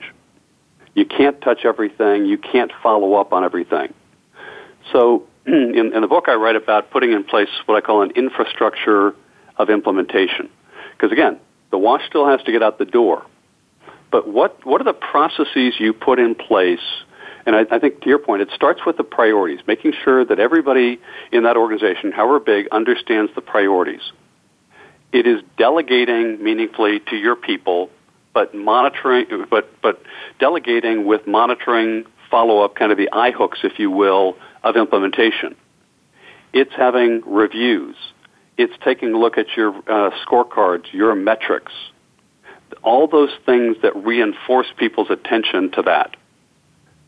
You 0.93 1.05
can't 1.05 1.41
touch 1.41 1.65
everything. 1.65 2.25
You 2.25 2.37
can't 2.37 2.71
follow 2.83 3.15
up 3.15 3.33
on 3.33 3.43
everything. 3.43 3.93
So, 4.91 5.27
in, 5.45 5.93
in 5.93 6.01
the 6.01 6.07
book, 6.07 6.25
I 6.27 6.35
write 6.35 6.55
about 6.55 6.91
putting 6.91 7.11
in 7.11 7.23
place 7.23 7.49
what 7.65 7.75
I 7.75 7.81
call 7.81 8.03
an 8.03 8.11
infrastructure 8.11 9.15
of 9.59 9.69
implementation. 9.69 10.49
Because 10.93 11.11
again, 11.11 11.39
the 11.69 11.77
wash 11.77 12.01
still 12.07 12.27
has 12.27 12.41
to 12.43 12.51
get 12.51 12.63
out 12.63 12.79
the 12.79 12.85
door. 12.85 13.25
But 14.11 14.27
what, 14.27 14.65
what 14.65 14.81
are 14.81 14.85
the 14.85 14.93
processes 14.93 15.75
you 15.77 15.93
put 15.93 16.17
in 16.17 16.33
place? 16.33 16.79
And 17.45 17.55
I, 17.55 17.65
I 17.69 17.79
think 17.79 18.01
to 18.01 18.09
your 18.09 18.17
point, 18.17 18.41
it 18.41 18.49
starts 18.55 18.81
with 18.85 18.97
the 18.97 19.03
priorities, 19.03 19.59
making 19.67 19.93
sure 20.03 20.25
that 20.25 20.39
everybody 20.39 20.99
in 21.31 21.43
that 21.43 21.57
organization, 21.57 22.11
however 22.11 22.39
big, 22.39 22.67
understands 22.71 23.31
the 23.35 23.41
priorities. 23.41 24.01
It 25.11 25.27
is 25.27 25.41
delegating 25.57 26.43
meaningfully 26.43 27.01
to 27.09 27.15
your 27.15 27.35
people, 27.35 27.89
but 28.33 28.55
monitoring, 28.55 29.25
but, 29.49 29.69
but 29.81 30.01
delegating 30.39 31.05
with 31.05 31.27
monitoring, 31.27 32.05
follow 32.29 32.63
up, 32.63 32.75
kind 32.75 32.91
of 32.91 32.97
the 32.97 33.09
eye 33.11 33.31
hooks, 33.31 33.59
if 33.63 33.79
you 33.79 33.91
will, 33.91 34.35
of 34.63 34.75
implementation. 34.75 35.55
It's 36.53 36.73
having 36.75 37.21
reviews 37.25 37.95
it's 38.59 38.73
taking 38.83 39.13
a 39.13 39.17
look 39.17 39.37
at 39.37 39.47
your 39.55 39.69
uh, 39.69 40.11
scorecards, 40.25 40.91
your 40.91 41.15
metrics, 41.15 41.71
all 42.83 43.07
those 43.07 43.31
things 43.45 43.77
that 43.81 43.95
reinforce 43.95 44.67
people's 44.77 45.09
attention 45.09 45.71
to 45.71 45.81
that. 45.83 46.17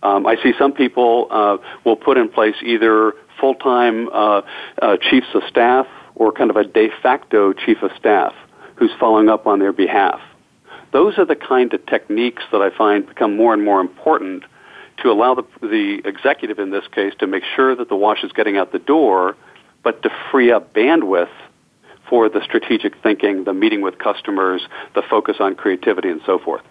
Um, 0.02 0.26
I 0.26 0.38
see 0.42 0.54
some 0.58 0.72
people 0.72 1.28
uh, 1.30 1.58
will 1.84 1.98
put 1.98 2.18
in 2.18 2.30
place 2.30 2.56
either 2.64 3.14
full-time 3.40 4.08
uh, 4.08 4.42
uh, 4.82 4.98
chiefs 4.98 5.28
of 5.36 5.44
staff 5.50 5.88
or 6.16 6.32
kind 6.32 6.50
of 6.50 6.56
a 6.56 6.64
de 6.64 6.88
facto 7.04 7.52
chief 7.52 7.84
of 7.84 7.92
staff 8.00 8.34
who's 8.76 8.92
following 8.98 9.28
up 9.28 9.46
on 9.46 9.60
their 9.60 9.74
behalf. 9.74 10.22
Those 10.94 11.18
are 11.18 11.26
the 11.26 11.36
kind 11.36 11.74
of 11.74 11.86
techniques 11.86 12.44
that 12.54 12.62
I 12.62 12.76
find 12.76 13.06
become 13.06 13.36
more 13.36 13.54
and 13.54 13.64
more 13.64 13.82
important 13.82 14.44
to 15.04 15.12
allow 15.12 15.36
the, 15.36 15.44
the 15.62 16.02
executive 16.06 16.60
in 16.60 16.72
this 16.72 16.88
case 16.94 17.14
to 17.20 17.28
make 17.28 17.44
sure 17.56 17.76
that 17.76 17.90
the 17.90 17.96
wash 17.96 18.24
is 18.24 18.32
getting 18.32 18.58
out 18.58 18.72
the 18.72 18.80
door 18.80 19.36
but 19.84 20.04
to 20.04 20.10
free 20.32 20.52
up 20.52 20.74
bandwidth 20.74 21.30
for 22.10 22.30
the 22.30 22.42
strategic 22.44 23.02
thinking, 23.02 23.46
the 23.46 23.54
meeting 23.54 23.82
with 23.82 23.98
customers, 23.98 24.62
the 24.96 25.02
focus 25.10 25.38
on 25.40 25.56
creativity, 25.56 26.10
and 26.10 26.22
so 26.26 26.40
forth. 26.40 26.62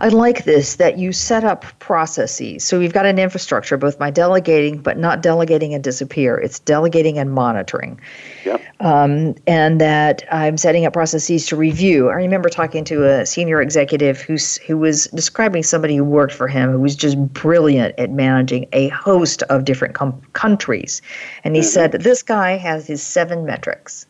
I 0.00 0.08
like 0.08 0.44
this 0.44 0.76
that 0.76 0.98
you 0.98 1.12
set 1.12 1.44
up 1.44 1.64
processes. 1.78 2.64
So 2.64 2.78
we've 2.78 2.92
got 2.92 3.06
an 3.06 3.18
infrastructure, 3.18 3.76
both 3.76 3.98
by 3.98 4.10
delegating, 4.10 4.78
but 4.78 4.98
not 4.98 5.22
delegating 5.22 5.74
and 5.74 5.82
disappear. 5.82 6.36
It's 6.36 6.58
delegating 6.58 7.18
and 7.18 7.32
monitoring. 7.32 8.00
Yep. 8.44 8.62
Um, 8.80 9.34
and 9.46 9.80
that 9.80 10.24
I'm 10.30 10.56
setting 10.56 10.84
up 10.84 10.92
processes 10.92 11.46
to 11.46 11.56
review. 11.56 12.10
I 12.10 12.14
remember 12.14 12.48
talking 12.48 12.84
to 12.84 13.08
a 13.08 13.24
senior 13.24 13.62
executive 13.62 14.20
who's, 14.20 14.56
who 14.58 14.76
was 14.76 15.06
describing 15.14 15.62
somebody 15.62 15.96
who 15.96 16.04
worked 16.04 16.34
for 16.34 16.48
him 16.48 16.72
who 16.72 16.80
was 16.80 16.96
just 16.96 17.18
brilliant 17.32 17.98
at 17.98 18.10
managing 18.10 18.66
a 18.72 18.88
host 18.88 19.42
of 19.44 19.64
different 19.64 19.94
com- 19.94 20.20
countries. 20.32 21.00
And 21.44 21.54
he 21.54 21.62
mm-hmm. 21.62 21.68
said, 21.68 21.92
This 21.92 22.22
guy 22.22 22.56
has 22.56 22.86
his 22.86 23.02
seven 23.02 23.46
metrics. 23.46 24.06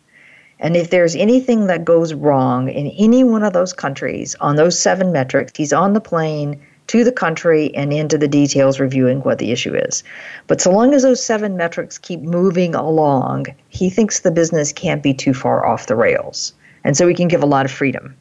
And 0.60 0.76
if 0.76 0.90
there's 0.90 1.16
anything 1.16 1.66
that 1.66 1.84
goes 1.84 2.14
wrong 2.14 2.68
in 2.68 2.88
any 2.88 3.24
one 3.24 3.42
of 3.42 3.52
those 3.52 3.72
countries 3.72 4.34
on 4.40 4.56
those 4.56 4.78
seven 4.78 5.12
metrics, 5.12 5.52
he's 5.56 5.72
on 5.72 5.92
the 5.92 6.00
plane 6.00 6.60
to 6.86 7.02
the 7.02 7.12
country 7.12 7.74
and 7.74 7.92
into 7.92 8.18
the 8.18 8.28
details 8.28 8.78
reviewing 8.78 9.20
what 9.20 9.38
the 9.38 9.50
issue 9.50 9.74
is. 9.74 10.04
But 10.46 10.60
so 10.60 10.70
long 10.70 10.94
as 10.94 11.02
those 11.02 11.24
seven 11.24 11.56
metrics 11.56 11.98
keep 11.98 12.20
moving 12.20 12.74
along, 12.74 13.46
he 13.70 13.88
thinks 13.90 14.20
the 14.20 14.30
business 14.30 14.72
can't 14.72 15.02
be 15.02 15.14
too 15.14 15.34
far 15.34 15.66
off 15.66 15.86
the 15.86 15.96
rails. 15.96 16.52
And 16.84 16.96
so 16.96 17.06
we 17.06 17.14
can 17.14 17.28
give 17.28 17.42
a 17.42 17.46
lot 17.46 17.64
of 17.64 17.72
freedom. 17.72 18.14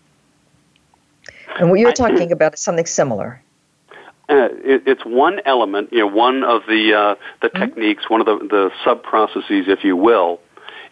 And 1.59 1.69
what 1.69 1.79
you're 1.79 1.93
talking 1.93 2.31
about 2.31 2.55
is 2.55 2.61
something 2.61 2.85
similar. 2.85 3.41
Uh, 4.29 4.47
it, 4.63 4.83
it's 4.87 5.05
one 5.05 5.41
element, 5.45 5.91
you 5.91 5.99
know, 5.99 6.07
one 6.07 6.43
of 6.43 6.63
the 6.67 6.93
uh, 6.93 7.15
the 7.41 7.49
mm-hmm. 7.49 7.59
techniques, 7.59 8.09
one 8.09 8.21
of 8.21 8.25
the, 8.25 8.47
the 8.47 8.71
sub 8.83 9.03
processes, 9.03 9.65
if 9.67 9.83
you 9.83 9.97
will, 9.97 10.39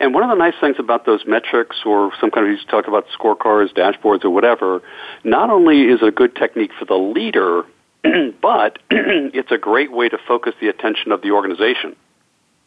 and 0.01 0.15
one 0.15 0.23
of 0.23 0.29
the 0.29 0.35
nice 0.35 0.55
things 0.59 0.77
about 0.79 1.05
those 1.05 1.23
metrics, 1.27 1.77
or 1.85 2.11
some 2.19 2.31
kind 2.31 2.47
of 2.47 2.51
you 2.51 2.57
talk 2.67 2.87
about 2.87 3.05
scorecards, 3.17 3.71
dashboards, 3.73 4.25
or 4.25 4.31
whatever, 4.31 4.81
not 5.23 5.51
only 5.51 5.83
is 5.83 6.01
it 6.01 6.07
a 6.07 6.11
good 6.11 6.35
technique 6.35 6.71
for 6.77 6.85
the 6.85 6.95
leader, 6.95 7.63
but 8.41 8.79
it's 8.89 9.51
a 9.51 9.59
great 9.59 9.91
way 9.91 10.09
to 10.09 10.17
focus 10.27 10.55
the 10.59 10.69
attention 10.69 11.11
of 11.11 11.21
the 11.21 11.31
organization. 11.31 11.95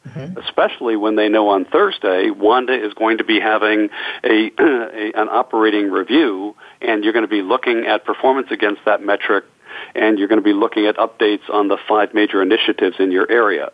Mm-hmm. 0.07 0.39
Especially 0.39 0.97
when 0.97 1.16
they 1.16 1.28
know 1.28 1.49
on 1.49 1.64
Thursday, 1.64 2.30
Wanda 2.30 2.74
is 2.74 2.95
going 2.95 3.18
to 3.18 3.24
be 3.24 3.41
having 3.41 3.89
a, 4.22 4.53
a 4.59 5.12
an 5.20 5.28
operating 5.28 5.91
review, 5.91 6.55
and 6.80 7.03
you're 7.03 7.14
going 7.14 7.24
to 7.24 7.28
be 7.28 7.43
looking 7.43 7.85
at 7.87 8.05
performance 8.05 8.49
against 8.53 8.82
that 8.85 9.03
metric, 9.03 9.45
and 9.97 10.20
you're 10.20 10.28
going 10.28 10.41
to 10.41 10.45
be 10.45 10.53
looking 10.53 10.87
at 10.87 10.99
updates 10.99 11.51
on 11.51 11.66
the 11.66 11.78
five 11.89 12.14
major 12.14 12.41
initiatives 12.41 12.97
in 13.01 13.11
your 13.11 13.28
area 13.28 13.72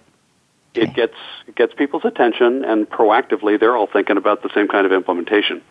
it 0.75 0.95
gets 0.95 1.17
it 1.47 1.57
gets 1.57 1.75
people's 1.75 2.05
attention, 2.05 2.65
and 2.65 2.89
proactively, 2.89 3.59
they're 3.59 3.77
all 3.77 3.87
thinking 3.87 4.17
about 4.17 4.43
the 4.43 4.51
same 4.55 4.69
kind 4.69 4.87
of 4.87 4.93
implementation. 4.93 5.63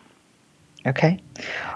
Okay. 0.86 1.20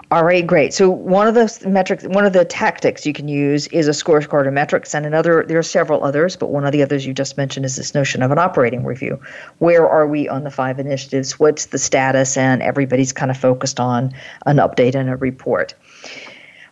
All 0.09 0.23
right, 0.23 0.45
great. 0.45 0.73
So 0.73 0.89
one 0.89 1.27
of 1.27 1.35
the 1.35 1.63
metrics, 1.67 2.03
one 2.05 2.25
of 2.25 2.33
the 2.33 2.43
tactics 2.43 3.05
you 3.05 3.13
can 3.13 3.27
use 3.27 3.67
is 3.67 3.87
a 3.87 3.91
scorecard 3.91 4.47
of 4.47 4.53
metrics, 4.53 4.95
and 4.95 5.05
another. 5.05 5.45
There 5.47 5.59
are 5.59 5.63
several 5.63 6.03
others, 6.03 6.35
but 6.35 6.49
one 6.49 6.65
of 6.65 6.71
the 6.71 6.81
others 6.81 7.05
you 7.05 7.13
just 7.13 7.37
mentioned 7.37 7.65
is 7.65 7.75
this 7.75 7.93
notion 7.93 8.23
of 8.23 8.31
an 8.31 8.39
operating 8.39 8.83
review. 8.83 9.19
Where 9.59 9.87
are 9.87 10.07
we 10.07 10.27
on 10.27 10.43
the 10.43 10.51
five 10.51 10.79
initiatives? 10.79 11.39
What's 11.39 11.67
the 11.67 11.77
status? 11.77 12.35
And 12.35 12.63
everybody's 12.63 13.13
kind 13.13 13.29
of 13.29 13.37
focused 13.37 13.79
on 13.79 14.11
an 14.47 14.57
update 14.57 14.95
and 14.95 15.09
a 15.09 15.15
report. 15.15 15.75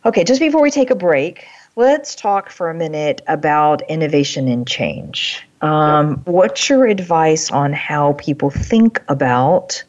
Okay, 0.05 0.23
just 0.23 0.39
before 0.39 0.61
we 0.61 0.71
take 0.71 0.89
a 0.89 0.95
break, 0.95 1.45
let's 1.75 2.15
talk 2.15 2.49
for 2.49 2.69
a 2.69 2.73
minute 2.73 3.21
about 3.27 3.83
innovation 3.89 4.47
and 4.47 4.67
change. 4.67 5.43
Um, 5.63 6.21
what's 6.25 6.69
your 6.69 6.85
advice 6.85 7.49
on 7.49 7.71
how 7.71 8.13
people 8.13 8.49
think 8.49 9.01
about 9.07 9.81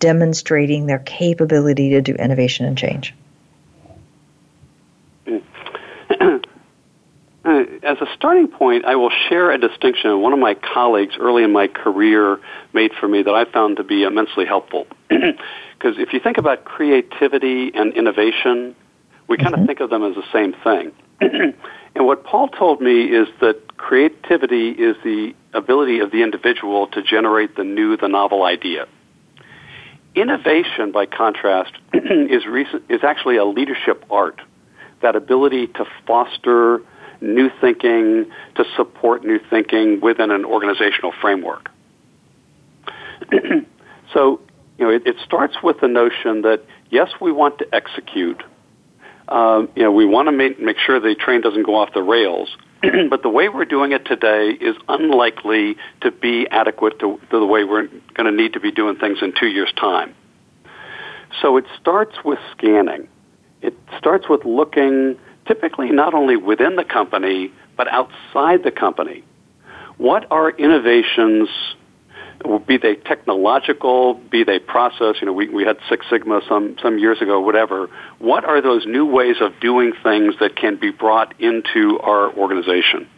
demonstrating 0.00 0.86
their 0.86 0.98
capability 0.98 1.90
to 1.90 2.02
do 2.02 2.12
innovation 2.14 2.66
and 2.66 2.76
change? 2.76 3.14
As 7.44 7.98
a 8.00 8.06
starting 8.16 8.48
point, 8.48 8.84
I 8.84 8.96
will 8.96 9.12
share 9.28 9.52
a 9.52 9.58
distinction 9.58 10.20
one 10.20 10.32
of 10.32 10.40
my 10.40 10.54
colleagues 10.54 11.14
early 11.20 11.44
in 11.44 11.52
my 11.52 11.68
career 11.68 12.40
made 12.72 12.92
for 12.98 13.06
me 13.06 13.22
that 13.22 13.34
I 13.34 13.44
found 13.44 13.76
to 13.76 13.84
be 13.84 14.02
immensely 14.02 14.44
helpful. 14.44 14.86
Because 15.78 15.98
if 15.98 16.12
you 16.12 16.20
think 16.20 16.38
about 16.38 16.64
creativity 16.64 17.72
and 17.74 17.92
innovation, 17.94 18.76
we 19.26 19.36
kind 19.36 19.52
mm-hmm. 19.52 19.62
of 19.62 19.66
think 19.66 19.80
of 19.80 19.90
them 19.90 20.04
as 20.04 20.14
the 20.14 20.22
same 20.32 20.52
thing. 20.62 20.92
and 21.96 22.06
what 22.06 22.22
Paul 22.22 22.46
told 22.46 22.80
me 22.80 23.06
is 23.06 23.26
that 23.40 23.60
creativity 23.82 24.70
is 24.70 24.96
the 25.02 25.34
ability 25.52 25.98
of 25.98 26.12
the 26.12 26.22
individual 26.22 26.86
to 26.86 27.02
generate 27.02 27.56
the 27.56 27.64
new, 27.64 27.96
the 27.96 28.06
novel 28.06 28.44
idea. 28.44 28.86
Innovation, 30.14 30.92
by 30.92 31.04
contrast, 31.04 31.72
is, 31.92 32.46
recent, 32.46 32.84
is 32.88 33.00
actually 33.02 33.36
a 33.38 33.44
leadership 33.44 34.04
art. 34.08 34.40
That 35.02 35.16
ability 35.16 35.66
to 35.66 35.84
foster 36.06 36.80
new 37.20 37.50
thinking, 37.60 38.30
to 38.54 38.64
support 38.76 39.24
new 39.24 39.40
thinking 39.50 40.00
within 40.00 40.30
an 40.30 40.44
organizational 40.44 41.12
framework. 41.20 41.68
so, 44.14 44.40
you 44.78 44.84
know, 44.84 44.90
it, 44.90 45.06
it, 45.06 45.16
starts 45.24 45.56
with 45.60 45.80
the 45.80 45.88
notion 45.88 46.42
that 46.42 46.62
yes, 46.88 47.10
we 47.20 47.32
want 47.32 47.58
to 47.58 47.66
execute. 47.74 48.42
Um, 49.28 49.70
you 49.74 49.82
know, 49.82 49.90
we 49.90 50.06
want 50.06 50.28
to 50.28 50.32
make, 50.32 50.60
make 50.60 50.78
sure 50.78 51.00
the 51.00 51.16
train 51.16 51.40
doesn't 51.40 51.64
go 51.64 51.74
off 51.74 51.92
the 51.94 52.02
rails, 52.02 52.56
but 53.10 53.22
the 53.22 53.28
way 53.28 53.48
we're 53.48 53.64
doing 53.64 53.92
it 53.92 54.04
today 54.04 54.50
is 54.50 54.76
unlikely 54.88 55.76
to 56.00 56.10
be 56.10 56.46
adequate 56.50 56.98
to, 56.98 57.18
to 57.30 57.38
the 57.38 57.46
way 57.46 57.64
we're 57.64 57.86
going 58.14 58.26
to 58.26 58.32
need 58.32 58.52
to 58.54 58.60
be 58.60 58.72
doing 58.72 58.96
things 58.96 59.18
in 59.22 59.32
two 59.38 59.46
years' 59.46 59.72
time. 59.76 60.14
So 61.40 61.56
it 61.56 61.64
starts 61.80 62.16
with 62.24 62.38
scanning. 62.56 63.08
It 63.62 63.78
starts 63.96 64.28
with 64.28 64.44
looking 64.44 65.16
typically 65.46 65.90
not 65.90 66.14
only 66.14 66.36
within 66.36 66.76
the 66.76 66.84
company, 66.84 67.52
but 67.76 67.88
outside 67.88 68.64
the 68.64 68.70
company. 68.70 69.24
What 69.98 70.26
are 70.30 70.50
innovations 70.50 71.48
be 72.66 72.76
they 72.76 72.96
technological, 72.96 74.14
be 74.14 74.44
they 74.44 74.58
process, 74.58 75.16
you 75.20 75.26
know, 75.26 75.32
we, 75.32 75.48
we 75.48 75.64
had 75.64 75.78
Six 75.88 76.06
Sigma 76.10 76.40
some, 76.48 76.76
some 76.82 76.98
years 76.98 77.20
ago, 77.20 77.40
whatever. 77.40 77.88
What 78.18 78.44
are 78.44 78.60
those 78.60 78.86
new 78.86 79.06
ways 79.06 79.36
of 79.40 79.58
doing 79.60 79.92
things 80.02 80.34
that 80.40 80.56
can 80.56 80.76
be 80.76 80.90
brought 80.90 81.40
into 81.40 81.98
our 82.00 82.32
organization? 82.32 83.08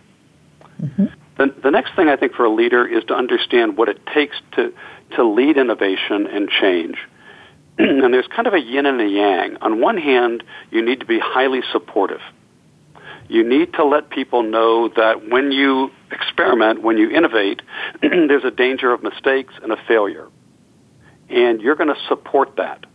Mm-hmm. 0.81 1.05
The, 1.37 1.55
the 1.63 1.71
next 1.71 1.95
thing 1.97 2.09
I 2.09 2.17
think 2.17 2.35
for 2.35 2.45
a 2.45 2.53
leader 2.53 2.87
is 2.87 3.05
to 3.05 3.15
understand 3.15 3.77
what 3.77 3.89
it 3.89 4.05
takes 4.07 4.37
to, 4.53 4.73
to 5.17 5.25
lead 5.25 5.57
innovation 5.57 6.27
and 6.27 6.49
change. 6.49 6.97
and 7.79 8.15
there's 8.15 8.29
kind 8.29 8.47
of 8.47 8.55
a 8.55 8.61
yin 8.61 8.87
and 8.87 9.01
a 9.01 9.09
yang. 9.09 9.57
On 9.61 9.81
one 9.81 9.99
hand, 9.99 10.45
you 10.71 10.85
need 10.85 11.01
to 11.01 11.07
be 11.07 11.19
highly 11.19 11.63
supportive 11.73 12.21
you 13.29 13.47
need 13.47 13.73
to 13.75 13.85
let 13.85 14.11
people 14.11 14.43
know 14.43 14.89
that 14.89 15.29
when 15.29 15.51
you 15.51 15.91
experiment, 16.15 16.83
when 16.83 16.97
you 16.97 17.11
innovate, 17.11 17.63
there's 18.01 18.45
a 18.45 18.51
danger 18.51 18.93
of 18.93 19.03
mistakes 19.03 19.55
and 19.63 19.73
a 19.73 19.77
failure. 19.89 20.29
And 21.29 21.61
you're 21.61 21.77
going 21.77 21.95
to 21.95 22.01
support 22.09 22.57
that. 22.57 22.87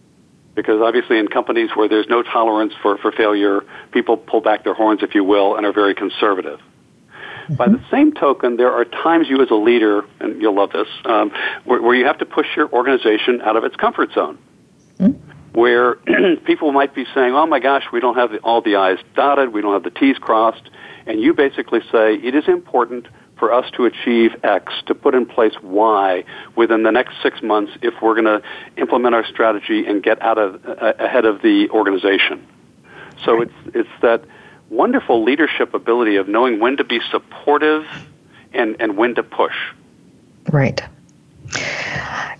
Because 0.55 0.81
obviously 0.81 1.19
in 1.19 1.27
companies 1.27 1.69
where 1.75 1.87
there's 1.87 2.07
no 2.09 2.23
tolerance 2.23 2.73
for, 2.81 2.97
for 2.97 3.11
failure, 3.11 3.61
people 3.91 4.17
pull 4.17 4.41
back 4.41 4.63
their 4.63 4.73
horns, 4.73 5.01
if 5.03 5.15
you 5.15 5.23
will, 5.23 5.55
and 5.55 5.65
are 5.65 5.71
very 5.71 5.95
conservative. 5.95 6.59
Mm-hmm. 6.59 7.55
By 7.55 7.67
the 7.67 7.81
same 7.89 8.13
token, 8.13 8.57
there 8.57 8.71
are 8.71 8.83
times 8.83 9.27
you 9.29 9.41
as 9.41 9.49
a 9.51 9.55
leader, 9.55 10.03
and 10.19 10.41
you'll 10.41 10.55
love 10.55 10.71
this, 10.71 10.87
um, 11.05 11.31
where, 11.63 11.81
where 11.81 11.95
you 11.95 12.05
have 12.05 12.17
to 12.17 12.25
push 12.25 12.47
your 12.55 12.69
organization 12.71 13.41
out 13.41 13.55
of 13.55 13.63
its 13.63 13.75
comfort 13.75 14.11
zone. 14.13 14.37
Mm-hmm 14.99 15.29
where 15.53 15.95
people 16.45 16.71
might 16.71 16.93
be 16.93 17.05
saying, 17.13 17.33
oh 17.33 17.45
my 17.45 17.59
gosh, 17.59 17.83
we 17.91 17.99
don't 17.99 18.15
have 18.15 18.31
all 18.43 18.61
the 18.61 18.75
I's 18.75 18.99
dotted, 19.15 19.53
we 19.53 19.61
don't 19.61 19.73
have 19.73 19.83
the 19.83 19.99
T's 19.99 20.17
crossed, 20.17 20.69
and 21.09 21.19
you 21.19 21.33
basically 21.33 21.81
say 21.91 22.13
it 22.13 22.35
is 22.35 22.47
important 22.47 23.07
for 23.39 23.51
us 23.51 23.69
to 23.71 23.85
achieve 23.85 24.35
X, 24.43 24.71
to 24.85 24.93
put 24.93 25.15
in 25.15 25.25
place 25.25 25.53
Y 25.63 26.23
within 26.55 26.83
the 26.83 26.91
next 26.91 27.15
six 27.23 27.41
months 27.41 27.71
if 27.81 27.95
we're 28.01 28.13
going 28.13 28.25
to 28.25 28.41
implement 28.77 29.15
our 29.15 29.25
strategy 29.25 29.85
and 29.87 30.03
get 30.03 30.21
out 30.21 30.37
of 30.37 30.63
uh, 30.65 30.93
ahead 30.99 31.25
of 31.25 31.41
the 31.41 31.67
organization. 31.71 32.45
So 33.25 33.41
it's 33.41 33.53
it's 33.73 33.89
that 34.01 34.23
wonderful 34.69 35.23
leadership 35.23 35.73
ability 35.73 36.17
of 36.17 36.27
knowing 36.27 36.59
when 36.59 36.77
to 36.77 36.83
be 36.83 36.99
supportive 37.09 37.85
and, 38.53 38.75
and 38.79 38.95
when 38.95 39.15
to 39.15 39.23
push. 39.23 39.55
Right. 40.51 40.81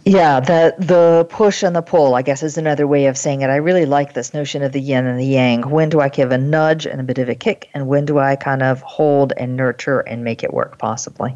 Yeah, 0.06 0.40
the 0.40 0.76
the 0.80 1.28
push 1.30 1.62
and 1.62 1.76
the 1.76 1.82
pull, 1.82 2.16
I 2.16 2.22
guess, 2.22 2.42
is 2.42 2.58
another 2.58 2.88
way 2.88 3.06
of 3.08 3.18
saying 3.18 3.42
it. 3.42 3.50
I 3.50 3.58
really 3.58 3.86
like 3.86 4.14
this 4.14 4.34
notion 4.34 4.64
of 4.64 4.72
the 4.72 4.82
yin 4.82 5.06
and 5.06 5.20
the 5.20 5.26
yang. 5.26 5.70
When 5.70 5.90
do 5.90 6.00
I 6.00 6.10
give 6.10 6.32
a 6.32 6.38
nudge 6.38 6.88
and 6.88 7.00
a 7.00 7.04
bit 7.04 7.18
of 7.20 7.30
a 7.30 7.36
kick, 7.36 7.70
and 7.74 7.88
when 7.88 8.06
do 8.06 8.18
I 8.18 8.36
kind 8.36 8.64
of 8.64 8.82
hold 8.82 9.34
and 9.36 9.56
nurture 9.56 10.00
and 10.00 10.24
make 10.24 10.44
it 10.44 10.54
work, 10.54 10.78
possibly? 10.78 11.36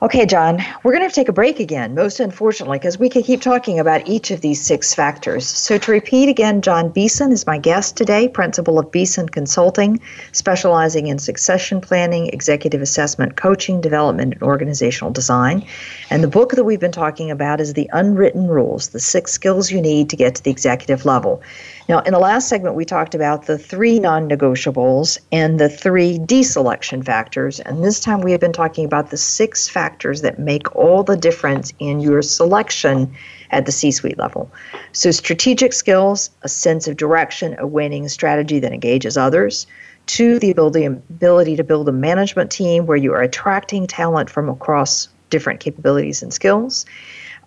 Okay, 0.00 0.26
John, 0.26 0.64
we're 0.84 0.92
going 0.92 1.02
to, 1.02 1.08
to 1.08 1.14
take 1.14 1.28
a 1.28 1.32
break 1.32 1.58
again, 1.58 1.92
most 1.92 2.20
unfortunately, 2.20 2.78
because 2.78 3.00
we 3.00 3.08
could 3.08 3.24
keep 3.24 3.42
talking 3.42 3.80
about 3.80 4.06
each 4.06 4.30
of 4.30 4.42
these 4.42 4.64
six 4.64 4.94
factors. 4.94 5.44
So, 5.44 5.76
to 5.76 5.90
repeat 5.90 6.28
again, 6.28 6.62
John 6.62 6.90
Beeson 6.90 7.32
is 7.32 7.48
my 7.48 7.58
guest 7.58 7.96
today, 7.96 8.28
principal 8.28 8.78
of 8.78 8.92
Beeson 8.92 9.28
Consulting, 9.28 10.00
specializing 10.30 11.08
in 11.08 11.18
succession 11.18 11.80
planning, 11.80 12.28
executive 12.28 12.80
assessment, 12.80 13.34
coaching, 13.34 13.80
development, 13.80 14.34
and 14.34 14.42
organizational 14.44 15.10
design. 15.10 15.66
And 16.10 16.22
the 16.22 16.28
book 16.28 16.52
that 16.52 16.62
we've 16.62 16.78
been 16.78 16.92
talking 16.92 17.32
about 17.32 17.60
is 17.60 17.72
The 17.72 17.90
Unwritten 17.92 18.46
Rules 18.46 18.90
The 18.90 19.00
Six 19.00 19.32
Skills 19.32 19.72
You 19.72 19.80
Need 19.80 20.10
to 20.10 20.16
Get 20.16 20.36
to 20.36 20.44
the 20.44 20.52
Executive 20.52 21.06
Level. 21.06 21.42
Now, 21.88 22.00
in 22.00 22.12
the 22.12 22.18
last 22.18 22.50
segment, 22.50 22.74
we 22.74 22.84
talked 22.84 23.14
about 23.14 23.46
the 23.46 23.56
three 23.56 23.98
non 23.98 24.28
negotiables 24.28 25.18
and 25.32 25.58
the 25.58 25.70
three 25.70 26.18
deselection 26.18 27.02
factors. 27.02 27.60
And 27.60 27.82
this 27.82 27.98
time 27.98 28.20
we 28.20 28.30
have 28.32 28.40
been 28.40 28.52
talking 28.52 28.84
about 28.84 29.08
the 29.08 29.16
six 29.16 29.68
factors 29.68 30.20
that 30.20 30.38
make 30.38 30.76
all 30.76 31.02
the 31.02 31.16
difference 31.16 31.72
in 31.78 32.00
your 32.00 32.20
selection 32.20 33.10
at 33.52 33.64
the 33.64 33.72
C 33.72 33.90
suite 33.90 34.18
level. 34.18 34.52
So, 34.92 35.10
strategic 35.10 35.72
skills, 35.72 36.28
a 36.42 36.48
sense 36.48 36.88
of 36.88 36.98
direction, 36.98 37.56
a 37.58 37.66
winning 37.66 38.06
strategy 38.08 38.58
that 38.58 38.72
engages 38.72 39.16
others. 39.16 39.66
Two, 40.04 40.38
the 40.38 40.50
ability, 40.50 40.84
ability 40.84 41.56
to 41.56 41.64
build 41.64 41.88
a 41.88 41.92
management 41.92 42.50
team 42.50 42.84
where 42.84 42.98
you 42.98 43.14
are 43.14 43.22
attracting 43.22 43.86
talent 43.86 44.28
from 44.28 44.50
across 44.50 45.08
different 45.30 45.60
capabilities 45.60 46.22
and 46.22 46.34
skills. 46.34 46.84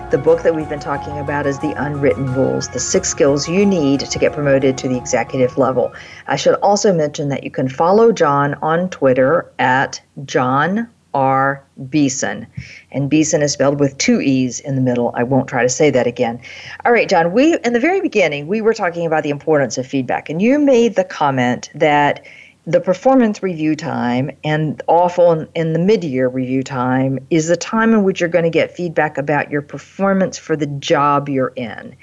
The 0.11 0.17
book 0.17 0.43
that 0.43 0.53
we've 0.53 0.67
been 0.67 0.81
talking 0.81 1.17
about 1.19 1.47
is 1.47 1.57
The 1.59 1.71
Unwritten 1.81 2.33
Rules, 2.33 2.67
the 2.67 2.81
six 2.81 3.07
skills 3.07 3.47
you 3.47 3.65
need 3.65 4.01
to 4.01 4.19
get 4.19 4.33
promoted 4.33 4.77
to 4.79 4.89
the 4.89 4.97
executive 4.97 5.57
level. 5.57 5.93
I 6.27 6.35
should 6.35 6.55
also 6.55 6.93
mention 6.93 7.29
that 7.29 7.45
you 7.45 7.49
can 7.49 7.69
follow 7.69 8.11
John 8.11 8.55
on 8.55 8.89
Twitter 8.89 9.49
at 9.57 10.01
John 10.25 10.89
R. 11.13 11.63
Beeson. 11.89 12.45
And 12.91 13.09
Beeson 13.09 13.41
is 13.41 13.53
spelled 13.53 13.79
with 13.79 13.97
two 13.99 14.19
E's 14.19 14.59
in 14.59 14.75
the 14.75 14.81
middle. 14.81 15.13
I 15.15 15.23
won't 15.23 15.47
try 15.47 15.63
to 15.63 15.69
say 15.69 15.89
that 15.91 16.07
again. 16.07 16.41
All 16.83 16.91
right, 16.91 17.07
John, 17.07 17.31
we 17.31 17.57
in 17.59 17.71
the 17.71 17.79
very 17.79 18.01
beginning, 18.01 18.47
we 18.47 18.59
were 18.59 18.73
talking 18.73 19.05
about 19.05 19.23
the 19.23 19.29
importance 19.29 19.77
of 19.77 19.87
feedback, 19.87 20.29
and 20.29 20.41
you 20.41 20.59
made 20.59 20.95
the 20.95 21.05
comment 21.05 21.69
that 21.73 22.25
the 22.65 22.79
performance 22.79 23.41
review 23.41 23.75
time 23.75 24.31
and 24.43 24.81
often 24.87 25.47
in 25.55 25.73
the 25.73 25.79
mid-year 25.79 26.27
review 26.27 26.61
time 26.61 27.19
is 27.29 27.47
the 27.47 27.57
time 27.57 27.93
in 27.93 28.03
which 28.03 28.19
you're 28.19 28.29
going 28.29 28.43
to 28.43 28.51
get 28.51 28.75
feedback 28.75 29.17
about 29.17 29.49
your 29.49 29.61
performance 29.61 30.37
for 30.37 30.55
the 30.55 30.67
job 30.67 31.27
you're 31.27 31.53
in. 31.55 31.95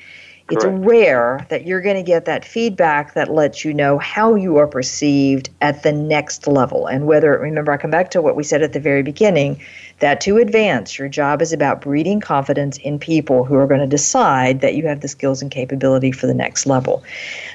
Correct. 0.49 0.65
It's 0.65 0.65
rare 0.65 1.47
that 1.51 1.67
you're 1.67 1.83
going 1.83 1.97
to 1.97 2.03
get 2.03 2.25
that 2.25 2.43
feedback 2.43 3.13
that 3.13 3.31
lets 3.31 3.67
you 3.67 3.75
know 3.75 3.99
how 3.99 4.35
you 4.35 4.57
are 4.57 4.67
perceived 4.67 5.51
at 5.61 5.83
the 5.83 5.93
next 5.93 6.47
level. 6.47 6.87
And 6.87 7.07
whether, 7.07 7.39
remember, 7.39 7.71
I 7.71 7.77
come 7.77 7.91
back 7.91 8.11
to 8.13 8.23
what 8.23 8.35
we 8.35 8.43
said 8.43 8.63
at 8.63 8.73
the 8.73 8.81
very 8.81 9.03
beginning 9.03 9.61
that 9.99 10.23
to 10.23 10.39
advance, 10.39 10.99
your 10.99 11.09
job 11.09 11.43
is 11.43 11.53
about 11.53 11.83
breeding 11.83 12.21
confidence 12.21 12.79
in 12.79 12.99
people 12.99 13.45
who 13.45 13.57
are 13.57 13.67
going 13.67 13.81
to 13.81 13.87
decide 13.87 14.63
that 14.63 14.75
you 14.75 14.87
have 14.87 15.03
the 15.03 15.09
skills 15.09 15.43
and 15.43 15.51
capability 15.51 16.13
for 16.13 16.27
the 16.27 16.35
next 16.35 16.65
level. 16.65 17.05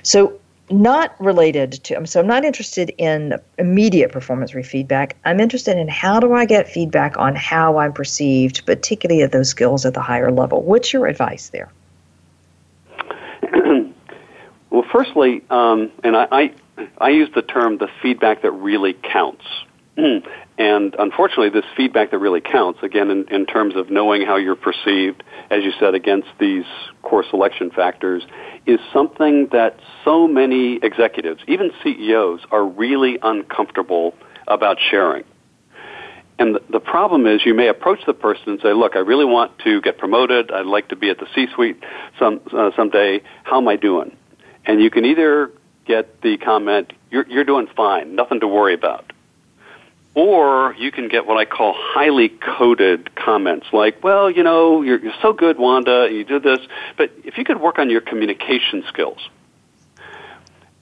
So, 0.04 0.40
not 0.74 1.20
related 1.20 1.72
to 1.72 2.06
so 2.06 2.20
i'm 2.20 2.28
not 2.28 2.44
interested 2.44 2.94
in 2.98 3.40
immediate 3.58 4.12
performance 4.12 4.52
feedback. 4.52 5.16
I'm 5.26 5.40
interested 5.40 5.78
in 5.78 5.88
how 5.88 6.20
do 6.20 6.34
i 6.34 6.46
get 6.46 6.68
feedback 6.68 7.18
on 7.18 7.36
how 7.36 7.78
i'm 7.78 7.94
perceived 7.94 8.66
particularly 8.66 9.22
at 9.22 9.32
those 9.32 9.50
skills 9.50 9.86
at 9.86 9.94
the 9.94 10.02
higher 10.02 10.32
level. 10.32 10.62
What's 10.62 10.92
your 10.94 11.08
advice 11.08 11.50
there? 11.50 11.72
Well 14.70 14.86
firstly 14.92 15.44
um, 15.52 15.92
and 16.04 16.18
I, 16.18 16.28
I, 16.32 16.54
I 16.98 17.10
use 17.10 17.30
the 17.36 17.44
term 17.44 17.78
the 17.78 17.90
feedback 18.02 18.42
that 18.42 18.52
really 18.52 18.94
counts 18.94 19.46
and 20.58 20.96
unfortunately 21.00 21.50
this 21.50 21.66
feedback 21.76 22.12
that 22.12 22.20
really 22.20 22.42
counts 22.42 22.80
again 22.84 23.10
in, 23.10 23.28
in 23.30 23.46
terms 23.46 23.76
of 23.76 23.90
knowing 23.90 24.26
how 24.26 24.36
you're 24.36 24.56
perceived 24.56 25.24
as 25.50 25.64
you 25.64 25.72
said 25.80 25.96
against 25.96 26.28
these 26.40 26.66
core 27.02 27.24
selection 27.30 27.72
factors 27.72 28.24
is 28.66 28.80
something 28.92 29.48
that 29.52 29.78
so 30.06 30.28
many 30.28 30.80
executives, 30.82 31.42
even 31.48 31.72
CEOs, 31.84 32.42
are 32.52 32.66
really 32.66 33.20
uncomfortable 33.22 34.14
about 34.48 34.78
sharing. 34.80 35.24
And 36.40 36.60
the, 36.70 36.80
problem 36.80 37.28
is 37.28 37.46
you 37.46 37.54
may 37.54 37.68
approach 37.68 38.00
the 38.06 38.14
person 38.14 38.50
and 38.50 38.60
say, 38.62 38.74
look, 38.74 38.96
I 38.96 39.00
really 39.00 39.26
want 39.26 39.58
to 39.60 39.82
get 39.82 39.98
promoted. 39.98 40.52
I'd 40.52 40.66
like 40.66 40.90
to 40.90 40.96
be 40.96 41.10
at 41.10 41.20
the 41.20 41.28
C-suite 41.36 41.82
some, 42.18 42.42
uh, 42.52 42.72
someday. 42.76 43.22
How 43.44 43.60
am 43.60 43.68
I 43.68 43.76
doing? 43.76 44.16
And 44.66 44.82
you 44.82 44.90
can 44.90 45.06
either 45.06 45.52
get 45.86 46.22
the 46.22 46.38
comment, 46.38 46.92
you're, 47.12 47.28
you're 47.28 47.44
doing 47.44 47.68
fine, 47.76 48.16
nothing 48.16 48.40
to 48.40 48.48
worry 48.48 48.74
about. 48.74 49.13
Or 50.16 50.76
you 50.78 50.92
can 50.92 51.08
get 51.08 51.26
what 51.26 51.38
I 51.38 51.46
call 51.46 51.74
highly 51.76 52.30
coded 52.30 53.16
comments 53.16 53.68
like, 53.74 54.04
well, 54.04 54.30
you 54.30 54.44
know, 54.44 54.84
you're, 54.84 55.00
you're 55.00 55.14
so 55.22 55.34
good, 55.34 55.58
Wanda, 55.58 56.04
and 56.04 56.16
you 56.16 56.24
do 56.24 56.40
this, 56.40 56.60
but 56.98 57.12
if 57.24 57.38
you 57.38 57.44
could 57.44 57.60
work 57.60 57.80
on 57.80 57.90
your 57.90 58.02
communication 58.02 58.84
skills. 58.88 59.18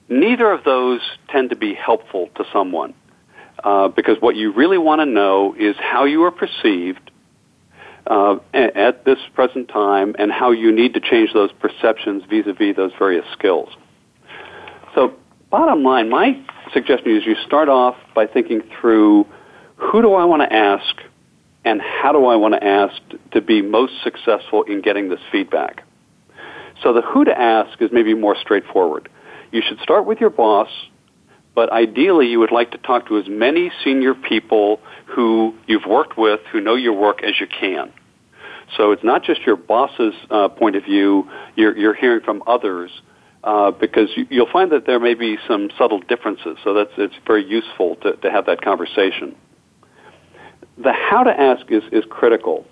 Neither 0.08 0.50
of 0.50 0.64
those 0.64 1.00
tend 1.28 1.48
to 1.50 1.56
be 1.56 1.72
helpful 1.72 2.28
to 2.36 2.44
someone 2.52 2.92
uh, 3.64 3.88
because 3.88 4.20
what 4.20 4.36
you 4.36 4.52
really 4.52 4.76
want 4.76 5.00
to 5.00 5.06
know 5.06 5.54
is 5.58 5.76
how 5.78 6.04
you 6.04 6.22
are 6.24 6.30
perceived 6.30 7.10
uh, 8.06 8.36
at 8.52 9.04
this 9.04 9.18
present 9.34 9.68
time 9.68 10.14
and 10.18 10.30
how 10.30 10.50
you 10.50 10.72
need 10.72 10.92
to 10.94 11.00
change 11.00 11.32
those 11.32 11.52
perceptions 11.52 12.24
vis-a-vis 12.28 12.76
those 12.76 12.92
various 12.98 13.24
skills. 13.32 13.70
So 14.94 15.14
bottom 15.50 15.82
line, 15.82 16.10
my 16.10 16.38
suggestion 16.72 17.16
is 17.16 17.24
you 17.26 17.36
start 17.46 17.68
off 17.68 17.96
by 18.14 18.26
thinking 18.26 18.62
through 18.80 19.26
who 19.76 20.02
do 20.02 20.14
I 20.14 20.24
want 20.24 20.42
to 20.42 20.52
ask 20.52 20.96
and 21.64 21.80
how 21.80 22.12
do 22.12 22.26
I 22.26 22.36
want 22.36 22.54
to 22.54 22.64
ask 22.64 23.00
to 23.32 23.40
be 23.40 23.62
most 23.62 23.92
successful 24.02 24.62
in 24.64 24.80
getting 24.80 25.08
this 25.08 25.20
feedback. 25.30 25.84
So 26.82 26.92
the 26.92 27.02
who 27.02 27.24
to 27.24 27.38
ask 27.38 27.80
is 27.80 27.90
maybe 27.92 28.14
more 28.14 28.36
straightforward. 28.36 29.08
You 29.52 29.62
should 29.66 29.78
start 29.80 30.06
with 30.06 30.18
your 30.18 30.30
boss, 30.30 30.68
but 31.54 31.70
ideally 31.70 32.28
you 32.28 32.40
would 32.40 32.50
like 32.50 32.72
to 32.72 32.78
talk 32.78 33.06
to 33.08 33.18
as 33.18 33.28
many 33.28 33.70
senior 33.84 34.14
people 34.14 34.80
who 35.06 35.54
you've 35.66 35.86
worked 35.86 36.18
with 36.18 36.40
who 36.50 36.60
know 36.60 36.74
your 36.74 36.94
work 36.94 37.22
as 37.22 37.38
you 37.38 37.46
can. 37.46 37.92
So 38.76 38.92
it's 38.92 39.04
not 39.04 39.22
just 39.22 39.42
your 39.42 39.56
boss's 39.56 40.14
uh, 40.30 40.48
point 40.48 40.76
of 40.76 40.84
view, 40.84 41.28
you're, 41.56 41.76
you're 41.76 41.94
hearing 41.94 42.24
from 42.24 42.42
others 42.46 42.90
uh, 43.44 43.70
because 43.72 44.08
you, 44.16 44.26
you'll 44.30 44.50
find 44.50 44.70
that 44.72 44.86
there 44.86 45.00
may 45.00 45.14
be 45.14 45.36
some 45.48 45.70
subtle 45.76 46.00
differences. 46.00 46.56
So 46.62 46.74
that's 46.74 46.92
it's 46.96 47.14
very 47.26 47.44
useful 47.44 47.96
to, 47.96 48.16
to 48.16 48.30
have 48.30 48.46
that 48.46 48.62
conversation. 48.62 49.34
The 50.78 50.92
how 50.92 51.24
to 51.24 51.30
ask 51.30 51.70
is, 51.70 51.82
is 51.92 52.04
critical, 52.08 52.66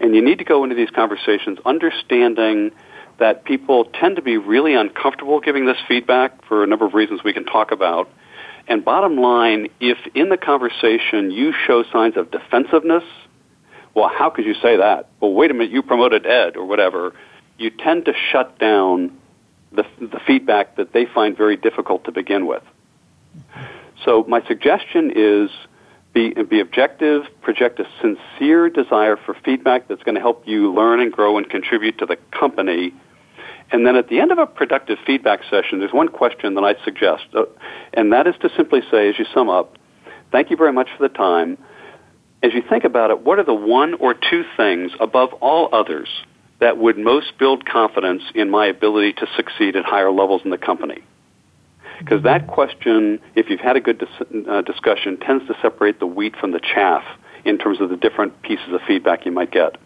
and 0.00 0.14
you 0.14 0.22
need 0.22 0.38
to 0.38 0.44
go 0.44 0.64
into 0.64 0.74
these 0.74 0.90
conversations 0.90 1.58
understanding 1.64 2.72
that 3.18 3.44
people 3.44 3.84
tend 3.84 4.16
to 4.16 4.22
be 4.22 4.36
really 4.36 4.74
uncomfortable 4.74 5.40
giving 5.40 5.66
this 5.66 5.76
feedback 5.86 6.44
for 6.46 6.64
a 6.64 6.66
number 6.66 6.84
of 6.84 6.94
reasons 6.94 7.22
we 7.22 7.32
can 7.32 7.44
talk 7.44 7.70
about. 7.70 8.10
And 8.66 8.84
bottom 8.84 9.18
line, 9.18 9.68
if 9.78 9.98
in 10.14 10.30
the 10.30 10.36
conversation 10.36 11.30
you 11.30 11.52
show 11.66 11.84
signs 11.92 12.16
of 12.16 12.30
defensiveness, 12.30 13.04
well, 13.94 14.10
how 14.12 14.30
could 14.30 14.44
you 14.44 14.54
say 14.54 14.76
that? 14.78 15.10
Well, 15.20 15.32
wait 15.32 15.50
a 15.50 15.54
minute, 15.54 15.70
you 15.70 15.82
promoted 15.82 16.26
Ed 16.26 16.56
or 16.56 16.64
whatever. 16.64 17.14
You 17.58 17.70
tend 17.70 18.06
to 18.06 18.14
shut 18.32 18.58
down 18.58 19.16
the, 19.74 19.84
the 20.00 20.20
feedback 20.26 20.76
that 20.76 20.92
they 20.92 21.06
find 21.06 21.36
very 21.36 21.56
difficult 21.56 22.04
to 22.04 22.12
begin 22.12 22.46
with. 22.46 22.62
So 24.04 24.24
my 24.28 24.46
suggestion 24.46 25.12
is 25.14 25.50
be, 26.12 26.32
be 26.32 26.60
objective, 26.60 27.24
project 27.42 27.80
a 27.80 27.86
sincere 28.00 28.70
desire 28.70 29.16
for 29.16 29.34
feedback 29.44 29.88
that's 29.88 30.02
going 30.02 30.14
to 30.14 30.20
help 30.20 30.46
you 30.46 30.72
learn 30.72 31.00
and 31.00 31.12
grow 31.12 31.38
and 31.38 31.48
contribute 31.48 31.98
to 31.98 32.06
the 32.06 32.16
company. 32.30 32.94
And 33.72 33.86
then 33.86 33.96
at 33.96 34.08
the 34.08 34.20
end 34.20 34.30
of 34.30 34.38
a 34.38 34.46
productive 34.46 34.98
feedback 35.04 35.40
session, 35.50 35.80
there's 35.80 35.92
one 35.92 36.08
question 36.08 36.54
that 36.54 36.64
I 36.64 36.76
suggest, 36.84 37.24
uh, 37.34 37.44
and 37.92 38.12
that 38.12 38.26
is 38.26 38.34
to 38.42 38.50
simply 38.56 38.82
say, 38.90 39.08
as 39.08 39.18
you 39.18 39.24
sum 39.34 39.48
up, 39.48 39.76
thank 40.30 40.50
you 40.50 40.56
very 40.56 40.72
much 40.72 40.88
for 40.96 41.08
the 41.08 41.12
time. 41.12 41.58
As 42.42 42.52
you 42.52 42.62
think 42.68 42.84
about 42.84 43.10
it, 43.10 43.20
what 43.20 43.38
are 43.38 43.44
the 43.44 43.54
one 43.54 43.94
or 43.94 44.14
two 44.14 44.44
things 44.56 44.92
above 45.00 45.32
all 45.34 45.68
others 45.72 46.08
that 46.64 46.78
would 46.78 46.96
most 46.96 47.36
build 47.36 47.66
confidence 47.66 48.22
in 48.34 48.48
my 48.48 48.64
ability 48.64 49.12
to 49.12 49.26
succeed 49.36 49.76
at 49.76 49.84
higher 49.84 50.10
levels 50.10 50.40
in 50.46 50.50
the 50.50 50.56
company? 50.56 51.02
Because 51.98 52.22
that 52.22 52.46
question, 52.46 53.20
if 53.34 53.50
you've 53.50 53.60
had 53.60 53.76
a 53.76 53.82
good 53.82 53.98
dis- 53.98 54.46
uh, 54.48 54.62
discussion, 54.62 55.18
tends 55.18 55.46
to 55.46 55.54
separate 55.60 56.00
the 56.00 56.06
wheat 56.06 56.34
from 56.36 56.52
the 56.52 56.60
chaff 56.60 57.04
in 57.44 57.58
terms 57.58 57.82
of 57.82 57.90
the 57.90 57.98
different 57.98 58.40
pieces 58.40 58.72
of 58.72 58.80
feedback 58.86 59.26
you 59.26 59.30
might 59.30 59.50
get. 59.50 59.76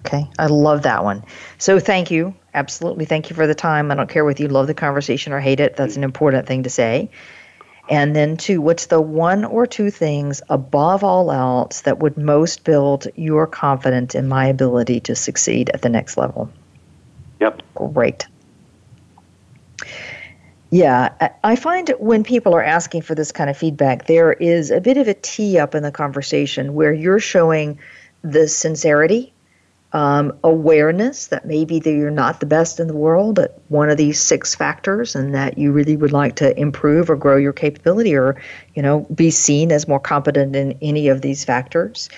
Okay, 0.00 0.28
I 0.38 0.46
love 0.46 0.82
that 0.82 1.04
one. 1.04 1.24
So 1.56 1.80
thank 1.80 2.10
you. 2.10 2.34
Absolutely. 2.52 3.06
Thank 3.06 3.30
you 3.30 3.36
for 3.36 3.46
the 3.46 3.54
time. 3.54 3.90
I 3.90 3.94
don't 3.94 4.10
care 4.10 4.26
whether 4.26 4.42
you 4.42 4.48
love 4.48 4.66
the 4.66 4.74
conversation 4.74 5.32
or 5.32 5.40
hate 5.40 5.58
it. 5.58 5.74
That's 5.76 5.96
an 5.96 6.04
important 6.04 6.46
thing 6.46 6.64
to 6.64 6.70
say. 6.70 7.10
And 7.88 8.16
then, 8.16 8.38
two, 8.38 8.62
what's 8.62 8.86
the 8.86 9.00
one 9.00 9.44
or 9.44 9.66
two 9.66 9.90
things 9.90 10.40
above 10.48 11.04
all 11.04 11.30
else 11.30 11.82
that 11.82 11.98
would 11.98 12.16
most 12.16 12.64
build 12.64 13.08
your 13.14 13.46
confidence 13.46 14.14
in 14.14 14.26
my 14.26 14.46
ability 14.46 15.00
to 15.00 15.14
succeed 15.14 15.70
at 15.70 15.82
the 15.82 15.90
next 15.90 16.16
level? 16.16 16.50
Yep. 17.40 17.62
Great. 17.74 18.26
Yeah, 20.70 21.30
I 21.44 21.56
find 21.56 21.90
when 21.98 22.24
people 22.24 22.54
are 22.54 22.62
asking 22.62 23.02
for 23.02 23.14
this 23.14 23.30
kind 23.32 23.50
of 23.50 23.56
feedback, 23.56 24.06
there 24.06 24.32
is 24.32 24.70
a 24.70 24.80
bit 24.80 24.96
of 24.96 25.06
a 25.06 25.14
tee 25.14 25.58
up 25.58 25.74
in 25.74 25.82
the 25.82 25.92
conversation 25.92 26.74
where 26.74 26.92
you're 26.92 27.20
showing 27.20 27.78
the 28.22 28.48
sincerity 28.48 29.33
um, 29.94 30.36
awareness 30.42 31.28
that 31.28 31.46
maybe 31.46 31.78
that 31.78 31.92
you're 31.92 32.10
not 32.10 32.40
the 32.40 32.46
best 32.46 32.80
in 32.80 32.88
the 32.88 32.96
world 32.96 33.38
at 33.38 33.56
one 33.68 33.88
of 33.88 33.96
these 33.96 34.20
six 34.20 34.52
factors 34.52 35.14
and 35.14 35.32
that 35.36 35.56
you 35.56 35.70
really 35.70 35.96
would 35.96 36.10
like 36.10 36.34
to 36.36 36.58
improve 36.58 37.08
or 37.08 37.14
grow 37.14 37.36
your 37.36 37.52
capability 37.52 38.14
or 38.14 38.36
you 38.74 38.82
know 38.82 39.06
be 39.14 39.30
seen 39.30 39.70
as 39.70 39.86
more 39.86 40.00
competent 40.00 40.56
in 40.56 40.76
any 40.82 41.06
of 41.06 41.22
these 41.22 41.44
factors. 41.44 42.10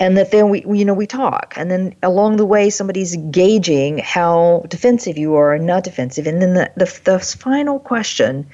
And 0.00 0.16
that 0.16 0.32
then 0.32 0.50
we, 0.50 0.64
you 0.66 0.84
know 0.84 0.94
we 0.94 1.06
talk. 1.06 1.54
And 1.56 1.70
then 1.70 1.94
along 2.02 2.38
the 2.38 2.44
way 2.44 2.70
somebody's 2.70 3.14
gauging 3.30 3.98
how 3.98 4.64
defensive 4.66 5.16
you 5.16 5.36
are 5.36 5.54
and 5.54 5.64
not 5.64 5.84
defensive. 5.84 6.26
And 6.26 6.42
then 6.42 6.54
the, 6.54 6.72
the, 6.76 7.00
the 7.04 7.18
final 7.20 7.78
question 7.78 8.48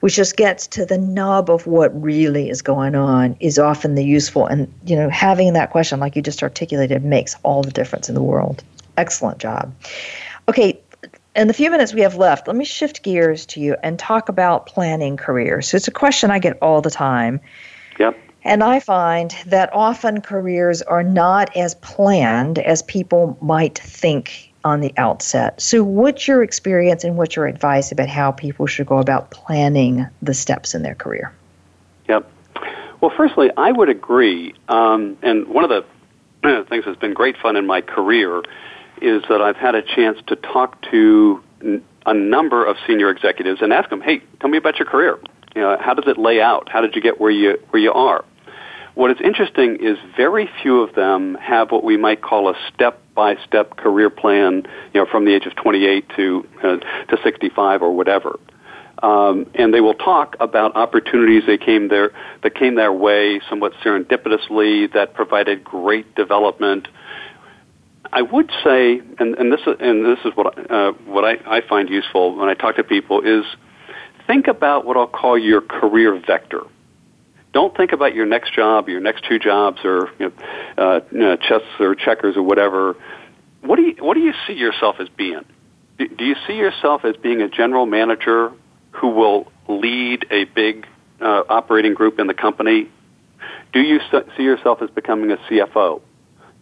which 0.00 0.14
just 0.14 0.36
gets 0.36 0.66
to 0.68 0.86
the 0.86 0.98
nub 0.98 1.50
of 1.50 1.66
what 1.66 1.90
really 2.00 2.48
is 2.48 2.62
going 2.62 2.94
on 2.94 3.36
is 3.40 3.58
often 3.58 3.94
the 3.94 4.04
useful 4.04 4.46
and 4.46 4.72
you 4.84 4.96
know 4.96 5.08
having 5.08 5.52
that 5.52 5.70
question 5.70 6.00
like 6.00 6.16
you 6.16 6.22
just 6.22 6.42
articulated 6.42 7.04
makes 7.04 7.36
all 7.42 7.62
the 7.62 7.70
difference 7.70 8.08
in 8.08 8.14
the 8.14 8.22
world. 8.22 8.62
Excellent 8.96 9.38
job. 9.38 9.74
Okay 10.48 10.80
in 11.36 11.46
the 11.46 11.54
few 11.54 11.70
minutes 11.70 11.94
we 11.94 12.00
have 12.00 12.16
left 12.16 12.48
let 12.48 12.56
me 12.56 12.64
shift 12.64 13.02
gears 13.02 13.46
to 13.46 13.60
you 13.60 13.76
and 13.82 13.98
talk 13.98 14.28
about 14.28 14.66
planning 14.66 15.16
careers. 15.16 15.68
So 15.68 15.76
it's 15.76 15.88
a 15.88 15.92
question 15.92 16.30
i 16.30 16.38
get 16.38 16.58
all 16.62 16.80
the 16.80 16.90
time. 16.90 17.40
Yep. 17.98 18.16
And 18.44 18.62
I 18.62 18.80
find 18.80 19.34
that 19.46 19.72
often 19.74 20.20
careers 20.20 20.80
are 20.82 21.02
not 21.02 21.54
as 21.56 21.74
planned 21.76 22.58
as 22.58 22.82
people 22.82 23.36
might 23.40 23.78
think 23.78 24.47
on 24.64 24.80
the 24.80 24.92
outset. 24.96 25.60
So, 25.60 25.84
what's 25.84 26.26
your 26.26 26.42
experience 26.42 27.04
and 27.04 27.16
what's 27.16 27.36
your 27.36 27.46
advice 27.46 27.92
about 27.92 28.08
how 28.08 28.32
people 28.32 28.66
should 28.66 28.86
go 28.86 28.98
about 28.98 29.30
planning 29.30 30.06
the 30.22 30.34
steps 30.34 30.74
in 30.74 30.82
their 30.82 30.94
career? 30.94 31.32
Yep. 32.08 32.30
Well, 33.00 33.12
firstly, 33.16 33.50
I 33.56 33.72
would 33.72 33.88
agree. 33.88 34.54
Um, 34.68 35.16
and 35.22 35.46
one 35.48 35.64
of 35.64 35.70
the 35.70 36.64
things 36.68 36.84
that's 36.84 36.98
been 36.98 37.14
great 37.14 37.36
fun 37.36 37.56
in 37.56 37.66
my 37.66 37.80
career 37.80 38.42
is 39.00 39.22
that 39.28 39.40
I've 39.40 39.56
had 39.56 39.74
a 39.74 39.82
chance 39.82 40.18
to 40.26 40.36
talk 40.36 40.80
to 40.90 41.42
a 42.06 42.14
number 42.14 42.64
of 42.64 42.76
senior 42.86 43.10
executives 43.10 43.60
and 43.62 43.72
ask 43.72 43.90
them, 43.90 44.00
"Hey, 44.00 44.22
tell 44.40 44.50
me 44.50 44.58
about 44.58 44.78
your 44.78 44.86
career. 44.86 45.18
You 45.54 45.62
know, 45.62 45.76
how 45.80 45.94
does 45.94 46.08
it 46.08 46.18
lay 46.18 46.40
out? 46.40 46.68
How 46.68 46.80
did 46.80 46.96
you 46.96 47.02
get 47.02 47.20
where 47.20 47.30
you 47.30 47.58
where 47.70 47.80
you 47.80 47.92
are?" 47.92 48.24
What 48.94 49.12
is 49.12 49.18
interesting 49.22 49.76
is 49.76 49.96
very 50.16 50.50
few 50.60 50.82
of 50.82 50.96
them 50.96 51.36
have 51.36 51.70
what 51.70 51.84
we 51.84 51.96
might 51.96 52.20
call 52.20 52.48
a 52.48 52.54
step 52.74 53.00
by 53.18 53.34
step 53.44 53.76
career 53.76 54.10
plan, 54.10 54.62
you 54.94 55.00
know, 55.00 55.04
from 55.04 55.24
the 55.24 55.34
age 55.34 55.44
of 55.44 55.56
28 55.56 56.08
to, 56.14 56.46
uh, 56.62 56.76
to 57.08 57.18
65 57.24 57.82
or 57.82 57.92
whatever. 57.92 58.38
Um, 59.02 59.50
and 59.56 59.74
they 59.74 59.80
will 59.80 59.94
talk 59.94 60.36
about 60.38 60.76
opportunities 60.76 61.42
they 61.44 61.58
came 61.58 61.88
their, 61.88 62.12
that 62.44 62.54
came 62.54 62.76
their 62.76 62.92
way 62.92 63.40
somewhat 63.50 63.72
serendipitously 63.84 64.92
that 64.92 65.14
provided 65.14 65.64
great 65.64 66.14
development. 66.14 66.86
I 68.12 68.22
would 68.22 68.52
say, 68.62 69.02
and, 69.18 69.34
and 69.34 69.52
this 69.52 69.62
and 69.66 70.04
this 70.06 70.20
is 70.24 70.32
what 70.36 70.70
uh, 70.70 70.92
what 71.04 71.24
I, 71.24 71.58
I 71.58 71.60
find 71.60 71.88
useful 71.88 72.36
when 72.36 72.48
I 72.48 72.54
talk 72.54 72.76
to 72.76 72.84
people 72.84 73.20
is 73.20 73.44
think 74.28 74.46
about 74.46 74.86
what 74.86 74.96
I'll 74.96 75.08
call 75.08 75.36
your 75.36 75.60
career 75.60 76.14
vector 76.24 76.62
don't 77.52 77.76
think 77.76 77.92
about 77.92 78.14
your 78.14 78.26
next 78.26 78.54
job, 78.54 78.88
your 78.88 79.00
next 79.00 79.24
two 79.28 79.38
jobs, 79.38 79.78
or 79.84 80.10
you 80.18 80.32
know, 80.76 80.82
uh, 80.82 81.00
you 81.10 81.18
know, 81.18 81.36
chess 81.36 81.62
or 81.80 81.94
checkers 81.94 82.36
or 82.36 82.42
whatever. 82.42 82.96
What 83.62 83.76
do 83.76 83.82
you 83.82 83.96
what 84.00 84.14
do 84.14 84.20
you 84.20 84.32
see 84.46 84.54
yourself 84.54 84.96
as 85.00 85.08
being? 85.08 85.44
Do, 85.98 86.08
do 86.08 86.24
you 86.24 86.36
see 86.46 86.54
yourself 86.54 87.04
as 87.04 87.16
being 87.16 87.40
a 87.40 87.48
general 87.48 87.86
manager 87.86 88.52
who 88.92 89.08
will 89.08 89.50
lead 89.68 90.26
a 90.30 90.44
big 90.44 90.86
uh, 91.20 91.42
operating 91.48 91.94
group 91.94 92.18
in 92.18 92.26
the 92.26 92.34
company? 92.34 92.90
Do 93.72 93.80
you 93.80 94.00
see 94.36 94.42
yourself 94.42 94.82
as 94.82 94.90
becoming 94.90 95.30
a 95.30 95.36
CFO? 95.36 96.02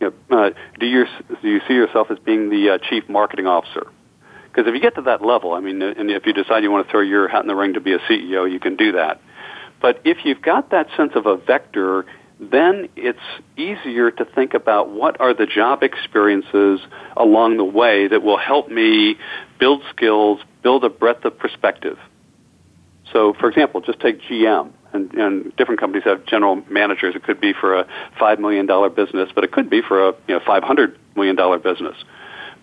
You 0.01 0.15
know, 0.31 0.39
uh, 0.39 0.51
do 0.79 0.87
you 0.87 1.07
do 1.43 1.49
you 1.49 1.61
see 1.67 1.75
yourself 1.75 2.11
as 2.11 2.19
being 2.19 2.51
the 2.51 2.71
uh, 2.71 2.79
chief 2.79 3.09
marketing 3.09 3.47
officer? 3.47 3.87
Because 4.45 4.69
if 4.69 4.75
you 4.75 4.81
get 4.81 4.95
to 4.95 5.03
that 5.03 5.23
level, 5.23 5.53
I 5.53 5.61
mean, 5.61 5.83
and 5.83 6.11
if 6.11 6.25
you 6.25 6.33
decide 6.33 6.63
you 6.63 6.71
want 6.71 6.87
to 6.87 6.91
throw 6.91 7.03
your 7.03 7.29
hat 7.29 7.43
in 7.43 7.47
the 7.47 7.55
ring 7.55 7.75
to 7.75 7.81
be 7.81 7.93
a 7.93 7.99
CEO, 7.99 8.51
you 8.51 8.59
can 8.59 8.77
do 8.77 8.93
that. 8.93 9.21
But 9.81 10.01
if 10.05 10.19
you've 10.25 10.43
got 10.43 10.71
that 10.71 10.89
sense 10.97 11.13
of 11.15 11.27
a 11.27 11.37
vector, 11.37 12.07
then 12.41 12.89
it's 12.97 13.19
easier 13.57 14.11
to 14.11 14.25
think 14.25 14.55
about 14.55 14.91
what 14.91 15.21
are 15.21 15.35
the 15.35 15.47
job 15.47 15.83
experiences 15.83 16.81
along 17.17 17.57
the 17.57 17.65
way 17.65 18.09
that 18.09 18.23
will 18.23 18.39
help 18.39 18.69
me 18.69 19.17
build 19.59 19.83
skills, 19.91 20.41
build 20.63 20.85
a 20.85 20.91
breadth 20.91 21.25
of 21.25 21.39
perspective. 21.39 21.99
So, 23.13 23.35
for 23.35 23.49
example, 23.49 23.81
just 23.81 24.01
take 24.01 24.21
GM. 24.23 24.73
And, 24.93 25.13
and 25.15 25.57
different 25.57 25.81
companies 25.81 26.05
have 26.05 26.25
general 26.25 26.63
managers. 26.71 27.15
It 27.15 27.23
could 27.23 27.41
be 27.41 27.53
for 27.53 27.79
a 27.79 27.87
$5 28.19 28.39
million 28.39 28.67
business, 28.95 29.31
but 29.35 29.45
it 29.45 29.53
could 29.53 29.69
be 29.69 29.83
for 29.83 30.09
a 30.09 30.15
you 30.27 30.35
know, 30.35 30.41
$500 30.41 30.97
million 31.15 31.37
business. 31.63 31.97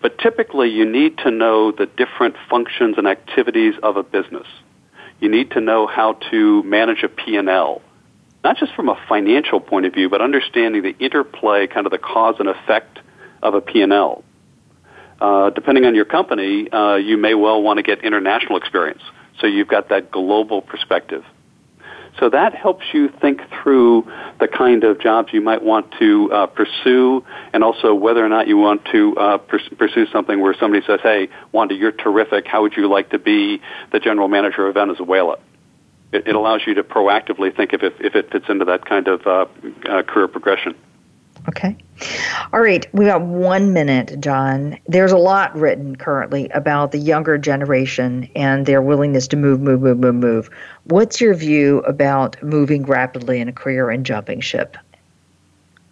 But 0.01 0.17
typically, 0.17 0.69
you 0.69 0.89
need 0.89 1.17
to 1.19 1.31
know 1.31 1.71
the 1.71 1.85
different 1.85 2.35
functions 2.49 2.95
and 2.97 3.07
activities 3.07 3.75
of 3.83 3.97
a 3.97 4.03
business 4.03 4.47
you 5.23 5.29
need 5.29 5.51
to 5.51 5.61
know 5.61 5.87
how 5.87 6.13
to 6.31 6.61
manage 6.63 7.01
a 7.01 7.07
P&L, 7.07 7.81
not 8.43 8.57
just 8.57 8.75
from 8.75 8.89
a 8.89 9.01
financial 9.07 9.61
point 9.61 9.85
of 9.85 9.93
view, 9.93 10.09
but 10.09 10.19
understanding 10.19 10.83
the 10.83 10.95
interplay, 10.99 11.65
kind 11.65 11.87
of 11.87 11.91
the 11.91 11.97
cause 11.97 12.35
and 12.39 12.49
effect 12.49 12.99
of 13.41 13.53
a 13.53 13.61
P&L. 13.61 14.21
Uh, 15.21 15.49
depending 15.51 15.85
on 15.85 15.95
your 15.95 16.03
company, 16.03 16.69
uh, 16.69 16.95
you 16.95 17.17
may 17.17 17.33
well 17.35 17.63
want 17.63 17.77
to 17.77 17.83
get 17.83 18.03
international 18.03 18.57
experience. 18.57 19.01
So 19.39 19.47
you've 19.47 19.69
got 19.69 19.87
that 19.89 20.11
global 20.11 20.61
perspective. 20.61 21.23
So 22.19 22.29
that 22.29 22.53
helps 22.53 22.85
you 22.93 23.09
think 23.09 23.41
through 23.49 24.11
the 24.39 24.47
kind 24.47 24.83
of 24.83 24.99
jobs 24.99 25.33
you 25.33 25.41
might 25.41 25.63
want 25.63 25.91
to 25.99 26.31
uh, 26.31 26.45
pursue 26.47 27.25
and 27.53 27.63
also 27.63 27.93
whether 27.93 28.23
or 28.23 28.29
not 28.29 28.47
you 28.47 28.57
want 28.57 28.85
to 28.91 29.15
uh, 29.17 29.37
pursue 29.39 30.05
something 30.07 30.39
where 30.39 30.55
somebody 30.59 30.85
says, 30.85 30.99
hey, 31.01 31.29
Wanda, 31.51 31.73
you're 31.73 31.91
terrific. 31.91 32.45
How 32.45 32.61
would 32.61 32.77
you 32.77 32.87
like 32.87 33.09
to 33.09 33.19
be 33.19 33.61
the 33.91 33.99
general 33.99 34.27
manager 34.27 34.67
of 34.67 34.75
Venezuela? 34.75 35.37
It, 36.11 36.27
it 36.27 36.35
allows 36.35 36.61
you 36.67 36.75
to 36.75 36.83
proactively 36.83 37.55
think 37.55 37.73
if 37.73 37.81
it, 37.81 37.95
if 37.99 38.15
it 38.15 38.31
fits 38.31 38.45
into 38.47 38.65
that 38.65 38.85
kind 38.85 39.07
of 39.07 39.25
uh, 39.25 39.45
uh 39.89 40.03
career 40.03 40.27
progression. 40.27 40.75
Okay. 41.47 41.75
All 42.53 42.61
right. 42.61 42.87
We 42.93 43.05
got 43.05 43.21
one 43.21 43.73
minute, 43.73 44.19
John. 44.19 44.77
There's 44.87 45.11
a 45.11 45.17
lot 45.17 45.55
written 45.55 45.95
currently 45.95 46.47
about 46.49 46.91
the 46.91 46.99
younger 46.99 47.37
generation 47.37 48.29
and 48.35 48.65
their 48.65 48.81
willingness 48.81 49.27
to 49.29 49.37
move, 49.37 49.59
move, 49.59 49.81
move, 49.81 49.99
move, 49.99 50.15
move. 50.15 50.49
What's 50.85 51.19
your 51.19 51.33
view 51.33 51.79
about 51.79 52.41
moving 52.41 52.83
rapidly 52.83 53.41
in 53.41 53.49
a 53.49 53.53
career 53.53 53.89
and 53.89 54.05
jumping 54.05 54.39
ship? 54.39 54.77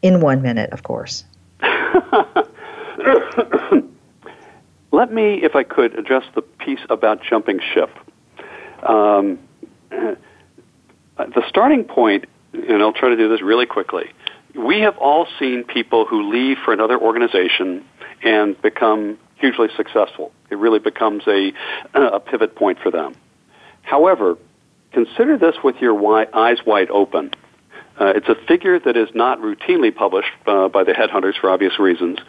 In 0.02 0.22
one 0.22 0.42
minute, 0.42 0.72
of 0.72 0.84
course. 0.84 1.26
Let 4.94 5.14
me, 5.14 5.44
if 5.44 5.56
I 5.56 5.64
could, 5.64 5.98
address 5.98 6.26
the 6.34 6.42
piece 6.42 6.80
about 6.89 7.22
jumping 7.24 7.60
ship. 7.74 7.89
Um, 8.84 9.38
the 9.89 10.18
starting 11.48 11.84
point, 11.84 12.26
and 12.54 12.82
I'll 12.82 12.94
try 12.94 13.10
to 13.10 13.18
do 13.18 13.30
this 13.30 13.42
really 13.42 13.66
quickly 13.66 14.12
we 14.56 14.82
have 14.82 14.97
all 14.97 15.28
seen 15.39 15.64
people 15.64 16.06
who 16.06 16.32
leave 16.32 16.58
for 16.64 16.74
another 16.74 16.99
organization 16.99 17.86
and 18.24 18.60
become 18.62 19.18
hugely 19.36 19.68
successful. 19.76 20.32
It 20.49 20.58
really 20.58 20.80
becomes 20.80 21.24
a, 21.28 21.54
a 21.93 22.20
pivot 22.20 22.56
point 22.56 22.80
for 22.80 22.91
them. 22.91 23.16
However, 23.82 24.38
consider 24.91 25.38
this 25.38 25.56
with 25.64 25.78
your 25.78 26.28
eyes 26.36 26.60
wide 26.66 26.89
open. 26.91 27.32
Uh, 27.99 28.14
it's 28.16 28.30
a 28.30 28.36
figure 28.47 28.80
that 28.80 28.95
is 28.95 29.10
not 29.14 29.39
routinely 29.39 29.93
published 29.93 30.32
uh, 30.47 30.68
by 30.70 30.84
the 30.84 30.91
headhunters 30.91 31.39
for 31.39 31.49
obvious 31.49 31.78
reasons, 31.78 32.20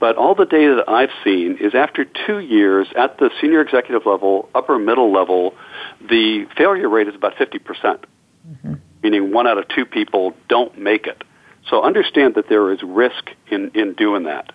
but 0.00 0.16
all 0.16 0.34
the 0.34 0.46
data 0.46 0.76
that 0.76 0.88
I've 0.88 1.10
seen 1.22 1.58
is 1.60 1.74
after 1.74 2.04
two 2.26 2.38
years 2.38 2.88
at 2.96 3.18
the 3.18 3.30
senior 3.40 3.60
executive 3.60 4.06
level, 4.06 4.48
upper 4.54 4.78
middle 4.78 5.12
level, 5.12 5.54
the 6.00 6.46
failure 6.56 6.88
rate 6.88 7.06
is 7.06 7.14
about 7.14 7.34
50%, 7.34 7.64
percent 7.64 8.06
mm-hmm. 8.48 8.74
meaning 9.02 9.32
one 9.32 9.46
out 9.46 9.58
of 9.58 9.68
two 9.68 9.84
people 9.84 10.34
don't 10.48 10.76
make 10.78 11.06
it. 11.06 11.22
So 11.70 11.82
understand 11.84 12.34
that 12.34 12.48
there 12.48 12.72
is 12.72 12.82
risk 12.82 13.30
in, 13.48 13.70
in 13.74 13.94
doing 13.94 14.24
that. 14.24 14.52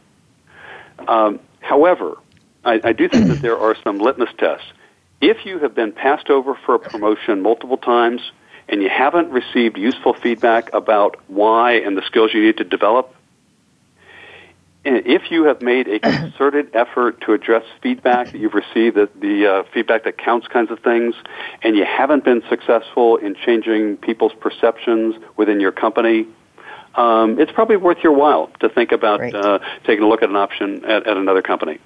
Um, 1.07 1.39
however, 1.61 2.17
I, 2.65 2.81
I 2.83 2.93
do 2.93 3.07
think 3.07 3.27
that 3.27 3.41
there 3.41 3.57
are 3.57 3.75
some 3.83 3.99
litmus 3.99 4.29
tests. 4.37 4.67
If 5.21 5.45
you 5.45 5.59
have 5.59 5.73
been 5.73 5.93
passed 5.93 6.29
over 6.29 6.55
for 6.65 6.75
a 6.75 6.79
promotion 6.79 7.41
multiple 7.41 7.77
times 7.77 8.21
and 8.67 8.81
you 8.81 8.89
haven't 8.89 9.31
received 9.31 9.77
useful 9.77 10.13
feedback 10.13 10.73
about 10.73 11.15
why 11.27 11.73
and 11.73 11.97
the 11.97 12.01
skills 12.05 12.31
you 12.33 12.43
need 12.43 12.57
to 12.57 12.65
develop, 12.65 13.15
and 14.83 15.07
if 15.07 15.31
you 15.31 15.45
have 15.45 15.61
made 15.61 15.87
a 15.87 15.99
concerted 15.99 16.75
effort 16.75 17.21
to 17.21 17.33
address 17.33 17.63
feedback 17.81 18.31
that 18.31 18.37
you've 18.37 18.53
received, 18.53 18.95
the, 18.97 19.09
the 19.19 19.47
uh, 19.47 19.63
feedback 19.73 20.03
that 20.03 20.17
counts 20.17 20.47
kinds 20.47 20.69
of 20.69 20.79
things, 20.79 21.15
and 21.63 21.75
you 21.75 21.85
haven't 21.85 22.23
been 22.23 22.43
successful 22.49 23.17
in 23.17 23.35
changing 23.35 23.97
people's 23.97 24.33
perceptions 24.39 25.15
within 25.37 25.59
your 25.59 25.71
company, 25.71 26.27
um, 26.97 27.39
it's 27.39 27.51
probably 27.51 27.77
worth 27.77 28.03
your 28.03 28.13
while 28.13 28.47
to 28.59 28.69
think 28.69 28.91
about 28.91 29.21
uh, 29.33 29.59
taking 29.83 30.03
a 30.03 30.07
look 30.07 30.23
at 30.23 30.29
an 30.29 30.35
option 30.35 30.83
at, 30.85 31.07
at 31.07 31.17
another 31.17 31.41
company. 31.41 31.79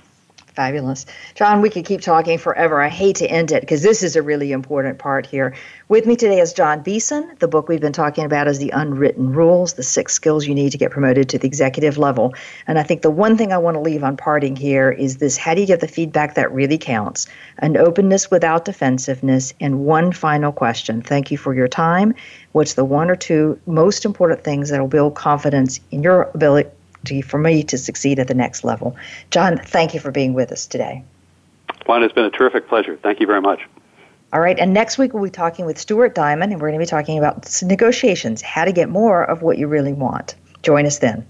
Fabulous. 0.60 1.05
John, 1.36 1.62
we 1.62 1.70
could 1.70 1.86
keep 1.86 2.01
talking 2.01 2.38
forever. 2.38 2.82
I 2.82 2.89
hate 2.89 3.16
to 3.16 3.26
end 3.26 3.53
it 3.53 3.62
because 3.62 3.82
this 3.82 4.03
is 4.03 4.18
a 4.18 4.22
really 4.22 4.51
important 4.51 4.99
part 4.99 5.26
here. 5.26 5.55
With 5.88 6.05
me 6.05 6.18
today 6.18 6.41
is 6.41 6.51
John 6.51 6.82
Beeson. 6.84 7.38
The 7.39 7.47
book 7.47 7.70
we've 7.70 7.80
been 7.80 7.93
talking 7.93 8.26
about 8.26 8.49
is 8.49 8.60
The 8.60 8.72
Unwritten 8.72 9.32
Rules, 9.32 9.76
the 9.76 9.84
six 9.84 10.12
skills 10.12 10.45
you 10.45 10.53
need 10.53 10.74
to 10.74 10.78
get 10.78 10.91
promoted 10.91 11.30
to 11.30 11.38
the 11.38 11.47
executive 11.47 11.97
level. 11.97 12.34
And 12.68 12.78
I 12.78 12.84
think 12.84 13.03
the 13.03 13.10
one 13.10 13.38
thing 13.38 13.53
I 13.53 13.57
want 13.57 13.76
to 13.76 13.80
leave 13.80 14.03
on 14.03 14.18
parting 14.18 14.57
here 14.57 14.91
is 14.91 15.16
this 15.16 15.38
how 15.38 15.53
do 15.53 15.62
you 15.62 15.68
get 15.68 15.80
the 15.80 15.88
feedback 15.88 16.36
that 16.36 16.51
really 16.51 16.78
counts? 16.78 17.26
An 17.60 17.78
openness 17.78 18.30
without 18.30 18.66
defensiveness. 18.66 19.53
And 19.62 19.86
one 19.86 20.12
final 20.12 20.51
question. 20.51 21.01
Thank 21.01 21.32
you 21.32 21.38
for 21.38 21.53
your 21.53 21.70
time. 21.70 22.14
What's 22.51 22.74
the 22.74 22.84
one 22.84 23.10
or 23.10 23.16
two 23.16 23.57
most 23.66 24.03
important 24.03 24.43
things 24.43 24.72
that 24.72 24.82
will 24.82 24.89
build 24.89 25.16
confidence 25.16 25.80
in 25.91 26.03
your 26.03 26.24
ability? 26.34 26.70
For 27.25 27.39
me 27.39 27.63
to 27.63 27.77
succeed 27.77 28.19
at 28.19 28.27
the 28.27 28.33
next 28.33 28.63
level. 28.63 28.95
John, 29.31 29.57
thank 29.57 29.93
you 29.93 29.99
for 29.99 30.11
being 30.11 30.33
with 30.33 30.51
us 30.51 30.67
today. 30.67 31.03
Wanda, 31.87 32.05
it's 32.05 32.13
been 32.13 32.25
a 32.25 32.29
terrific 32.29 32.67
pleasure. 32.67 32.97
Thank 33.01 33.19
you 33.19 33.25
very 33.25 33.41
much. 33.41 33.61
All 34.31 34.41
right, 34.41 34.59
and 34.59 34.73
next 34.73 34.99
week 34.99 35.13
we'll 35.13 35.23
be 35.23 35.31
talking 35.31 35.65
with 35.65 35.79
Stuart 35.79 36.13
Diamond, 36.13 36.51
and 36.51 36.61
we're 36.61 36.69
going 36.69 36.79
to 36.79 36.85
be 36.85 36.89
talking 36.89 37.17
about 37.17 37.49
negotiations, 37.63 38.43
how 38.43 38.63
to 38.63 38.71
get 38.71 38.89
more 38.89 39.23
of 39.23 39.41
what 39.41 39.57
you 39.57 39.67
really 39.67 39.93
want. 39.93 40.35
Join 40.61 40.85
us 40.85 40.99
then. 40.99 41.25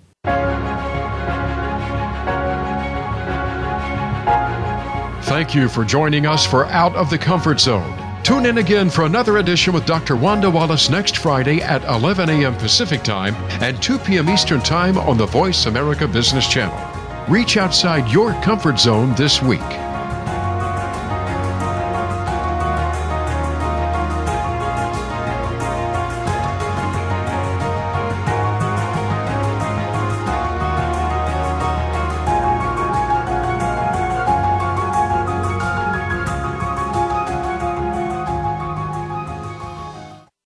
Thank 5.23 5.55
you 5.55 5.69
for 5.69 5.85
joining 5.85 6.25
us 6.25 6.45
for 6.45 6.65
Out 6.65 6.95
of 6.95 7.09
the 7.09 7.17
Comfort 7.17 7.61
Zone. 7.61 8.08
Tune 8.23 8.45
in 8.45 8.57
again 8.59 8.89
for 8.89 9.05
another 9.05 9.37
edition 9.37 9.73
with 9.73 9.85
Dr. 9.85 10.15
Wanda 10.15 10.49
Wallace 10.49 10.89
next 10.89 11.17
Friday 11.17 11.61
at 11.61 11.83
11 11.85 12.29
a.m. 12.29 12.55
Pacific 12.55 13.03
Time 13.03 13.33
and 13.61 13.81
2 13.81 13.97
p.m. 13.99 14.29
Eastern 14.29 14.61
Time 14.61 14.97
on 14.97 15.17
the 15.17 15.25
Voice 15.25 15.65
America 15.65 16.07
Business 16.07 16.47
Channel. 16.47 16.77
Reach 17.27 17.57
outside 17.57 18.11
your 18.11 18.33
comfort 18.41 18.79
zone 18.79 19.15
this 19.15 19.41
week. 19.41 19.88